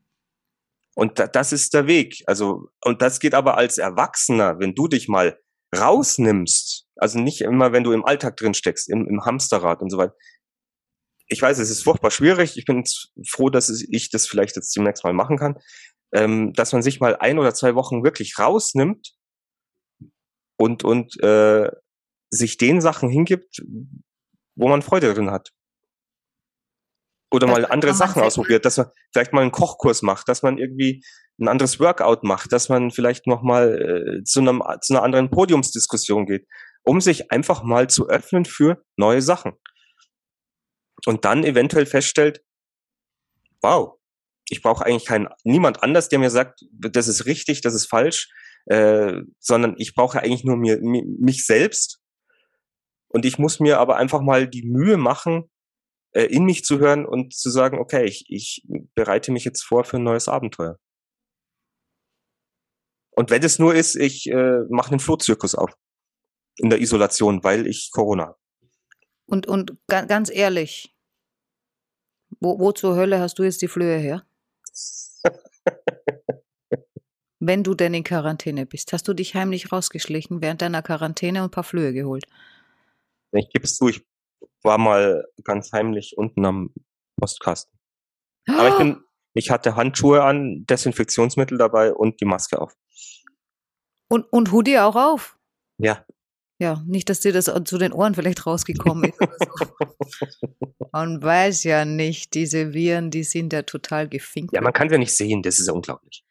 Und 0.96 1.20
da, 1.20 1.28
das 1.28 1.52
ist 1.52 1.74
der 1.74 1.88
Weg. 1.88 2.24
Also, 2.28 2.70
und 2.84 3.02
das 3.02 3.20
geht 3.20 3.34
aber 3.34 3.58
als 3.58 3.78
Erwachsener, 3.78 4.60
wenn 4.60 4.76
du 4.76 4.88
dich 4.88 5.08
mal 5.08 5.40
rausnimmst, 5.76 6.88
also 6.98 7.20
nicht 7.20 7.42
immer, 7.42 7.72
wenn 7.72 7.84
du 7.84 7.92
im 7.92 8.06
Alltag 8.06 8.38
drin 8.38 8.54
steckst, 8.54 8.90
im, 8.90 9.08
im 9.08 9.26
Hamsterrad 9.26 9.82
und 9.82 9.90
so 9.90 9.98
weiter. 9.98 10.16
Ich 11.28 11.42
weiß, 11.42 11.58
es 11.58 11.72
ist 11.72 11.84
furchtbar 11.84 12.12
schwierig. 12.12 12.58
Ich 12.58 12.66
bin 12.66 12.84
froh, 13.28 13.50
dass 13.50 13.70
ich 13.70 14.12
das 14.12 14.28
vielleicht 14.28 14.56
jetzt 14.56 14.76
demnächst 14.76 15.04
mal 15.04 15.14
machen 15.14 15.38
kann 15.38 15.58
ähm, 16.14 16.54
dass 16.54 16.74
man 16.74 16.82
sich 16.82 17.00
mal 17.00 17.16
ein 17.18 17.40
oder 17.40 17.54
zwei 17.54 17.76
Wochen 17.76 18.04
wirklich 18.04 18.38
rausnimmt 18.38 19.14
und, 20.58 20.84
und 20.84 21.20
äh, 21.22 21.70
sich 22.30 22.58
den 22.58 22.82
Sachen 22.82 23.10
hingibt, 23.10 23.62
wo 24.56 24.68
man 24.68 24.82
Freude 24.82 25.14
drin 25.14 25.32
hat. 25.32 25.50
Oder 27.32 27.48
das 27.48 27.56
mal 27.56 27.66
andere 27.66 27.96
Sachen 27.96 28.22
ausprobiert, 28.22 28.64
dass 28.64 28.78
man 28.78 28.88
vielleicht 29.12 29.34
mal 29.34 29.42
einen 29.42 29.52
Kochkurs 29.52 30.04
macht, 30.04 30.30
dass 30.30 30.44
man 30.44 30.60
irgendwie 30.60 31.04
ein 31.40 31.48
anderes 31.48 31.80
Workout 31.80 32.24
macht, 32.24 32.52
dass 32.52 32.70
man 32.70 32.92
vielleicht 32.92 33.26
noch 33.26 33.42
mal 33.42 34.20
äh, 34.20 34.24
zu, 34.24 34.40
einem, 34.40 34.62
zu 34.82 34.94
einer 34.94 35.04
anderen 35.04 35.32
Podiumsdiskussion 35.32 36.28
geht, 36.28 36.48
um 36.84 37.02
sich 37.02 37.32
einfach 37.32 37.64
mal 37.64 37.90
zu 37.90 38.08
öffnen 38.08 38.46
für 38.46 38.84
neue 38.98 39.24
Sachen. 39.24 39.54
Und 41.08 41.26
dann 41.26 41.44
eventuell 41.44 41.88
feststellt, 41.88 42.44
wow, 43.62 43.98
ich 44.50 44.62
brauche 44.62 44.86
eigentlich 44.86 45.06
keinen, 45.06 45.30
niemand 45.44 45.84
anders, 45.84 46.10
der 46.10 46.20
mir 46.20 46.30
sagt, 46.30 46.66
das 46.72 47.08
ist 47.08 47.26
richtig, 47.26 47.62
das 47.62 47.74
ist 47.74 47.86
falsch, 47.86 48.30
äh, 48.66 49.22
sondern 49.40 49.76
ich 49.78 49.94
brauche 49.96 50.20
eigentlich 50.20 50.44
nur 50.44 50.58
mir, 50.58 50.80
mich 50.82 51.46
selbst. 51.46 52.00
Und 53.08 53.26
ich 53.26 53.38
muss 53.38 53.60
mir 53.60 53.80
aber 53.80 53.98
einfach 53.98 54.22
mal 54.22 54.48
die 54.48 54.64
Mühe 54.64 54.98
machen, 54.98 55.50
äh, 56.12 56.26
in 56.26 56.46
mich 56.46 56.64
zu 56.66 56.80
hören 56.80 57.06
und 57.06 57.34
zu 57.34 57.50
sagen, 57.50 57.80
okay, 57.80 58.06
ich, 58.06 58.26
ich 58.30 58.66
bereite 58.96 59.32
mich 59.32 59.46
jetzt 59.46 59.64
vor 59.64 59.84
für 59.84 59.98
ein 59.98 60.04
neues 60.04 60.28
Abenteuer. 60.28 60.78
Und 63.16 63.30
wenn 63.30 63.44
es 63.44 63.60
nur 63.60 63.76
ist, 63.76 63.96
ich 63.96 64.28
äh, 64.30 64.62
mache 64.70 64.92
einen 64.92 65.00
Flohzirkus 65.00 65.56
auf 65.56 65.72
in 66.58 66.70
der 66.70 66.82
Isolation, 66.82 67.44
weil 67.44 67.68
ich 67.68 67.92
Corona 67.92 68.28
habe. 68.28 68.40
Und, 69.26 69.48
und 69.48 69.78
ganz 69.88 70.30
ehrlich, 70.30 70.96
wo, 72.40 72.60
wo 72.60 72.72
zur 72.72 72.96
Hölle 72.96 73.20
hast 73.20 73.40
du 73.40 73.44
jetzt 73.44 73.62
die 73.62 73.68
Flöhe 73.68 73.98
her? 73.98 74.26
Wenn 77.40 77.64
du 77.64 77.74
denn 77.74 77.94
in 77.94 78.04
Quarantäne 78.04 78.66
bist, 78.66 78.94
hast 78.94 79.08
du 79.08 79.14
dich 79.14 79.36
heimlich 79.36 79.72
rausgeschlichen 79.72 80.42
während 80.42 80.62
deiner 80.62 80.82
Quarantäne 80.82 81.40
und 81.40 81.50
ein 81.50 81.52
paar 81.52 81.64
Flöhe 81.64 81.92
geholt? 81.94 82.26
Ich 83.34 83.50
gebe 83.50 83.66
es 83.66 83.76
zu, 83.76 83.90
ich 83.90 84.06
war 84.62 84.78
mal 84.78 85.28
ganz 85.44 85.74
heimlich 85.74 86.18
unten 86.18 86.46
am 86.46 86.74
Postkasten. 87.20 87.78
Aber 88.48 88.70
ich 88.70 88.78
bin, 88.78 89.04
ich 89.34 89.52
hatte 89.52 89.76
Handschuhe 89.76 90.24
an, 90.24 90.66
Desinfektionsmittel 90.66 91.58
dabei 91.58 91.94
und 91.94 92.22
die 92.22 92.26
Maske 92.26 92.62
auf. 92.62 92.78
Und, 94.10 94.32
und 94.32 94.52
Hoodie 94.52 94.80
auch 94.80 94.96
auf? 94.96 95.38
Ja. 95.80 96.06
Ja, 96.64 96.82
nicht, 96.86 97.10
dass 97.10 97.20
dir 97.20 97.34
das 97.34 97.52
zu 97.66 97.78
den 97.78 97.92
Ohren 97.92 98.16
vielleicht 98.16 98.46
rausgekommen 98.46 99.12
ist. 99.12 99.20
So. 99.20 100.28
man 100.94 101.22
weiß 101.22 101.66
ja 101.66 101.84
nicht, 101.84 102.36
diese 102.36 102.74
Viren, 102.74 103.12
die 103.12 103.26
sind 103.26 103.52
ja 103.52 103.64
total 103.64 104.08
gefinkt. 104.08 104.54
Ja, 104.54 104.62
man 104.62 104.72
kann 104.72 104.88
sie 104.88 104.96
ja 104.96 105.00
nicht 105.00 105.14
sehen, 105.14 105.42
das 105.42 105.60
ist 105.60 105.68
ja 105.68 105.74
unglaublich. 105.74 106.24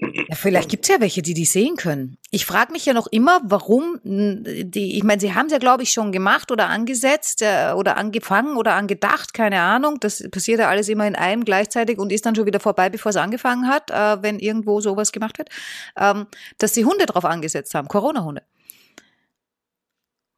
Ja, 0.00 0.34
vielleicht 0.34 0.68
gibt 0.68 0.84
es 0.84 0.88
ja 0.90 1.00
welche, 1.00 1.22
die 1.22 1.32
die 1.32 1.44
sehen 1.44 1.76
können. 1.76 2.18
Ich 2.32 2.44
frage 2.44 2.72
mich 2.72 2.84
ja 2.86 2.92
noch 2.92 3.06
immer, 3.06 3.40
warum 3.44 4.00
die, 4.02 4.98
ich 4.98 5.04
meine, 5.04 5.20
sie 5.20 5.32
haben 5.32 5.46
es 5.46 5.52
ja, 5.52 5.58
glaube 5.58 5.84
ich, 5.84 5.92
schon 5.92 6.10
gemacht 6.10 6.50
oder 6.50 6.66
angesetzt 6.66 7.40
äh, 7.40 7.70
oder 7.72 7.96
angefangen 7.96 8.56
oder 8.56 8.74
angedacht, 8.74 9.32
keine 9.32 9.60
Ahnung. 9.60 9.98
Das 10.00 10.28
passiert 10.28 10.58
ja 10.58 10.68
alles 10.68 10.88
immer 10.88 11.06
in 11.06 11.14
einem 11.14 11.44
gleichzeitig 11.44 11.98
und 11.98 12.10
ist 12.10 12.26
dann 12.26 12.34
schon 12.34 12.46
wieder 12.46 12.58
vorbei, 12.58 12.90
bevor 12.90 13.10
es 13.10 13.16
angefangen 13.16 13.68
hat, 13.68 13.92
äh, 13.92 14.20
wenn 14.24 14.40
irgendwo 14.40 14.80
sowas 14.80 15.12
gemacht 15.12 15.38
wird, 15.38 15.50
ähm, 15.96 16.26
dass 16.58 16.74
sie 16.74 16.84
Hunde 16.84 17.06
drauf 17.06 17.24
angesetzt 17.24 17.76
haben, 17.76 17.86
Corona-Hunde. 17.86 18.42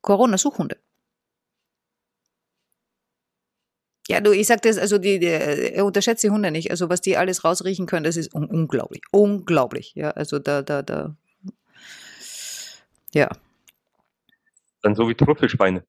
Corona-Suchhunde. 0.09 0.79
Ja, 4.09 4.23
du, 4.23 4.33
ich 4.33 4.47
sag 4.47 4.63
das, 4.63 4.79
also 4.79 4.97
die, 4.97 5.19
die 5.19 5.83
unterschätzt 5.83 6.25
die 6.25 6.31
Hunde 6.31 6.51
nicht. 6.51 6.71
Also 6.71 6.89
was 6.89 7.03
die 7.03 7.19
alles 7.19 7.45
rausriechen 7.45 7.85
können, 7.85 8.05
das 8.05 8.17
ist 8.17 8.35
un 8.35 8.47
unglaublich. 8.47 9.03
Unglaublich. 9.11 9.95
Ja, 9.97 10.13
also 10.13 10.39
da, 10.39 10.63
da, 10.63 10.81
da. 10.81 11.15
Ja. 13.13 13.29
Dann 14.81 14.95
so 14.95 15.07
wie 15.11 15.15
Trüffelschweine. 15.15 15.85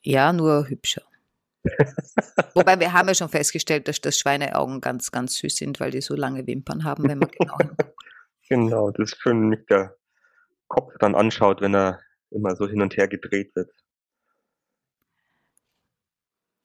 Ja, 0.00 0.32
nur 0.32 0.70
hübscher. 0.70 1.02
Wobei 2.54 2.80
wir 2.80 2.94
haben 2.94 3.08
ja 3.08 3.14
schon 3.14 3.28
festgestellt, 3.28 3.88
dass, 3.88 4.00
dass 4.00 4.18
Schweineaugen 4.18 4.80
ganz, 4.80 5.12
ganz 5.12 5.34
süß 5.34 5.54
sind, 5.54 5.80
weil 5.80 5.90
die 5.90 6.00
so 6.00 6.14
lange 6.14 6.46
Wimpern 6.46 6.84
haben, 6.84 7.06
wenn 7.10 7.18
man 7.18 7.30
genau 7.30 7.58
Genau, 8.48 8.90
das 8.90 9.12
ist 9.12 9.20
schön, 9.20 9.50
wie 9.50 9.58
der 9.68 9.98
Kopf 10.68 10.92
dann 10.98 11.14
anschaut, 11.14 11.60
wenn 11.60 11.74
er 11.74 12.00
immer 12.30 12.56
so 12.56 12.68
hin 12.68 12.82
und 12.82 12.96
her 12.96 13.08
gedreht 13.08 13.54
wird. 13.54 13.70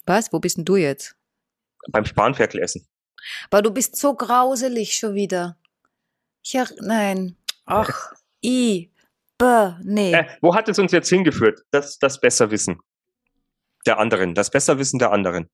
Was? 0.06 0.34
Wo 0.34 0.40
bist 0.40 0.58
denn 0.58 0.66
du 0.66 0.76
jetzt? 0.76 1.16
Beim 1.90 2.06
Spanferkel 2.06 2.62
essen. 2.62 2.88
Aber 3.50 3.62
du 3.62 3.72
bist 3.72 3.96
so 3.96 4.16
grauselig 4.16 4.96
schon 4.96 5.14
wieder. 5.14 5.58
Ja, 6.44 6.66
nein. 6.80 7.38
Ach, 7.66 8.14
i, 8.44 8.92
b, 9.38 9.46
nee. 9.84 10.14
Äh, 10.14 10.28
wo 10.42 10.56
hat 10.56 10.68
es 10.70 10.80
uns 10.80 10.92
jetzt 10.92 11.10
hingeführt? 11.10 11.64
Das, 11.70 12.00
das 12.00 12.20
Besserwissen 12.20 12.80
der 13.86 14.00
anderen, 14.00 14.36
das 14.36 14.50
Besserwissen 14.50 15.00
der 15.00 15.12
anderen. 15.12 15.50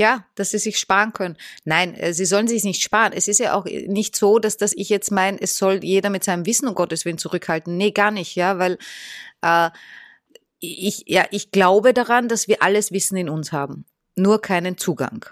Ja, 0.00 0.24
dass 0.34 0.52
sie 0.52 0.58
sich 0.58 0.78
sparen 0.78 1.12
können. 1.12 1.36
Nein, 1.64 1.92
äh, 1.92 2.14
sie 2.14 2.24
sollen 2.24 2.48
sich 2.48 2.64
nicht 2.64 2.82
sparen. 2.82 3.12
Es 3.12 3.28
ist 3.28 3.38
ja 3.38 3.52
auch 3.52 3.66
nicht 3.66 4.16
so, 4.16 4.38
dass, 4.38 4.56
dass 4.56 4.72
ich 4.72 4.88
jetzt 4.88 5.10
meine, 5.10 5.38
es 5.38 5.58
soll 5.58 5.84
jeder 5.84 6.08
mit 6.08 6.24
seinem 6.24 6.46
Wissen 6.46 6.66
um 6.68 6.74
Gottes 6.74 7.04
Willen 7.04 7.18
zurückhalten. 7.18 7.76
Nee, 7.76 7.90
gar 7.90 8.10
nicht, 8.10 8.34
ja, 8.34 8.58
weil 8.58 8.78
äh, 9.42 9.68
ich, 10.58 11.04
ja, 11.06 11.26
ich 11.30 11.50
glaube 11.50 11.92
daran, 11.92 12.28
dass 12.28 12.48
wir 12.48 12.62
alles 12.62 12.92
Wissen 12.92 13.18
in 13.18 13.28
uns 13.28 13.52
haben, 13.52 13.84
nur 14.16 14.40
keinen 14.40 14.78
Zugang. 14.78 15.26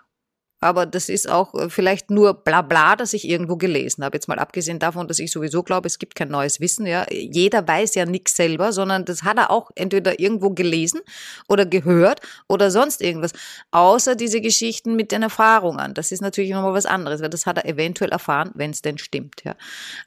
Aber 0.60 0.86
das 0.86 1.08
ist 1.08 1.28
auch 1.28 1.54
äh, 1.54 1.70
vielleicht 1.70 2.10
nur 2.10 2.34
bla 2.34 2.62
bla, 2.62 2.96
das 2.96 3.12
ich 3.12 3.28
irgendwo 3.28 3.56
gelesen 3.56 4.04
habe. 4.04 4.16
Jetzt 4.16 4.28
mal 4.28 4.38
abgesehen 4.38 4.78
davon, 4.78 5.06
dass 5.06 5.18
ich 5.18 5.30
sowieso 5.30 5.62
glaube, 5.62 5.86
es 5.86 5.98
gibt 5.98 6.14
kein 6.14 6.28
neues 6.28 6.60
Wissen. 6.60 6.86
Ja, 6.86 7.06
jeder 7.10 7.66
weiß 7.66 7.94
ja 7.94 8.06
nichts 8.06 8.36
selber, 8.36 8.72
sondern 8.72 9.04
das 9.04 9.22
hat 9.22 9.38
er 9.38 9.50
auch 9.50 9.70
entweder 9.76 10.18
irgendwo 10.18 10.50
gelesen 10.50 11.00
oder 11.48 11.64
gehört 11.64 12.20
oder 12.48 12.70
sonst 12.70 13.02
irgendwas. 13.02 13.32
Außer 13.70 14.16
diese 14.16 14.40
Geschichten 14.40 14.96
mit 14.96 15.12
den 15.12 15.22
Erfahrungen. 15.22 15.94
Das 15.94 16.10
ist 16.12 16.22
natürlich 16.22 16.50
nochmal 16.50 16.74
was 16.74 16.86
anderes, 16.86 17.20
weil 17.22 17.30
das 17.30 17.46
hat 17.46 17.58
er 17.58 17.66
eventuell 17.66 18.10
erfahren, 18.10 18.50
wenn 18.54 18.70
es 18.70 18.82
denn 18.82 18.98
stimmt. 18.98 19.42
Ja, 19.44 19.56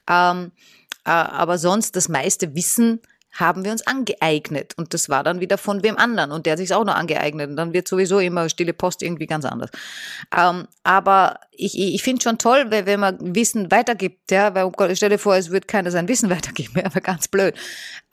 ähm, 0.09 0.51
äh, 1.05 1.11
aber 1.11 1.57
sonst 1.57 1.95
das 1.95 2.09
meiste 2.09 2.55
Wissen 2.55 2.99
haben 3.31 3.63
wir 3.63 3.71
uns 3.71 3.85
angeeignet. 3.87 4.73
Und 4.77 4.93
das 4.93 5.09
war 5.09 5.23
dann 5.23 5.39
wieder 5.39 5.57
von 5.57 5.83
wem 5.83 5.97
anderen. 5.97 6.31
Und 6.31 6.45
der 6.45 6.53
hat 6.53 6.59
sich 6.59 6.73
auch 6.73 6.83
noch 6.83 6.95
angeeignet. 6.95 7.49
Und 7.49 7.55
dann 7.55 7.73
wird 7.73 7.87
sowieso 7.87 8.19
immer 8.19 8.49
stille 8.49 8.73
Post 8.73 9.01
irgendwie 9.01 9.27
ganz 9.27 9.45
anders. 9.45 9.69
Ähm, 10.35 10.67
aber 10.83 11.39
ich, 11.51 11.77
ich 11.79 12.03
finde 12.03 12.23
schon 12.23 12.37
toll, 12.37 12.65
wenn, 12.69 12.85
wenn 12.85 12.99
man 12.99 13.35
Wissen 13.35 13.71
weitergibt. 13.71 14.31
Ja, 14.31 14.53
weil 14.53 14.65
oh 14.65 14.95
stell 14.95 15.09
dir 15.09 15.17
vor, 15.17 15.35
es 15.35 15.51
wird 15.51 15.67
keiner 15.67 15.91
sein 15.91 16.07
Wissen 16.07 16.29
weitergeben. 16.31 16.73
Ja, 16.75 16.85
aber 16.85 17.01
ganz 17.01 17.27
blöd. 17.27 17.55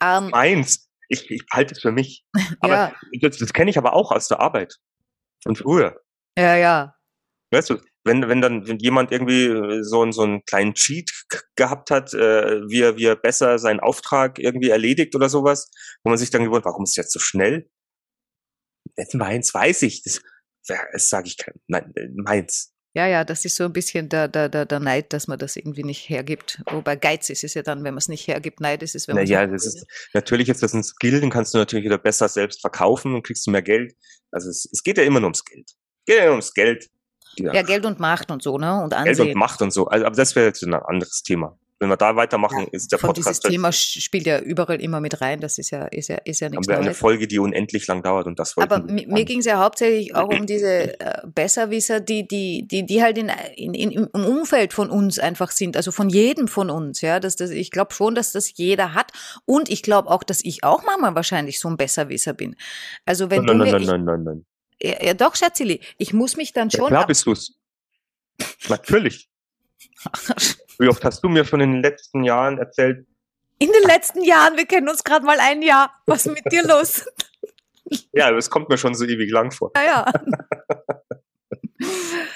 Ähm, 0.01 0.29
Meins. 0.29 0.87
Ich, 1.09 1.29
ich 1.31 1.43
halte 1.51 1.73
es 1.73 1.81
für 1.81 1.91
mich. 1.91 2.23
Aber 2.59 2.73
ja. 2.73 2.93
das, 3.21 3.37
das 3.37 3.51
kenne 3.51 3.71
ich 3.71 3.79
aber 3.79 3.93
auch 3.93 4.11
aus 4.11 4.27
der 4.27 4.39
Arbeit. 4.39 4.75
Von 5.41 5.55
früher. 5.55 5.99
Ja, 6.37 6.55
ja. 6.55 6.95
Weißt 7.49 7.71
du, 7.71 7.79
wenn, 8.03 8.27
wenn 8.27 8.41
dann 8.41 8.67
wenn 8.67 8.79
jemand 8.79 9.11
irgendwie 9.11 9.45
äh, 9.45 9.83
so, 9.83 10.09
so 10.11 10.23
einen 10.23 10.43
kleinen 10.45 10.73
Cheat 10.73 11.11
gehabt 11.55 11.91
hat, 11.91 12.13
äh, 12.13 12.61
wie, 12.67 12.81
er, 12.81 12.97
wie 12.97 13.05
er 13.05 13.15
besser 13.15 13.59
seinen 13.59 13.79
Auftrag 13.79 14.39
irgendwie 14.39 14.69
erledigt 14.69 15.15
oder 15.15 15.29
sowas, 15.29 15.69
wo 16.03 16.09
man 16.09 16.17
sich 16.17 16.29
dann 16.29 16.43
gewundert, 16.43 16.65
warum 16.65 16.83
ist 16.83 16.91
es 16.91 16.95
jetzt 16.95 17.13
so 17.13 17.19
schnell? 17.19 17.69
Meins 19.13 19.53
weiß 19.53 19.83
ich. 19.83 20.03
Das, 20.03 20.21
das 20.67 21.09
sage 21.09 21.27
ich 21.27 21.37
kein. 21.37 21.55
Nein, 21.67 21.91
äh, 21.95 22.07
meins. 22.15 22.73
Ja, 22.95 23.07
ja, 23.07 23.23
das 23.23 23.45
ist 23.45 23.55
so 23.55 23.65
ein 23.65 23.73
bisschen 23.73 24.09
der, 24.09 24.27
der, 24.27 24.49
der, 24.49 24.65
der 24.65 24.79
Neid, 24.79 25.13
dass 25.13 25.27
man 25.27 25.37
das 25.37 25.55
irgendwie 25.55 25.83
nicht 25.83 26.09
hergibt. 26.09 26.61
Wobei 26.71 26.95
Geiz 26.95 27.29
ist 27.29 27.43
es 27.43 27.53
ja 27.53 27.61
dann, 27.61 27.83
wenn 27.83 27.93
man 27.93 27.99
es 27.99 28.07
nicht 28.07 28.27
hergibt. 28.27 28.61
Neid 28.61 28.81
ist 28.81 28.95
es, 28.95 29.07
wenn 29.07 29.15
man 29.15 29.25
naja, 29.25 29.45
das 29.45 29.65
ist 29.67 29.85
natürlich 30.13 30.49
ist 30.49 30.63
das 30.63 30.73
ein 30.73 30.83
Skill, 30.83 31.21
den 31.21 31.29
kannst 31.29 31.53
du 31.53 31.59
natürlich 31.59 31.85
wieder 31.85 31.99
besser 31.99 32.27
selbst 32.27 32.61
verkaufen 32.61 33.13
und 33.13 33.23
kriegst 33.23 33.45
du 33.45 33.51
mehr 33.51 33.61
Geld. 33.61 33.93
Also 34.31 34.49
es, 34.49 34.67
es 34.71 34.81
geht 34.81 34.97
ja 34.97 35.03
immer 35.03 35.19
nur 35.19 35.27
ums 35.27 35.45
Geld. 35.45 35.69
Es 35.69 36.05
geht 36.07 36.17
ja 36.17 36.25
nur 36.25 36.33
ums 36.33 36.53
Geld. 36.53 36.89
Ja, 37.35 37.61
Geld 37.61 37.85
und 37.85 37.99
Macht 37.99 38.31
und 38.31 38.41
so, 38.41 38.57
ne? 38.57 38.81
Und 38.81 38.93
Ansehen. 38.93 39.15
Geld 39.15 39.35
und 39.35 39.39
Macht 39.39 39.61
und 39.61 39.71
so. 39.71 39.87
Also, 39.87 40.05
aber 40.05 40.15
das 40.15 40.35
wäre 40.35 40.47
jetzt 40.47 40.63
ein 40.63 40.73
anderes 40.73 41.23
Thema. 41.23 41.57
Wenn 41.81 41.87
wir 41.87 41.95
da 41.95 42.17
weitermachen, 42.17 42.63
ja, 42.63 42.67
ist 42.73 42.91
der 42.91 42.99
von 42.99 43.13
Podcast. 43.13 43.41
Dieses 43.41 43.53
Thema 43.53 43.71
spielt 43.71 44.25
ja 44.25 44.39
überall 44.39 44.81
immer 44.81 44.99
mit 44.99 45.21
rein. 45.21 45.39
Das 45.39 45.57
ist 45.57 45.69
ja, 45.69 45.85
ist 45.85 46.09
ja, 46.09 46.17
ist 46.25 46.41
ja 46.41 46.49
nichts 46.49 46.67
Haben 46.67 46.75
wir 46.75 46.79
eine 46.79 46.93
Folge, 46.93 47.25
die 47.25 47.39
unendlich 47.39 47.87
lang 47.87 48.03
dauert 48.03 48.27
und 48.27 48.37
das 48.37 48.57
Aber 48.57 48.79
mir 48.79 49.23
ging 49.23 49.39
es 49.39 49.45
ja 49.45 49.59
hauptsächlich 49.59 50.13
auch 50.13 50.27
um 50.27 50.45
diese 50.45 50.99
äh, 50.99 51.21
Besserwisser, 51.25 52.01
die, 52.01 52.27
die, 52.27 52.67
die, 52.67 52.85
die 52.85 53.01
halt 53.01 53.17
in, 53.17 53.31
in, 53.55 53.73
in, 53.73 53.91
im 53.91 54.25
Umfeld 54.25 54.73
von 54.73 54.89
uns 54.89 55.19
einfach 55.19 55.51
sind, 55.51 55.77
also 55.77 55.93
von 55.93 56.09
jedem 56.09 56.49
von 56.49 56.69
uns, 56.69 56.99
ja. 56.99 57.21
Das, 57.21 57.37
das, 57.37 57.49
ich 57.51 57.71
glaube 57.71 57.93
schon, 57.93 58.13
dass 58.13 58.33
das 58.33 58.57
jeder 58.57 58.93
hat. 58.93 59.13
Und 59.45 59.69
ich 59.69 59.81
glaube 59.81 60.09
auch, 60.09 60.23
dass 60.23 60.43
ich 60.43 60.65
auch 60.65 60.83
manchmal 60.83 61.15
wahrscheinlich 61.15 61.61
so 61.61 61.69
ein 61.69 61.77
Besserwisser 61.77 62.33
bin. 62.33 62.57
Also 63.05 63.29
wenn 63.29 63.45
nein, 63.45 63.57
du 63.57 63.63
nein, 63.63 63.71
mir, 63.71 63.79
nein, 63.79 63.85
nein, 63.85 64.03
nein, 64.03 64.23
nein. 64.23 64.45
Ja, 64.81 65.03
ja 65.03 65.13
doch, 65.13 65.35
Schatzili, 65.35 65.81
ich 65.97 66.13
muss 66.13 66.37
mich 66.37 66.53
dann 66.53 66.71
schon. 66.71 66.85
Ja, 66.85 66.87
klar 66.87 67.07
bist 67.07 67.25
du's. 67.25 67.59
Natürlich. 68.67 69.29
Wie 70.77 70.87
oft 70.87 71.03
hast 71.03 71.21
du 71.23 71.29
mir 71.29 71.43
schon 71.45 71.59
in 71.59 71.73
den 71.73 71.81
letzten 71.81 72.23
Jahren 72.23 72.57
erzählt? 72.57 73.05
In 73.59 73.71
den 73.71 73.83
letzten 73.83 74.23
Jahren, 74.23 74.55
wir 74.55 74.65
kennen 74.65 74.87
uns 74.87 75.03
gerade 75.03 75.25
mal 75.25 75.39
ein 75.39 75.61
Jahr. 75.61 75.93
Was 76.05 76.25
ist 76.25 76.33
mit 76.33 76.49
dir 76.51 76.65
los? 76.65 77.05
Ja, 78.13 78.31
das 78.31 78.49
kommt 78.49 78.69
mir 78.69 78.77
schon 78.77 78.95
so 78.95 79.03
ewig 79.03 79.29
lang 79.31 79.51
vor. 79.51 79.71
Ja, 79.75 79.83
ja. 79.83 80.05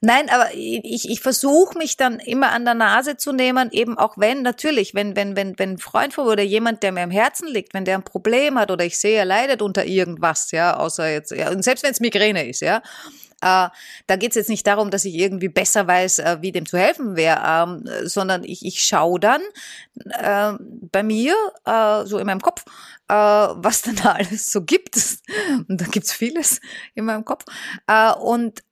Nein, 0.00 0.30
aber 0.30 0.54
ich, 0.54 1.10
ich 1.10 1.20
versuche 1.20 1.76
mich 1.76 1.96
dann 1.96 2.20
immer 2.20 2.52
an 2.52 2.64
der 2.64 2.74
Nase 2.74 3.16
zu 3.16 3.32
nehmen, 3.32 3.70
eben 3.72 3.98
auch 3.98 4.16
wenn, 4.16 4.42
natürlich, 4.42 4.94
wenn, 4.94 5.16
wenn, 5.16 5.34
wenn, 5.34 5.58
wenn 5.58 5.72
ein 5.72 5.78
Freund 5.78 6.14
von 6.14 6.28
oder 6.28 6.44
jemand, 6.44 6.84
der 6.84 6.92
mir 6.92 7.02
am 7.02 7.10
Herzen 7.10 7.48
liegt, 7.48 7.74
wenn 7.74 7.84
der 7.84 7.96
ein 7.96 8.04
Problem 8.04 8.58
hat 8.58 8.70
oder 8.70 8.84
ich 8.84 8.96
sehe, 8.96 9.18
er 9.18 9.24
leidet 9.24 9.60
unter 9.60 9.84
irgendwas, 9.84 10.52
ja, 10.52 10.76
außer 10.76 11.10
jetzt, 11.10 11.32
ja, 11.32 11.50
und 11.50 11.64
selbst 11.64 11.82
wenn 11.82 11.90
es 11.90 11.98
Migräne 11.98 12.48
ist, 12.48 12.60
ja, 12.60 12.80
äh, 13.40 13.68
da 14.06 14.16
geht 14.16 14.30
es 14.30 14.36
jetzt 14.36 14.50
nicht 14.50 14.66
darum, 14.66 14.90
dass 14.90 15.04
ich 15.04 15.14
irgendwie 15.14 15.48
besser 15.48 15.86
weiß, 15.86 16.20
äh, 16.20 16.38
wie 16.40 16.52
dem 16.52 16.66
zu 16.66 16.78
helfen 16.78 17.16
wäre, 17.16 17.40
ähm, 17.44 17.84
sondern 18.04 18.44
ich, 18.44 18.64
ich 18.64 18.82
schaue 18.82 19.18
dann 19.18 19.40
äh, 20.10 20.52
bei 20.92 21.02
mir, 21.02 21.34
äh, 21.64 22.04
so 22.04 22.18
in 22.18 22.26
meinem 22.26 22.40
Kopf, 22.40 22.64
äh, 23.08 23.14
was 23.14 23.82
denn 23.82 23.96
da 23.96 24.12
alles 24.18 24.50
so 24.50 24.62
gibt. 24.62 24.96
Und 25.68 25.80
da 25.80 25.86
gibt's 25.86 26.12
vieles 26.12 26.60
in 26.94 27.04
meinem 27.04 27.24
Kopf. 27.24 27.44
Äh, 27.86 28.12
und 28.12 28.62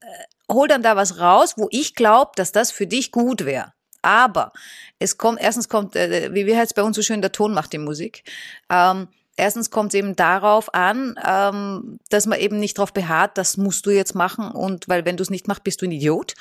hol 0.50 0.68
dann 0.68 0.82
da 0.82 0.96
was 0.96 1.18
raus, 1.18 1.54
wo 1.56 1.68
ich 1.70 1.94
glaube, 1.94 2.32
dass 2.36 2.52
das 2.52 2.70
für 2.70 2.86
dich 2.86 3.12
gut 3.12 3.44
wäre. 3.44 3.72
Aber 4.02 4.52
es 4.98 5.18
kommt, 5.18 5.40
erstens 5.40 5.68
kommt, 5.68 5.96
äh, 5.96 6.32
wie, 6.32 6.46
wie 6.46 6.56
heißt 6.56 6.72
es 6.72 6.74
bei 6.74 6.82
uns 6.82 6.96
so 6.96 7.02
schön, 7.02 7.22
der 7.22 7.32
Ton 7.32 7.52
macht 7.52 7.72
die 7.72 7.78
Musik. 7.78 8.22
Ähm, 8.70 9.08
erstens 9.36 9.70
kommt 9.70 9.92
es 9.92 9.98
eben 9.98 10.14
darauf 10.14 10.72
an, 10.74 11.18
ähm, 11.26 11.98
dass 12.10 12.26
man 12.26 12.38
eben 12.38 12.58
nicht 12.58 12.78
darauf 12.78 12.92
beharrt, 12.92 13.36
das 13.36 13.56
musst 13.56 13.84
du 13.86 13.90
jetzt 13.90 14.14
machen 14.14 14.50
und 14.50 14.88
weil 14.88 15.04
wenn 15.04 15.16
du 15.16 15.22
es 15.22 15.30
nicht 15.30 15.48
machst, 15.48 15.64
bist 15.64 15.82
du 15.82 15.86
ein 15.86 15.92
Idiot. 15.92 16.34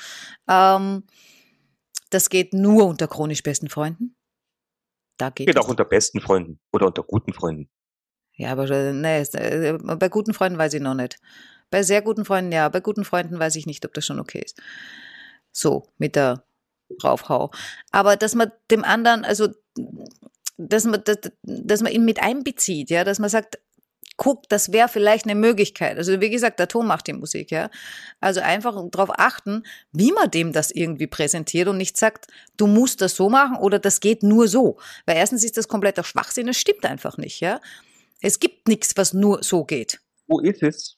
Ähm, 0.48 1.04
das 2.10 2.30
geht 2.30 2.54
nur 2.54 2.86
unter 2.86 3.08
chronisch 3.08 3.42
besten 3.42 3.68
Freunden. 3.68 4.14
Da 5.18 5.30
geht, 5.30 5.46
geht 5.46 5.58
auch 5.58 5.68
unter 5.68 5.84
besten 5.84 6.20
Freunden 6.20 6.60
oder 6.72 6.86
unter 6.86 7.02
guten 7.02 7.32
Freunden. 7.32 7.68
Ja, 8.34 8.52
aber 8.52 8.70
äh, 8.70 8.92
nee, 8.92 9.22
äh, 9.22 9.78
bei 9.78 10.08
guten 10.08 10.34
Freunden 10.34 10.58
weiß 10.58 10.74
ich 10.74 10.82
noch 10.82 10.94
nicht. 10.94 11.18
Bei 11.70 11.82
sehr 11.82 12.02
guten 12.02 12.24
Freunden 12.24 12.52
ja, 12.52 12.68
bei 12.68 12.80
guten 12.80 13.04
Freunden 13.04 13.38
weiß 13.38 13.56
ich 13.56 13.66
nicht, 13.66 13.84
ob 13.84 13.94
das 13.94 14.06
schon 14.06 14.20
okay 14.20 14.42
ist. 14.44 14.60
So, 15.52 15.88
mit 15.98 16.16
der 16.16 16.44
Raufhau. 17.02 17.50
Aber 17.90 18.16
dass 18.16 18.34
man 18.34 18.52
dem 18.70 18.84
anderen, 18.84 19.24
also 19.24 19.48
dass 20.58 20.84
man, 20.84 21.02
dass, 21.04 21.18
dass 21.42 21.82
man 21.82 21.92
ihn 21.92 22.04
mit 22.04 22.22
einbezieht, 22.22 22.90
ja, 22.90 23.04
dass 23.04 23.18
man 23.18 23.28
sagt, 23.28 23.58
guck, 24.16 24.48
das 24.48 24.72
wäre 24.72 24.88
vielleicht 24.88 25.26
eine 25.26 25.34
Möglichkeit. 25.34 25.98
Also 25.98 26.20
wie 26.20 26.30
gesagt, 26.30 26.58
der 26.58 26.68
Ton 26.68 26.86
macht 26.86 27.06
die 27.06 27.12
Musik, 27.12 27.50
ja. 27.50 27.70
Also 28.20 28.40
einfach 28.40 28.82
darauf 28.90 29.10
achten, 29.18 29.62
wie 29.92 30.12
man 30.12 30.30
dem 30.30 30.52
das 30.52 30.70
irgendwie 30.70 31.06
präsentiert 31.06 31.68
und 31.68 31.76
nicht 31.76 31.96
sagt, 31.96 32.26
du 32.56 32.66
musst 32.66 33.02
das 33.02 33.14
so 33.14 33.28
machen 33.28 33.56
oder 33.58 33.78
das 33.78 34.00
geht 34.00 34.22
nur 34.22 34.48
so. 34.48 34.78
Weil 35.04 35.16
erstens 35.16 35.44
ist 35.44 35.56
das 35.56 35.68
kompletter 35.68 36.04
Schwachsinn, 36.04 36.46
das 36.46 36.56
stimmt 36.56 36.86
einfach 36.86 37.18
nicht, 37.18 37.40
ja. 37.40 37.60
Es 38.22 38.40
gibt 38.40 38.68
nichts, 38.68 38.96
was 38.96 39.12
nur 39.12 39.42
so 39.42 39.64
geht. 39.64 40.00
Wo 40.26 40.40
ist 40.40 40.62
es? 40.62 40.95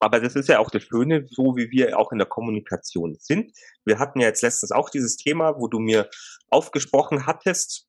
Aber 0.00 0.18
das 0.18 0.34
ist 0.34 0.48
ja 0.48 0.58
auch 0.58 0.70
das 0.70 0.82
Schöne, 0.82 1.26
so 1.30 1.56
wie 1.56 1.70
wir 1.70 1.98
auch 1.98 2.10
in 2.10 2.18
der 2.18 2.26
Kommunikation 2.26 3.16
sind. 3.20 3.52
Wir 3.84 3.98
hatten 3.98 4.18
ja 4.18 4.28
jetzt 4.28 4.42
letztens 4.42 4.72
auch 4.72 4.88
dieses 4.88 5.18
Thema, 5.18 5.56
wo 5.58 5.68
du 5.68 5.78
mir 5.78 6.08
aufgesprochen 6.48 7.26
hattest, 7.26 7.86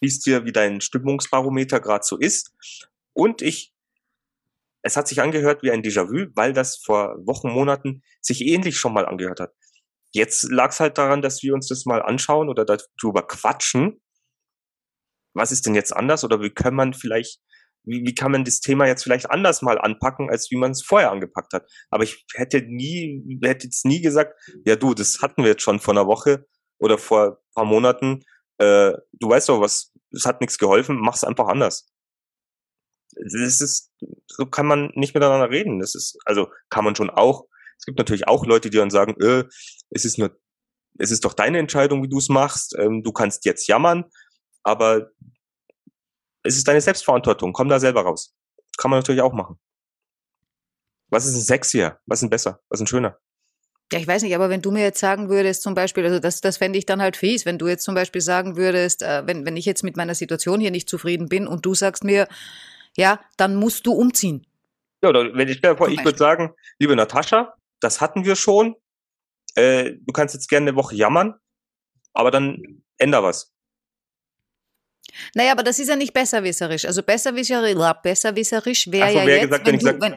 liest 0.00 0.26
dir, 0.26 0.44
wie 0.44 0.52
dein 0.52 0.80
Stimmungsbarometer 0.80 1.80
gerade 1.80 2.04
so 2.04 2.16
ist. 2.16 2.52
Und 3.14 3.42
ich, 3.42 3.74
es 4.82 4.96
hat 4.96 5.08
sich 5.08 5.20
angehört 5.20 5.64
wie 5.64 5.72
ein 5.72 5.82
Déjà-vu, 5.82 6.30
weil 6.36 6.52
das 6.52 6.76
vor 6.76 7.16
Wochen, 7.26 7.50
Monaten 7.50 8.02
sich 8.20 8.42
ähnlich 8.42 8.78
schon 8.78 8.92
mal 8.92 9.04
angehört 9.04 9.40
hat. 9.40 9.52
Jetzt 10.12 10.44
lag 10.44 10.70
es 10.70 10.78
halt 10.78 10.98
daran, 10.98 11.20
dass 11.20 11.42
wir 11.42 11.52
uns 11.52 11.66
das 11.66 11.84
mal 11.84 12.00
anschauen 12.00 12.48
oder 12.48 12.64
darüber 12.64 13.26
quatschen. 13.26 14.00
Was 15.34 15.50
ist 15.50 15.66
denn 15.66 15.74
jetzt 15.74 15.94
anders 15.94 16.22
oder 16.22 16.40
wie 16.40 16.50
kann 16.50 16.74
man 16.74 16.94
vielleicht, 16.94 17.40
wie, 17.84 18.04
wie 18.04 18.14
kann 18.14 18.32
man 18.32 18.44
das 18.44 18.60
Thema 18.60 18.86
jetzt 18.86 19.02
vielleicht 19.02 19.30
anders 19.30 19.62
mal 19.62 19.78
anpacken, 19.78 20.30
als 20.30 20.50
wie 20.50 20.56
man 20.56 20.72
es 20.72 20.82
vorher 20.82 21.10
angepackt 21.10 21.52
hat? 21.52 21.70
Aber 21.90 22.04
ich 22.04 22.24
hätte 22.34 22.62
nie, 22.62 23.40
hätte 23.42 23.66
jetzt 23.66 23.84
nie 23.84 24.00
gesagt, 24.00 24.34
ja 24.64 24.76
du, 24.76 24.94
das 24.94 25.20
hatten 25.22 25.42
wir 25.42 25.50
jetzt 25.50 25.62
schon 25.62 25.80
vor 25.80 25.94
einer 25.94 26.06
Woche 26.06 26.46
oder 26.78 26.98
vor 26.98 27.26
ein 27.26 27.54
paar 27.54 27.64
Monaten 27.64 28.22
äh, 28.58 28.92
du 29.12 29.28
weißt 29.28 29.48
doch 29.48 29.60
was, 29.60 29.92
es 30.12 30.26
hat 30.26 30.40
nichts 30.40 30.58
geholfen, 30.58 30.98
mach's 30.98 31.24
einfach 31.24 31.48
anders. 31.48 31.88
Das 33.14 33.60
ist, 33.60 33.90
so 34.26 34.46
kann 34.46 34.66
man 34.66 34.90
nicht 34.94 35.14
miteinander 35.14 35.50
reden. 35.50 35.80
Das 35.80 35.94
ist, 35.94 36.18
also 36.24 36.48
kann 36.68 36.84
man 36.84 36.94
schon 36.94 37.10
auch. 37.10 37.46
Es 37.78 37.84
gibt 37.84 37.98
natürlich 37.98 38.28
auch 38.28 38.44
Leute, 38.44 38.70
die 38.70 38.76
dann 38.76 38.90
sagen, 38.90 39.16
äh, 39.20 39.44
es 39.90 40.04
ist 40.04 40.18
nur, 40.18 40.36
es 40.98 41.10
ist 41.10 41.24
doch 41.24 41.34
deine 41.34 41.58
Entscheidung, 41.58 42.02
wie 42.02 42.08
du 42.08 42.18
es 42.18 42.28
machst. 42.28 42.76
Ähm, 42.78 43.02
du 43.02 43.12
kannst 43.12 43.44
jetzt 43.44 43.66
jammern, 43.68 44.04
aber 44.62 45.10
es 46.48 46.56
ist 46.56 46.66
deine 46.66 46.80
Selbstverantwortung. 46.80 47.52
Komm 47.52 47.68
da 47.68 47.78
selber 47.78 48.02
raus. 48.02 48.34
Kann 48.78 48.90
man 48.90 48.98
natürlich 49.00 49.20
auch 49.20 49.32
machen. 49.32 49.58
Was 51.10 51.26
ist 51.26 51.34
ein 51.34 51.42
sexier? 51.42 51.98
Was 52.06 52.20
ist 52.20 52.24
ein 52.24 52.30
besser? 52.30 52.60
Was 52.68 52.80
ist 52.80 52.84
ein 52.84 52.86
schöner? 52.86 53.18
Ja, 53.92 53.98
ich 53.98 54.06
weiß 54.06 54.22
nicht, 54.22 54.34
aber 54.34 54.50
wenn 54.50 54.60
du 54.60 54.70
mir 54.70 54.82
jetzt 54.82 55.00
sagen 55.00 55.28
würdest, 55.30 55.62
zum 55.62 55.74
Beispiel, 55.74 56.04
also 56.04 56.18
das, 56.18 56.40
das 56.40 56.58
fände 56.58 56.78
ich 56.78 56.84
dann 56.84 57.00
halt 57.00 57.16
fies, 57.16 57.46
wenn 57.46 57.58
du 57.58 57.68
jetzt 57.68 57.84
zum 57.84 57.94
Beispiel 57.94 58.20
sagen 58.20 58.56
würdest, 58.56 59.02
äh, 59.02 59.26
wenn, 59.26 59.46
wenn 59.46 59.56
ich 59.56 59.64
jetzt 59.64 59.82
mit 59.82 59.96
meiner 59.96 60.14
Situation 60.14 60.60
hier 60.60 60.70
nicht 60.70 60.88
zufrieden 60.88 61.28
bin 61.28 61.46
und 61.46 61.64
du 61.64 61.74
sagst 61.74 62.04
mir, 62.04 62.28
ja, 62.96 63.20
dann 63.36 63.56
musst 63.56 63.86
du 63.86 63.92
umziehen. 63.92 64.46
Ja, 65.02 65.10
oder 65.10 65.34
wenn 65.34 65.48
ich, 65.48 65.60
vor, 65.60 65.88
ich 65.88 66.04
würde 66.04 66.18
sagen, 66.18 66.54
liebe 66.78 66.96
Natascha, 66.96 67.54
das 67.80 68.00
hatten 68.00 68.24
wir 68.24 68.36
schon. 68.36 68.74
Äh, 69.54 69.92
du 70.00 70.12
kannst 70.12 70.34
jetzt 70.34 70.48
gerne 70.48 70.68
eine 70.68 70.76
Woche 70.76 70.94
jammern, 70.94 71.34
aber 72.12 72.30
dann 72.30 72.82
änder 72.98 73.22
was. 73.22 73.54
Naja, 75.34 75.52
aber 75.52 75.62
das 75.62 75.78
ist 75.78 75.88
ja 75.88 75.96
nicht 75.96 76.12
besserwisserisch. 76.12 76.84
Also 76.84 77.02
besserwisserisch, 77.02 77.76
besserwisserisch 78.02 78.90
wäre 78.90 79.12
so, 79.12 79.18
ja 79.18 79.24
jetzt, 79.24 79.42
gesagt, 79.42 79.66
wenn, 79.66 79.72
wenn, 79.72 79.78
du, 79.78 79.84
sag, 79.84 80.00
wenn 80.00 80.16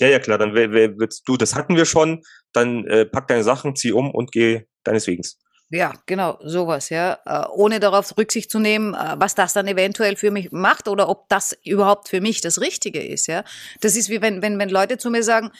ja, 0.00 0.06
ja, 0.06 0.18
klar, 0.20 0.38
dann 0.38 0.54
würdest 0.54 1.22
du, 1.26 1.36
das 1.36 1.54
hatten 1.54 1.76
wir 1.76 1.84
schon, 1.86 2.22
dann 2.52 2.86
äh, 2.86 3.04
pack 3.04 3.26
deine 3.26 3.42
Sachen, 3.42 3.74
zieh 3.74 3.92
um 3.92 4.12
und 4.12 4.30
geh 4.30 4.62
deines 4.84 5.06
Wegens. 5.08 5.38
Ja, 5.70 5.94
genau, 6.06 6.38
sowas, 6.44 6.90
ja. 6.90 7.18
Äh, 7.24 7.46
ohne 7.50 7.80
darauf 7.80 8.16
Rücksicht 8.18 8.50
zu 8.50 8.58
nehmen, 8.58 8.94
äh, 8.94 9.14
was 9.16 9.34
das 9.34 9.54
dann 9.54 9.66
eventuell 9.66 10.16
für 10.16 10.30
mich 10.30 10.52
macht 10.52 10.86
oder 10.86 11.08
ob 11.08 11.28
das 11.30 11.56
überhaupt 11.64 12.08
für 12.10 12.20
mich 12.20 12.42
das 12.42 12.60
Richtige 12.60 13.02
ist, 13.02 13.26
ja. 13.26 13.42
Das 13.80 13.96
ist 13.96 14.08
wie 14.08 14.20
wenn, 14.20 14.42
wenn, 14.42 14.58
wenn 14.58 14.68
Leute 14.68 14.98
zu 14.98 15.10
mir 15.10 15.22
sagen, 15.22 15.50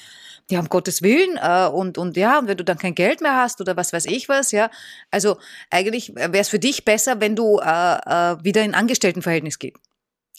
ja, 0.52 0.60
um 0.60 0.68
Gottes 0.68 1.02
Willen, 1.02 1.38
äh, 1.38 1.68
und, 1.68 1.98
und 1.98 2.16
ja, 2.16 2.38
und 2.38 2.46
wenn 2.46 2.56
du 2.56 2.64
dann 2.64 2.78
kein 2.78 2.94
Geld 2.94 3.20
mehr 3.20 3.36
hast 3.36 3.60
oder 3.60 3.76
was 3.76 3.92
weiß 3.92 4.06
ich 4.06 4.28
was, 4.28 4.52
ja. 4.52 4.70
Also 5.10 5.38
eigentlich 5.70 6.14
wäre 6.14 6.38
es 6.38 6.48
für 6.48 6.58
dich 6.58 6.84
besser, 6.84 7.20
wenn 7.20 7.34
du 7.34 7.58
äh, 7.58 7.64
äh, 7.64 8.44
wieder 8.44 8.62
in 8.62 8.74
Angestelltenverhältnis 8.74 9.58
gehst. 9.58 9.78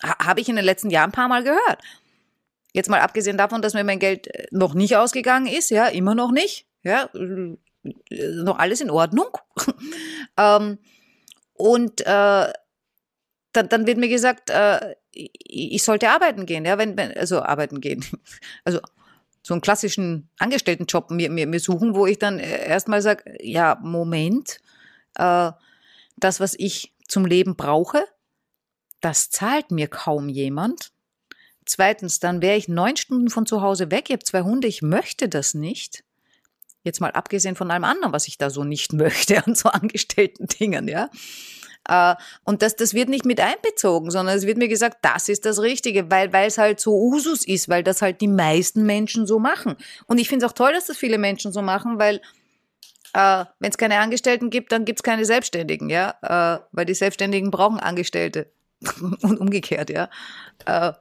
Ha, 0.03 0.25
Habe 0.25 0.41
ich 0.41 0.49
in 0.49 0.55
den 0.55 0.65
letzten 0.65 0.89
Jahren 0.89 1.09
ein 1.09 1.13
paar 1.13 1.27
Mal 1.27 1.43
gehört. 1.43 1.79
Jetzt 2.73 2.89
mal 2.89 3.01
abgesehen 3.01 3.37
davon, 3.37 3.61
dass 3.61 3.73
mir 3.73 3.83
mein 3.83 3.99
Geld 3.99 4.29
noch 4.51 4.73
nicht 4.73 4.95
ausgegangen 4.95 5.47
ist, 5.47 5.69
ja, 5.69 5.87
immer 5.87 6.15
noch 6.15 6.31
nicht, 6.31 6.65
ja, 6.83 7.09
noch 7.13 8.57
alles 8.57 8.81
in 8.81 8.89
Ordnung. 8.89 9.37
ähm, 10.37 10.79
und 11.53 12.01
äh, 12.01 12.53
dann, 13.53 13.69
dann 13.69 13.85
wird 13.85 13.97
mir 13.97 14.09
gesagt, 14.09 14.49
äh, 14.49 14.95
ich 15.11 15.83
sollte 15.83 16.09
arbeiten 16.09 16.45
gehen, 16.45 16.65
ja, 16.65 16.77
wenn, 16.77 16.97
wenn, 16.97 17.15
also 17.15 17.41
arbeiten 17.41 17.81
gehen. 17.81 18.03
Also 18.65 18.79
so 19.43 19.53
einen 19.53 19.61
klassischen 19.61 20.29
Angestelltenjob 20.39 21.11
mir, 21.11 21.29
mir, 21.29 21.47
mir 21.47 21.59
suchen, 21.59 21.95
wo 21.95 22.07
ich 22.07 22.17
dann 22.17 22.39
erstmal 22.39 23.01
sage, 23.01 23.35
ja, 23.41 23.77
Moment, 23.81 24.59
äh, 25.15 25.51
das, 26.15 26.39
was 26.39 26.55
ich 26.57 26.93
zum 27.07 27.25
Leben 27.25 27.55
brauche, 27.55 28.05
das 29.01 29.29
zahlt 29.29 29.69
mir 29.69 29.89
kaum 29.89 30.29
jemand. 30.29 30.91
Zweitens, 31.65 32.19
dann 32.19 32.41
wäre 32.41 32.57
ich 32.57 32.69
neun 32.69 32.95
Stunden 32.95 33.29
von 33.29 33.45
zu 33.45 33.61
Hause 33.61 33.91
weg, 33.91 34.05
ich 34.07 34.13
habe 34.13 34.23
zwei 34.23 34.41
Hunde, 34.41 34.67
ich 34.67 34.81
möchte 34.81 35.27
das 35.27 35.53
nicht. 35.53 36.03
Jetzt 36.83 37.01
mal 37.01 37.11
abgesehen 37.11 37.55
von 37.55 37.71
allem 37.71 37.83
anderen, 37.83 38.13
was 38.13 38.27
ich 38.27 38.37
da 38.37 38.49
so 38.49 38.63
nicht 38.63 38.93
möchte 38.93 39.45
an 39.45 39.55
so 39.55 39.69
angestellten 39.69 40.47
Dingen, 40.47 40.87
ja. 40.87 41.09
Äh, 41.87 42.15
und 42.43 42.61
das, 42.61 42.75
das 42.75 42.93
wird 42.93 43.09
nicht 43.09 43.25
mit 43.25 43.39
einbezogen, 43.39 44.11
sondern 44.11 44.37
es 44.37 44.45
wird 44.45 44.57
mir 44.57 44.67
gesagt, 44.67 44.97
das 45.01 45.29
ist 45.29 45.45
das 45.45 45.59
Richtige, 45.61 46.09
weil, 46.09 46.31
weil 46.31 46.47
es 46.47 46.57
halt 46.57 46.79
so 46.79 46.95
Usus 46.95 47.45
ist, 47.45 47.69
weil 47.69 47.83
das 47.83 48.01
halt 48.01 48.21
die 48.21 48.27
meisten 48.27 48.85
Menschen 48.85 49.27
so 49.27 49.39
machen. 49.39 49.75
Und 50.07 50.17
ich 50.17 50.29
finde 50.29 50.45
es 50.45 50.51
auch 50.51 50.55
toll, 50.55 50.73
dass 50.73 50.85
das 50.87 50.97
viele 50.97 51.17
Menschen 51.17 51.51
so 51.51 51.61
machen, 51.61 51.99
weil 51.99 52.21
äh, 53.13 53.45
wenn 53.59 53.69
es 53.69 53.77
keine 53.77 53.99
Angestellten 53.99 54.49
gibt, 54.49 54.71
dann 54.71 54.85
gibt 54.85 54.99
es 54.99 55.03
keine 55.03 55.25
Selbstständigen, 55.25 55.89
ja, 55.89 56.15
äh, 56.21 56.63
weil 56.71 56.85
die 56.85 56.95
Selbstständigen 56.95 57.51
brauchen 57.51 57.79
Angestellte 57.79 58.51
und 59.21 59.39
umgekehrt, 59.39 59.89
ja. 59.89 60.09
Äh, 60.65 60.93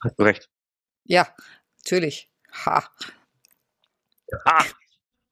Hast 0.00 0.18
du 0.18 0.22
recht. 0.22 0.48
Ja, 1.04 1.26
natürlich. 1.78 2.30
Ha. 2.66 2.84
Ha. 4.44 4.64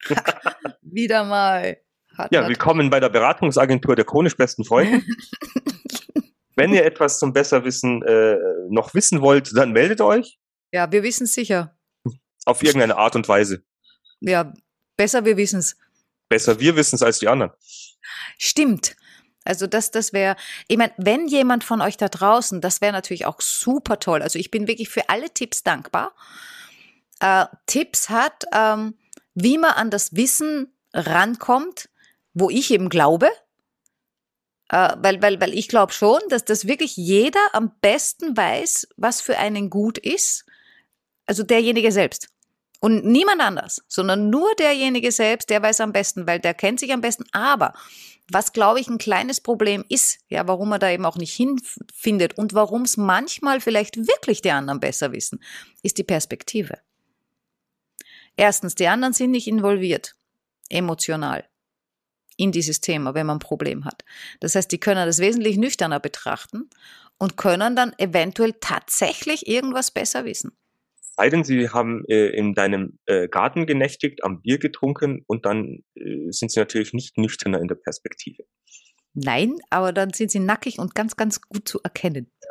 Wieder 0.82 1.24
mal. 1.24 1.78
Hat 2.16 2.32
ja, 2.32 2.48
willkommen 2.48 2.88
bei 2.88 2.98
der 2.98 3.10
Beratungsagentur 3.10 3.94
der 3.94 4.06
chronisch 4.06 4.36
besten 4.36 4.64
Freunde. 4.64 5.02
Wenn 6.56 6.72
ihr 6.72 6.86
etwas 6.86 7.18
zum 7.18 7.34
Besserwissen 7.34 8.02
äh, 8.02 8.38
noch 8.70 8.94
wissen 8.94 9.20
wollt, 9.20 9.54
dann 9.54 9.72
meldet 9.72 10.00
euch. 10.00 10.38
Ja, 10.72 10.90
wir 10.90 11.02
wissen 11.02 11.24
es 11.24 11.34
sicher. 11.34 11.76
Auf 12.46 12.62
irgendeine 12.62 12.96
Art 12.96 13.16
und 13.16 13.28
Weise. 13.28 13.62
Ja, 14.20 14.54
besser 14.96 15.26
wir 15.26 15.36
wissen 15.36 15.58
es. 15.58 15.76
Besser 16.30 16.58
wir 16.58 16.74
wissen 16.76 16.96
es 16.96 17.02
als 17.02 17.18
die 17.18 17.28
anderen. 17.28 17.52
Stimmt. 18.38 18.96
Also 19.44 19.66
das, 19.66 19.90
das 19.90 20.14
wäre, 20.14 20.36
ich 20.68 20.78
meine, 20.78 20.94
wenn 20.96 21.28
jemand 21.28 21.64
von 21.64 21.82
euch 21.82 21.98
da 21.98 22.08
draußen, 22.08 22.62
das 22.62 22.80
wäre 22.80 22.92
natürlich 22.92 23.26
auch 23.26 23.42
super 23.42 24.00
toll. 24.00 24.22
Also 24.22 24.38
ich 24.38 24.50
bin 24.50 24.66
wirklich 24.68 24.88
für 24.88 25.10
alle 25.10 25.28
Tipps 25.28 25.62
dankbar. 25.62 26.14
Äh, 27.20 27.44
Tipps 27.66 28.08
hat, 28.08 28.44
ähm, 28.54 28.94
wie 29.34 29.58
man 29.58 29.72
an 29.72 29.90
das 29.90 30.16
Wissen 30.16 30.72
rankommt, 30.94 31.90
wo 32.36 32.50
ich 32.50 32.70
eben 32.70 32.90
glaube, 32.90 33.30
äh, 34.68 34.94
weil, 34.98 35.22
weil, 35.22 35.40
weil 35.40 35.54
ich 35.54 35.68
glaube 35.68 35.92
schon, 35.92 36.20
dass 36.28 36.44
das 36.44 36.66
wirklich 36.66 36.96
jeder 36.96 37.40
am 37.54 37.72
besten 37.80 38.36
weiß, 38.36 38.88
was 38.96 39.22
für 39.22 39.38
einen 39.38 39.70
gut 39.70 39.96
ist. 39.96 40.44
Also 41.24 41.42
derjenige 41.42 41.90
selbst. 41.90 42.28
Und 42.80 43.06
niemand 43.06 43.40
anders, 43.40 43.82
sondern 43.88 44.28
nur 44.28 44.54
derjenige 44.56 45.10
selbst, 45.10 45.48
der 45.48 45.62
weiß 45.62 45.80
am 45.80 45.92
besten, 45.92 46.26
weil 46.26 46.38
der 46.38 46.52
kennt 46.52 46.78
sich 46.78 46.92
am 46.92 47.00
besten. 47.00 47.24
Aber 47.32 47.72
was, 48.30 48.52
glaube 48.52 48.80
ich, 48.80 48.88
ein 48.88 48.98
kleines 48.98 49.40
Problem 49.40 49.82
ist, 49.88 50.18
ja, 50.28 50.46
warum 50.46 50.68
man 50.68 50.78
da 50.78 50.90
eben 50.90 51.06
auch 51.06 51.16
nicht 51.16 51.32
hinfindet 51.32 52.36
und 52.36 52.52
warum 52.52 52.82
es 52.82 52.98
manchmal 52.98 53.62
vielleicht 53.62 53.96
wirklich 53.96 54.42
die 54.42 54.50
anderen 54.50 54.78
besser 54.78 55.12
wissen, 55.12 55.42
ist 55.82 55.96
die 55.96 56.04
Perspektive. 56.04 56.78
Erstens, 58.36 58.74
die 58.74 58.88
anderen 58.88 59.14
sind 59.14 59.30
nicht 59.30 59.48
involviert, 59.48 60.14
emotional, 60.68 61.48
in 62.36 62.52
dieses 62.52 62.80
Thema, 62.80 63.14
wenn 63.14 63.26
man 63.26 63.36
ein 63.36 63.40
Problem 63.40 63.84
hat. 63.84 64.04
Das 64.40 64.54
heißt, 64.54 64.70
die 64.70 64.78
können 64.78 65.06
das 65.06 65.18
wesentlich 65.18 65.56
nüchterner 65.56 66.00
betrachten 66.00 66.68
und 67.18 67.36
können 67.36 67.76
dann 67.76 67.92
eventuell 67.98 68.54
tatsächlich 68.60 69.46
irgendwas 69.46 69.90
besser 69.90 70.24
wissen. 70.24 70.52
Sei 71.18 71.30
denn, 71.30 71.44
sie 71.44 71.70
haben 71.70 72.04
äh, 72.08 72.26
in 72.28 72.54
deinem 72.54 72.98
äh, 73.06 73.26
Garten 73.28 73.66
genächtigt, 73.66 74.22
am 74.22 74.42
Bier 74.42 74.58
getrunken 74.58 75.24
und 75.26 75.46
dann 75.46 75.82
äh, 75.94 76.30
sind 76.30 76.52
sie 76.52 76.60
natürlich 76.60 76.92
nicht 76.92 77.16
nüchterner 77.16 77.58
in 77.60 77.68
der 77.68 77.76
Perspektive. 77.76 78.44
Nein, 79.14 79.56
aber 79.70 79.94
dann 79.94 80.12
sind 80.12 80.30
sie 80.30 80.40
nackig 80.40 80.78
und 80.78 80.94
ganz, 80.94 81.16
ganz 81.16 81.40
gut 81.40 81.66
zu 81.66 81.80
erkennen. 81.82 82.30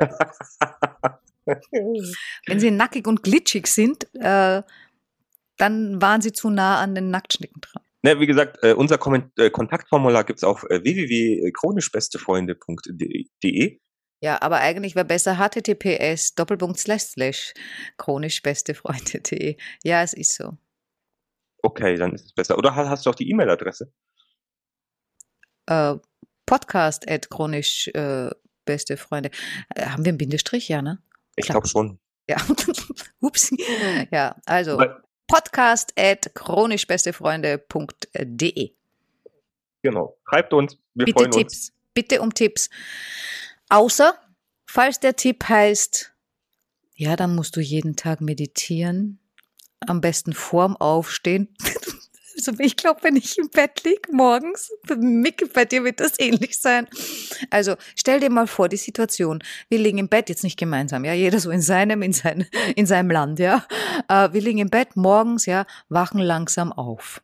Wenn 1.44 2.58
sie 2.58 2.72
nackig 2.72 3.06
und 3.06 3.22
glitschig 3.22 3.68
sind, 3.68 4.12
äh, 4.14 4.62
dann 5.58 6.02
waren 6.02 6.20
sie 6.20 6.32
zu 6.32 6.50
nah 6.50 6.80
an 6.80 6.96
den 6.96 7.10
Nacktschnicken 7.10 7.60
dran. 7.60 7.84
Ne, 8.06 8.20
wie 8.20 8.26
gesagt, 8.28 8.62
äh, 8.62 8.72
unser 8.72 8.98
Komment 8.98 9.36
äh, 9.36 9.50
Kontaktformular 9.50 10.22
gibt's 10.22 10.44
auf 10.44 10.62
äh, 10.70 10.84
www.chronischbestefreunde.de. 10.84 13.80
Ja, 14.22 14.40
aber 14.40 14.58
eigentlich 14.58 14.94
wäre 14.94 15.04
besser 15.04 15.36
https 15.36 16.36
doppelpunkt 16.36 16.78
slash 16.78 17.02
slash 17.02 17.52
chronischbestefreunde.de. 17.98 19.56
Ja, 19.82 20.04
es 20.04 20.12
ist 20.12 20.36
so. 20.36 20.56
Okay, 21.64 21.96
dann 21.96 22.14
ist 22.14 22.26
es 22.26 22.32
besser. 22.32 22.56
Oder 22.56 22.76
hast 22.76 23.06
du 23.06 23.10
auch 23.10 23.16
die 23.16 23.28
E-Mail-Adresse? 23.28 23.92
Äh, 25.66 25.96
podcast 26.46 27.10
at 27.10 27.28
chronisch 27.28 27.88
äh, 27.88 28.30
beste 28.66 28.96
Freunde. 28.98 29.32
Äh, 29.74 29.86
haben 29.86 30.04
wir 30.04 30.10
einen 30.10 30.18
Bindestrich? 30.18 30.68
Ja, 30.68 30.80
ne? 30.80 31.02
Ich 31.34 31.46
glaube 31.46 31.66
schon. 31.66 31.98
Ja, 32.30 32.36
ups. 33.20 33.50
Ja, 34.12 34.36
also. 34.46 34.74
Aber 34.74 35.02
podcast 35.26 35.92
at 35.98 36.30
chronischbestefreunde.de. 36.34 38.72
Genau. 39.82 40.16
Schreibt 40.28 40.52
uns. 40.52 40.76
Wir 40.94 41.06
Bitte 41.06 41.18
freuen 41.18 41.30
Tipps. 41.30 41.54
uns. 41.54 41.72
Bitte 41.94 42.20
um 42.20 42.34
Tipps. 42.34 42.68
Außer, 43.68 44.18
falls 44.66 45.00
der 45.00 45.16
Tipp 45.16 45.48
heißt, 45.48 46.12
ja, 46.94 47.16
dann 47.16 47.34
musst 47.34 47.56
du 47.56 47.60
jeden 47.60 47.96
Tag 47.96 48.20
meditieren. 48.20 49.18
Am 49.86 50.00
besten 50.00 50.32
vorm 50.32 50.76
Aufstehen. 50.76 51.54
Also 52.36 52.52
ich 52.58 52.76
glaube, 52.76 53.00
wenn 53.02 53.16
ich 53.16 53.38
im 53.38 53.48
Bett 53.48 53.82
liege 53.84 54.12
morgens, 54.12 54.70
Mick, 54.98 55.52
bei 55.52 55.64
dir 55.64 55.84
wird 55.84 56.00
das 56.00 56.18
ähnlich 56.18 56.58
sein. 56.58 56.86
Also 57.50 57.76
stell 57.96 58.20
dir 58.20 58.30
mal 58.30 58.46
vor, 58.46 58.68
die 58.68 58.76
Situation. 58.76 59.42
Wir 59.68 59.78
liegen 59.78 59.98
im 59.98 60.08
Bett, 60.08 60.28
jetzt 60.28 60.44
nicht 60.44 60.58
gemeinsam, 60.58 61.04
ja, 61.04 61.12
jeder 61.12 61.40
so 61.40 61.50
in 61.50 61.62
seinem, 61.62 62.02
in, 62.02 62.12
sein, 62.12 62.46
in 62.76 62.86
seinem 62.86 63.10
Land, 63.10 63.38
ja. 63.38 63.66
Äh, 64.08 64.32
wir 64.32 64.40
liegen 64.40 64.58
im 64.58 64.70
Bett 64.70 64.96
morgens, 64.96 65.46
ja, 65.46 65.66
wachen 65.88 66.20
langsam 66.20 66.72
auf. 66.72 67.22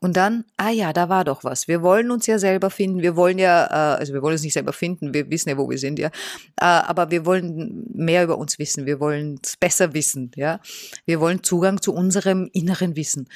Und 0.00 0.16
dann, 0.16 0.44
ah 0.56 0.70
ja, 0.70 0.92
da 0.92 1.08
war 1.08 1.24
doch 1.24 1.42
was. 1.42 1.66
Wir 1.66 1.82
wollen 1.82 2.10
uns 2.12 2.26
ja 2.26 2.38
selber 2.38 2.70
finden. 2.70 3.02
Wir 3.02 3.16
wollen 3.16 3.38
ja, 3.38 3.66
äh, 3.66 3.98
also 3.98 4.12
wir 4.12 4.22
wollen 4.22 4.34
uns 4.34 4.42
nicht 4.42 4.52
selber 4.52 4.72
finden. 4.72 5.12
Wir 5.12 5.28
wissen 5.28 5.48
ja, 5.48 5.58
wo 5.58 5.68
wir 5.68 5.78
sind, 5.78 5.98
ja. 5.98 6.08
Äh, 6.56 6.64
aber 6.64 7.10
wir 7.10 7.26
wollen 7.26 7.84
mehr 7.92 8.22
über 8.22 8.38
uns 8.38 8.58
wissen. 8.60 8.86
Wir 8.86 9.00
wollen 9.00 9.40
es 9.42 9.56
besser 9.56 9.94
wissen, 9.94 10.30
ja. 10.36 10.60
Wir 11.04 11.18
wollen 11.18 11.42
Zugang 11.42 11.82
zu 11.82 11.92
unserem 11.92 12.48
inneren 12.52 12.94
Wissen. 12.94 13.28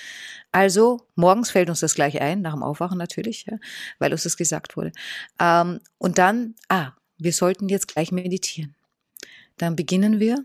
Also 0.52 1.08
morgens 1.16 1.50
fällt 1.50 1.68
uns 1.68 1.80
das 1.80 1.94
gleich 1.94 2.20
ein, 2.20 2.42
nach 2.42 2.52
dem 2.52 2.62
Aufwachen 2.62 2.98
natürlich, 2.98 3.46
ja, 3.50 3.56
weil 3.98 4.12
uns 4.12 4.22
das 4.22 4.36
gesagt 4.36 4.76
wurde. 4.76 4.92
Ähm, 5.40 5.80
und 5.98 6.18
dann, 6.18 6.54
ah, 6.68 6.92
wir 7.18 7.32
sollten 7.32 7.68
jetzt 7.68 7.88
gleich 7.88 8.12
meditieren. 8.12 8.76
Dann 9.56 9.74
beginnen 9.74 10.20
wir. 10.20 10.44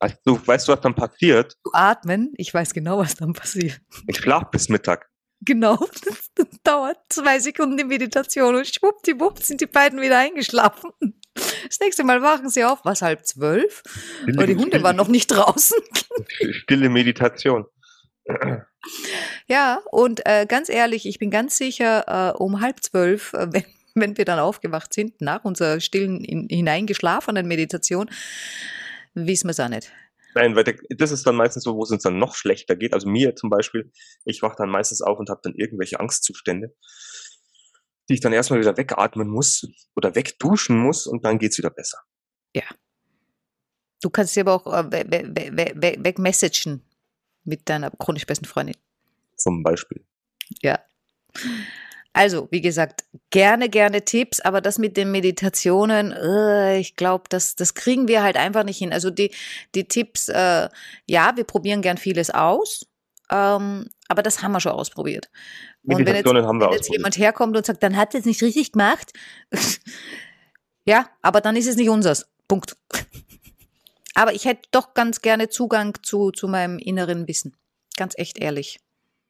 Weißt 0.00 0.20
du, 0.24 0.40
weißt 0.44 0.68
du, 0.68 0.72
was 0.72 0.80
dann 0.80 0.94
passiert? 0.94 1.56
Zu 1.64 1.72
atmen. 1.72 2.32
Ich 2.36 2.52
weiß 2.54 2.72
genau, 2.72 2.98
was 2.98 3.16
dann 3.16 3.32
passiert. 3.32 3.80
Ich 4.06 4.16
schlaf 4.18 4.50
bis 4.50 4.68
Mittag. 4.68 5.07
Genau, 5.40 5.76
das, 6.04 6.30
das 6.34 6.46
dauert 6.64 6.98
zwei 7.08 7.38
Sekunden 7.38 7.76
die 7.76 7.84
Meditation 7.84 8.56
und 8.56 8.66
schwuppdiwupp 8.66 9.40
sind 9.40 9.60
die 9.60 9.66
beiden 9.66 10.00
wieder 10.00 10.18
eingeschlafen. 10.18 10.90
Das 11.34 11.78
nächste 11.80 12.04
Mal 12.04 12.22
wachen 12.22 12.48
sie 12.48 12.64
auf, 12.64 12.84
was 12.84 13.02
halb 13.02 13.24
zwölf? 13.24 13.82
Aber 14.26 14.46
die 14.46 14.56
Hunde 14.56 14.82
waren 14.82 14.96
noch 14.96 15.08
nicht 15.08 15.28
draußen. 15.28 15.78
Stille 16.50 16.88
Meditation. 16.88 17.66
Ja, 19.46 19.80
und 19.90 20.26
äh, 20.26 20.46
ganz 20.46 20.68
ehrlich, 20.68 21.06
ich 21.06 21.18
bin 21.18 21.30
ganz 21.30 21.56
sicher, 21.56 22.34
äh, 22.34 22.36
um 22.36 22.60
halb 22.60 22.82
zwölf, 22.82 23.32
äh, 23.32 23.46
wenn, 23.52 23.64
wenn 23.94 24.16
wir 24.18 24.24
dann 24.24 24.38
aufgewacht 24.38 24.92
sind, 24.92 25.20
nach 25.20 25.44
unserer 25.44 25.80
stillen, 25.80 26.24
in, 26.24 26.48
hineingeschlafenen 26.48 27.46
Meditation, 27.46 28.10
wissen 29.14 29.46
wir 29.46 29.52
es 29.52 29.60
auch 29.60 29.68
nicht. 29.68 29.92
Nein, 30.38 30.54
weil 30.54 30.62
das 30.96 31.10
ist 31.10 31.26
dann 31.26 31.34
meistens 31.34 31.64
so, 31.64 31.74
wo 31.74 31.82
es 31.82 31.90
uns 31.90 32.04
dann 32.04 32.16
noch 32.16 32.36
schlechter 32.36 32.76
geht. 32.76 32.94
Also 32.94 33.08
mir 33.08 33.34
zum 33.34 33.50
Beispiel, 33.50 33.90
ich 34.24 34.40
wache 34.40 34.54
dann 34.56 34.70
meistens 34.70 35.02
auf 35.02 35.18
und 35.18 35.30
habe 35.30 35.40
dann 35.42 35.54
irgendwelche 35.56 35.98
Angstzustände, 35.98 36.76
die 38.08 38.14
ich 38.14 38.20
dann 38.20 38.32
erstmal 38.32 38.60
wieder 38.60 38.76
wegatmen 38.76 39.28
muss 39.28 39.66
oder 39.96 40.14
wegduschen 40.14 40.78
muss 40.78 41.08
und 41.08 41.24
dann 41.24 41.40
geht's 41.40 41.58
wieder 41.58 41.70
besser. 41.70 41.98
Ja. 42.54 42.62
Du 44.00 44.10
kannst 44.10 44.34
sie 44.34 44.40
aber 44.42 44.54
auch 44.54 44.72
äh, 44.72 44.84
we 44.92 45.04
we 45.10 45.34
we 45.34 45.72
we 45.74 46.04
wegmessagen 46.04 46.84
mit 47.42 47.68
deiner 47.68 47.90
chronisch 47.90 48.24
besten 48.24 48.44
Freundin. 48.44 48.76
Zum 49.36 49.64
Beispiel. 49.64 50.06
Ja. 50.62 50.78
Also, 52.18 52.48
wie 52.50 52.60
gesagt, 52.60 53.04
gerne, 53.30 53.68
gerne 53.68 54.04
Tipps, 54.04 54.40
aber 54.40 54.60
das 54.60 54.78
mit 54.78 54.96
den 54.96 55.12
Meditationen, 55.12 56.10
äh, 56.10 56.80
ich 56.80 56.96
glaube, 56.96 57.26
das, 57.28 57.54
das 57.54 57.74
kriegen 57.74 58.08
wir 58.08 58.24
halt 58.24 58.36
einfach 58.36 58.64
nicht 58.64 58.78
hin. 58.78 58.92
Also 58.92 59.10
die, 59.10 59.32
die 59.76 59.86
Tipps, 59.86 60.28
äh, 60.28 60.68
ja, 61.06 61.36
wir 61.36 61.44
probieren 61.44 61.80
gern 61.80 61.96
vieles 61.96 62.30
aus, 62.30 62.88
ähm, 63.30 63.86
aber 64.08 64.24
das 64.24 64.42
haben 64.42 64.50
wir 64.50 64.58
schon 64.58 64.72
ausprobiert. 64.72 65.30
Und 65.84 66.04
wenn 66.04 66.16
jetzt, 66.16 66.26
haben 66.26 66.60
wir 66.60 66.66
wenn 66.66 66.72
jetzt 66.72 66.90
jemand 66.90 67.16
herkommt 67.18 67.56
und 67.56 67.64
sagt, 67.64 67.84
dann 67.84 67.96
hat 67.96 68.16
es 68.16 68.24
nicht 68.24 68.42
richtig 68.42 68.72
gemacht, 68.72 69.12
ja, 70.84 71.08
aber 71.22 71.40
dann 71.40 71.54
ist 71.54 71.68
es 71.68 71.76
nicht 71.76 71.88
unseres. 71.88 72.26
Punkt. 72.48 72.76
Aber 74.14 74.34
ich 74.34 74.46
hätte 74.46 74.62
doch 74.72 74.94
ganz 74.94 75.20
gerne 75.20 75.50
Zugang 75.50 75.96
zu, 76.02 76.32
zu 76.32 76.48
meinem 76.48 76.80
inneren 76.80 77.28
Wissen. 77.28 77.54
Ganz 77.96 78.14
echt 78.16 78.40
ehrlich. 78.40 78.80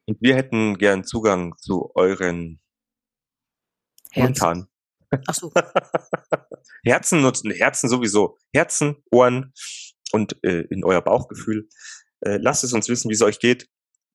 Und 0.06 0.16
wir 0.22 0.36
hätten 0.36 0.78
gern 0.78 1.04
Zugang 1.04 1.54
zu 1.58 1.90
euren 1.94 2.60
Herzen. 4.18 4.68
Ach 5.26 5.34
so. 5.34 5.52
Herzen 6.84 7.22
nutzen, 7.22 7.50
Herzen 7.50 7.88
sowieso. 7.88 8.36
Herzen, 8.52 8.96
Ohren 9.10 9.52
und 10.12 10.36
äh, 10.44 10.62
in 10.70 10.84
euer 10.84 11.02
Bauchgefühl. 11.02 11.68
Äh, 12.20 12.38
lasst 12.38 12.64
es 12.64 12.72
uns 12.72 12.88
wissen, 12.88 13.08
wie 13.08 13.14
es 13.14 13.22
euch 13.22 13.38
geht. 13.38 13.68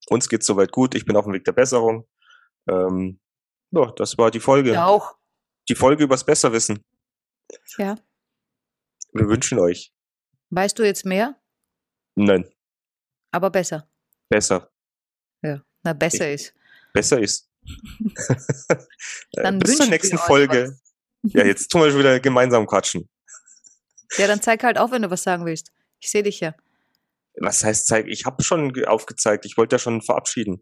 Uns 0.08 0.30
geht's 0.30 0.46
soweit 0.46 0.72
gut. 0.72 0.96
Ich 0.96 1.06
bin 1.06 1.16
auf 1.16 1.26
dem 1.26 1.34
Weg 1.34 1.46
der 1.46 1.54
Besserung. 1.54 2.08
Ähm, 2.70 3.20
ja, 3.72 3.92
das 3.96 4.18
war 4.18 4.32
die 4.32 4.40
Folge. 4.40 4.74
Ja, 4.74 4.86
auch. 4.86 5.16
Die 5.70 5.76
Folge 5.76 6.04
übers 6.04 6.26
Besserwissen. 6.26 6.84
Ja. 7.78 7.96
Wir 9.14 9.28
wünschen 9.28 9.60
euch. 9.60 9.94
Weißt 10.50 10.78
du 10.78 10.84
jetzt 10.84 11.06
mehr? 11.06 11.40
Nein. 12.16 12.50
Aber 13.32 13.50
besser. 13.50 13.90
Besser. 14.30 14.72
Ja. 15.42 15.64
Na, 15.84 15.94
besser 15.94 16.28
ich, 16.30 16.36
ist. 16.36 16.56
Besser 16.94 17.20
ist. 17.20 17.50
Dann 19.34 19.60
Bis 19.60 19.78
zur 19.78 19.88
nächsten 19.88 20.18
Folge. 20.18 20.78
Ja, 21.24 21.46
jetzt 21.46 21.70
tun 21.70 21.82
wir 21.82 21.98
wieder 21.98 22.20
gemeinsam 22.20 22.68
quatschen. 22.68 23.10
Ja, 24.18 24.28
dann 24.28 24.42
zeig 24.42 24.64
halt 24.64 24.78
auf, 24.78 24.92
wenn 24.92 25.02
du 25.02 25.10
was 25.10 25.24
sagen 25.24 25.46
willst. 25.46 25.72
Ich 26.00 26.12
sehe 26.12 26.22
dich 26.24 26.40
ja. 26.42 26.54
Was 27.40 27.64
heißt 27.64 27.88
zeig? 27.88 28.08
Ich 28.08 28.26
habe 28.26 28.44
schon 28.44 28.74
aufgezeigt. 28.86 29.46
Ich 29.46 29.58
wollte 29.58 29.76
ja 29.76 29.80
schon 29.80 30.02
verabschieden. 30.02 30.62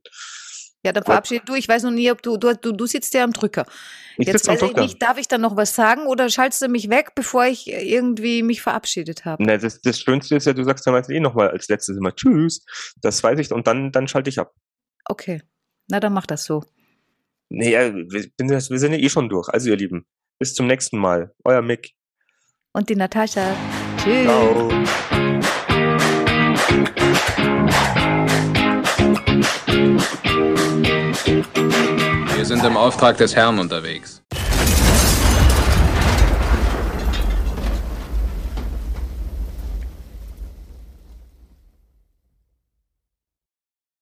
Ja, 0.83 0.93
dann 0.93 1.03
verabschiede 1.03 1.45
du. 1.45 1.53
Ich 1.53 1.67
weiß 1.67 1.83
noch 1.83 1.91
nie, 1.91 2.09
ob 2.09 2.21
du, 2.23 2.37
du, 2.37 2.55
du, 2.55 2.71
du 2.71 2.85
sitzt 2.87 3.13
ja 3.13 3.23
am 3.23 3.33
Drücker. 3.33 3.65
Ich 4.17 4.27
Jetzt 4.27 4.47
am 4.47 4.55
weiß 4.55 4.61
ich 4.61 4.67
Drücker. 4.69 4.81
nicht, 4.81 5.01
darf 5.01 5.17
ich 5.17 5.27
dann 5.27 5.41
noch 5.41 5.55
was 5.55 5.75
sagen 5.75 6.07
oder 6.07 6.29
schaltest 6.29 6.61
du 6.63 6.69
mich 6.69 6.89
weg, 6.89 7.13
bevor 7.13 7.45
ich 7.45 7.67
irgendwie 7.67 8.41
mich 8.41 8.61
verabschiedet 8.61 9.25
habe? 9.25 9.43
Na, 9.43 9.57
das, 9.57 9.81
das 9.81 9.99
Schönste 9.99 10.35
ist 10.35 10.45
ja, 10.45 10.53
du 10.53 10.63
sagst 10.63 10.85
ja 10.85 10.91
meistens 10.91 11.15
eh 11.15 11.19
nochmal 11.19 11.49
als 11.49 11.67
letztes 11.67 11.97
immer 11.97 12.15
Tschüss. 12.15 12.65
Das 13.01 13.21
weiß 13.21 13.37
ich 13.39 13.51
und 13.51 13.67
dann, 13.67 13.91
dann 13.91 14.07
schalte 14.07 14.29
ich 14.29 14.39
ab. 14.39 14.55
Okay. 15.05 15.43
Na, 15.87 15.99
dann 15.99 16.13
mach 16.13 16.25
das 16.25 16.45
so. 16.45 16.63
Nee, 17.53 17.73
ja, 17.73 17.93
wir, 17.93 18.25
wir 18.37 18.79
sind 18.79 18.93
ja 18.93 18.97
eh 18.97 19.09
schon 19.09 19.27
durch. 19.27 19.49
Also 19.49 19.69
ihr 19.69 19.75
Lieben, 19.75 20.05
bis 20.39 20.53
zum 20.53 20.67
nächsten 20.67 20.97
Mal. 20.97 21.33
Euer 21.43 21.61
Mick. 21.61 21.91
Und 22.71 22.87
die 22.87 22.95
Natascha. 22.95 23.53
Tschüss. 23.97 24.23
Ciao. 24.23 24.69
Wir 32.35 32.45
sind 32.45 32.63
im 32.63 32.77
Auftrag 32.77 33.17
des 33.17 33.35
Herrn 33.35 33.59
unterwegs. 33.59 34.23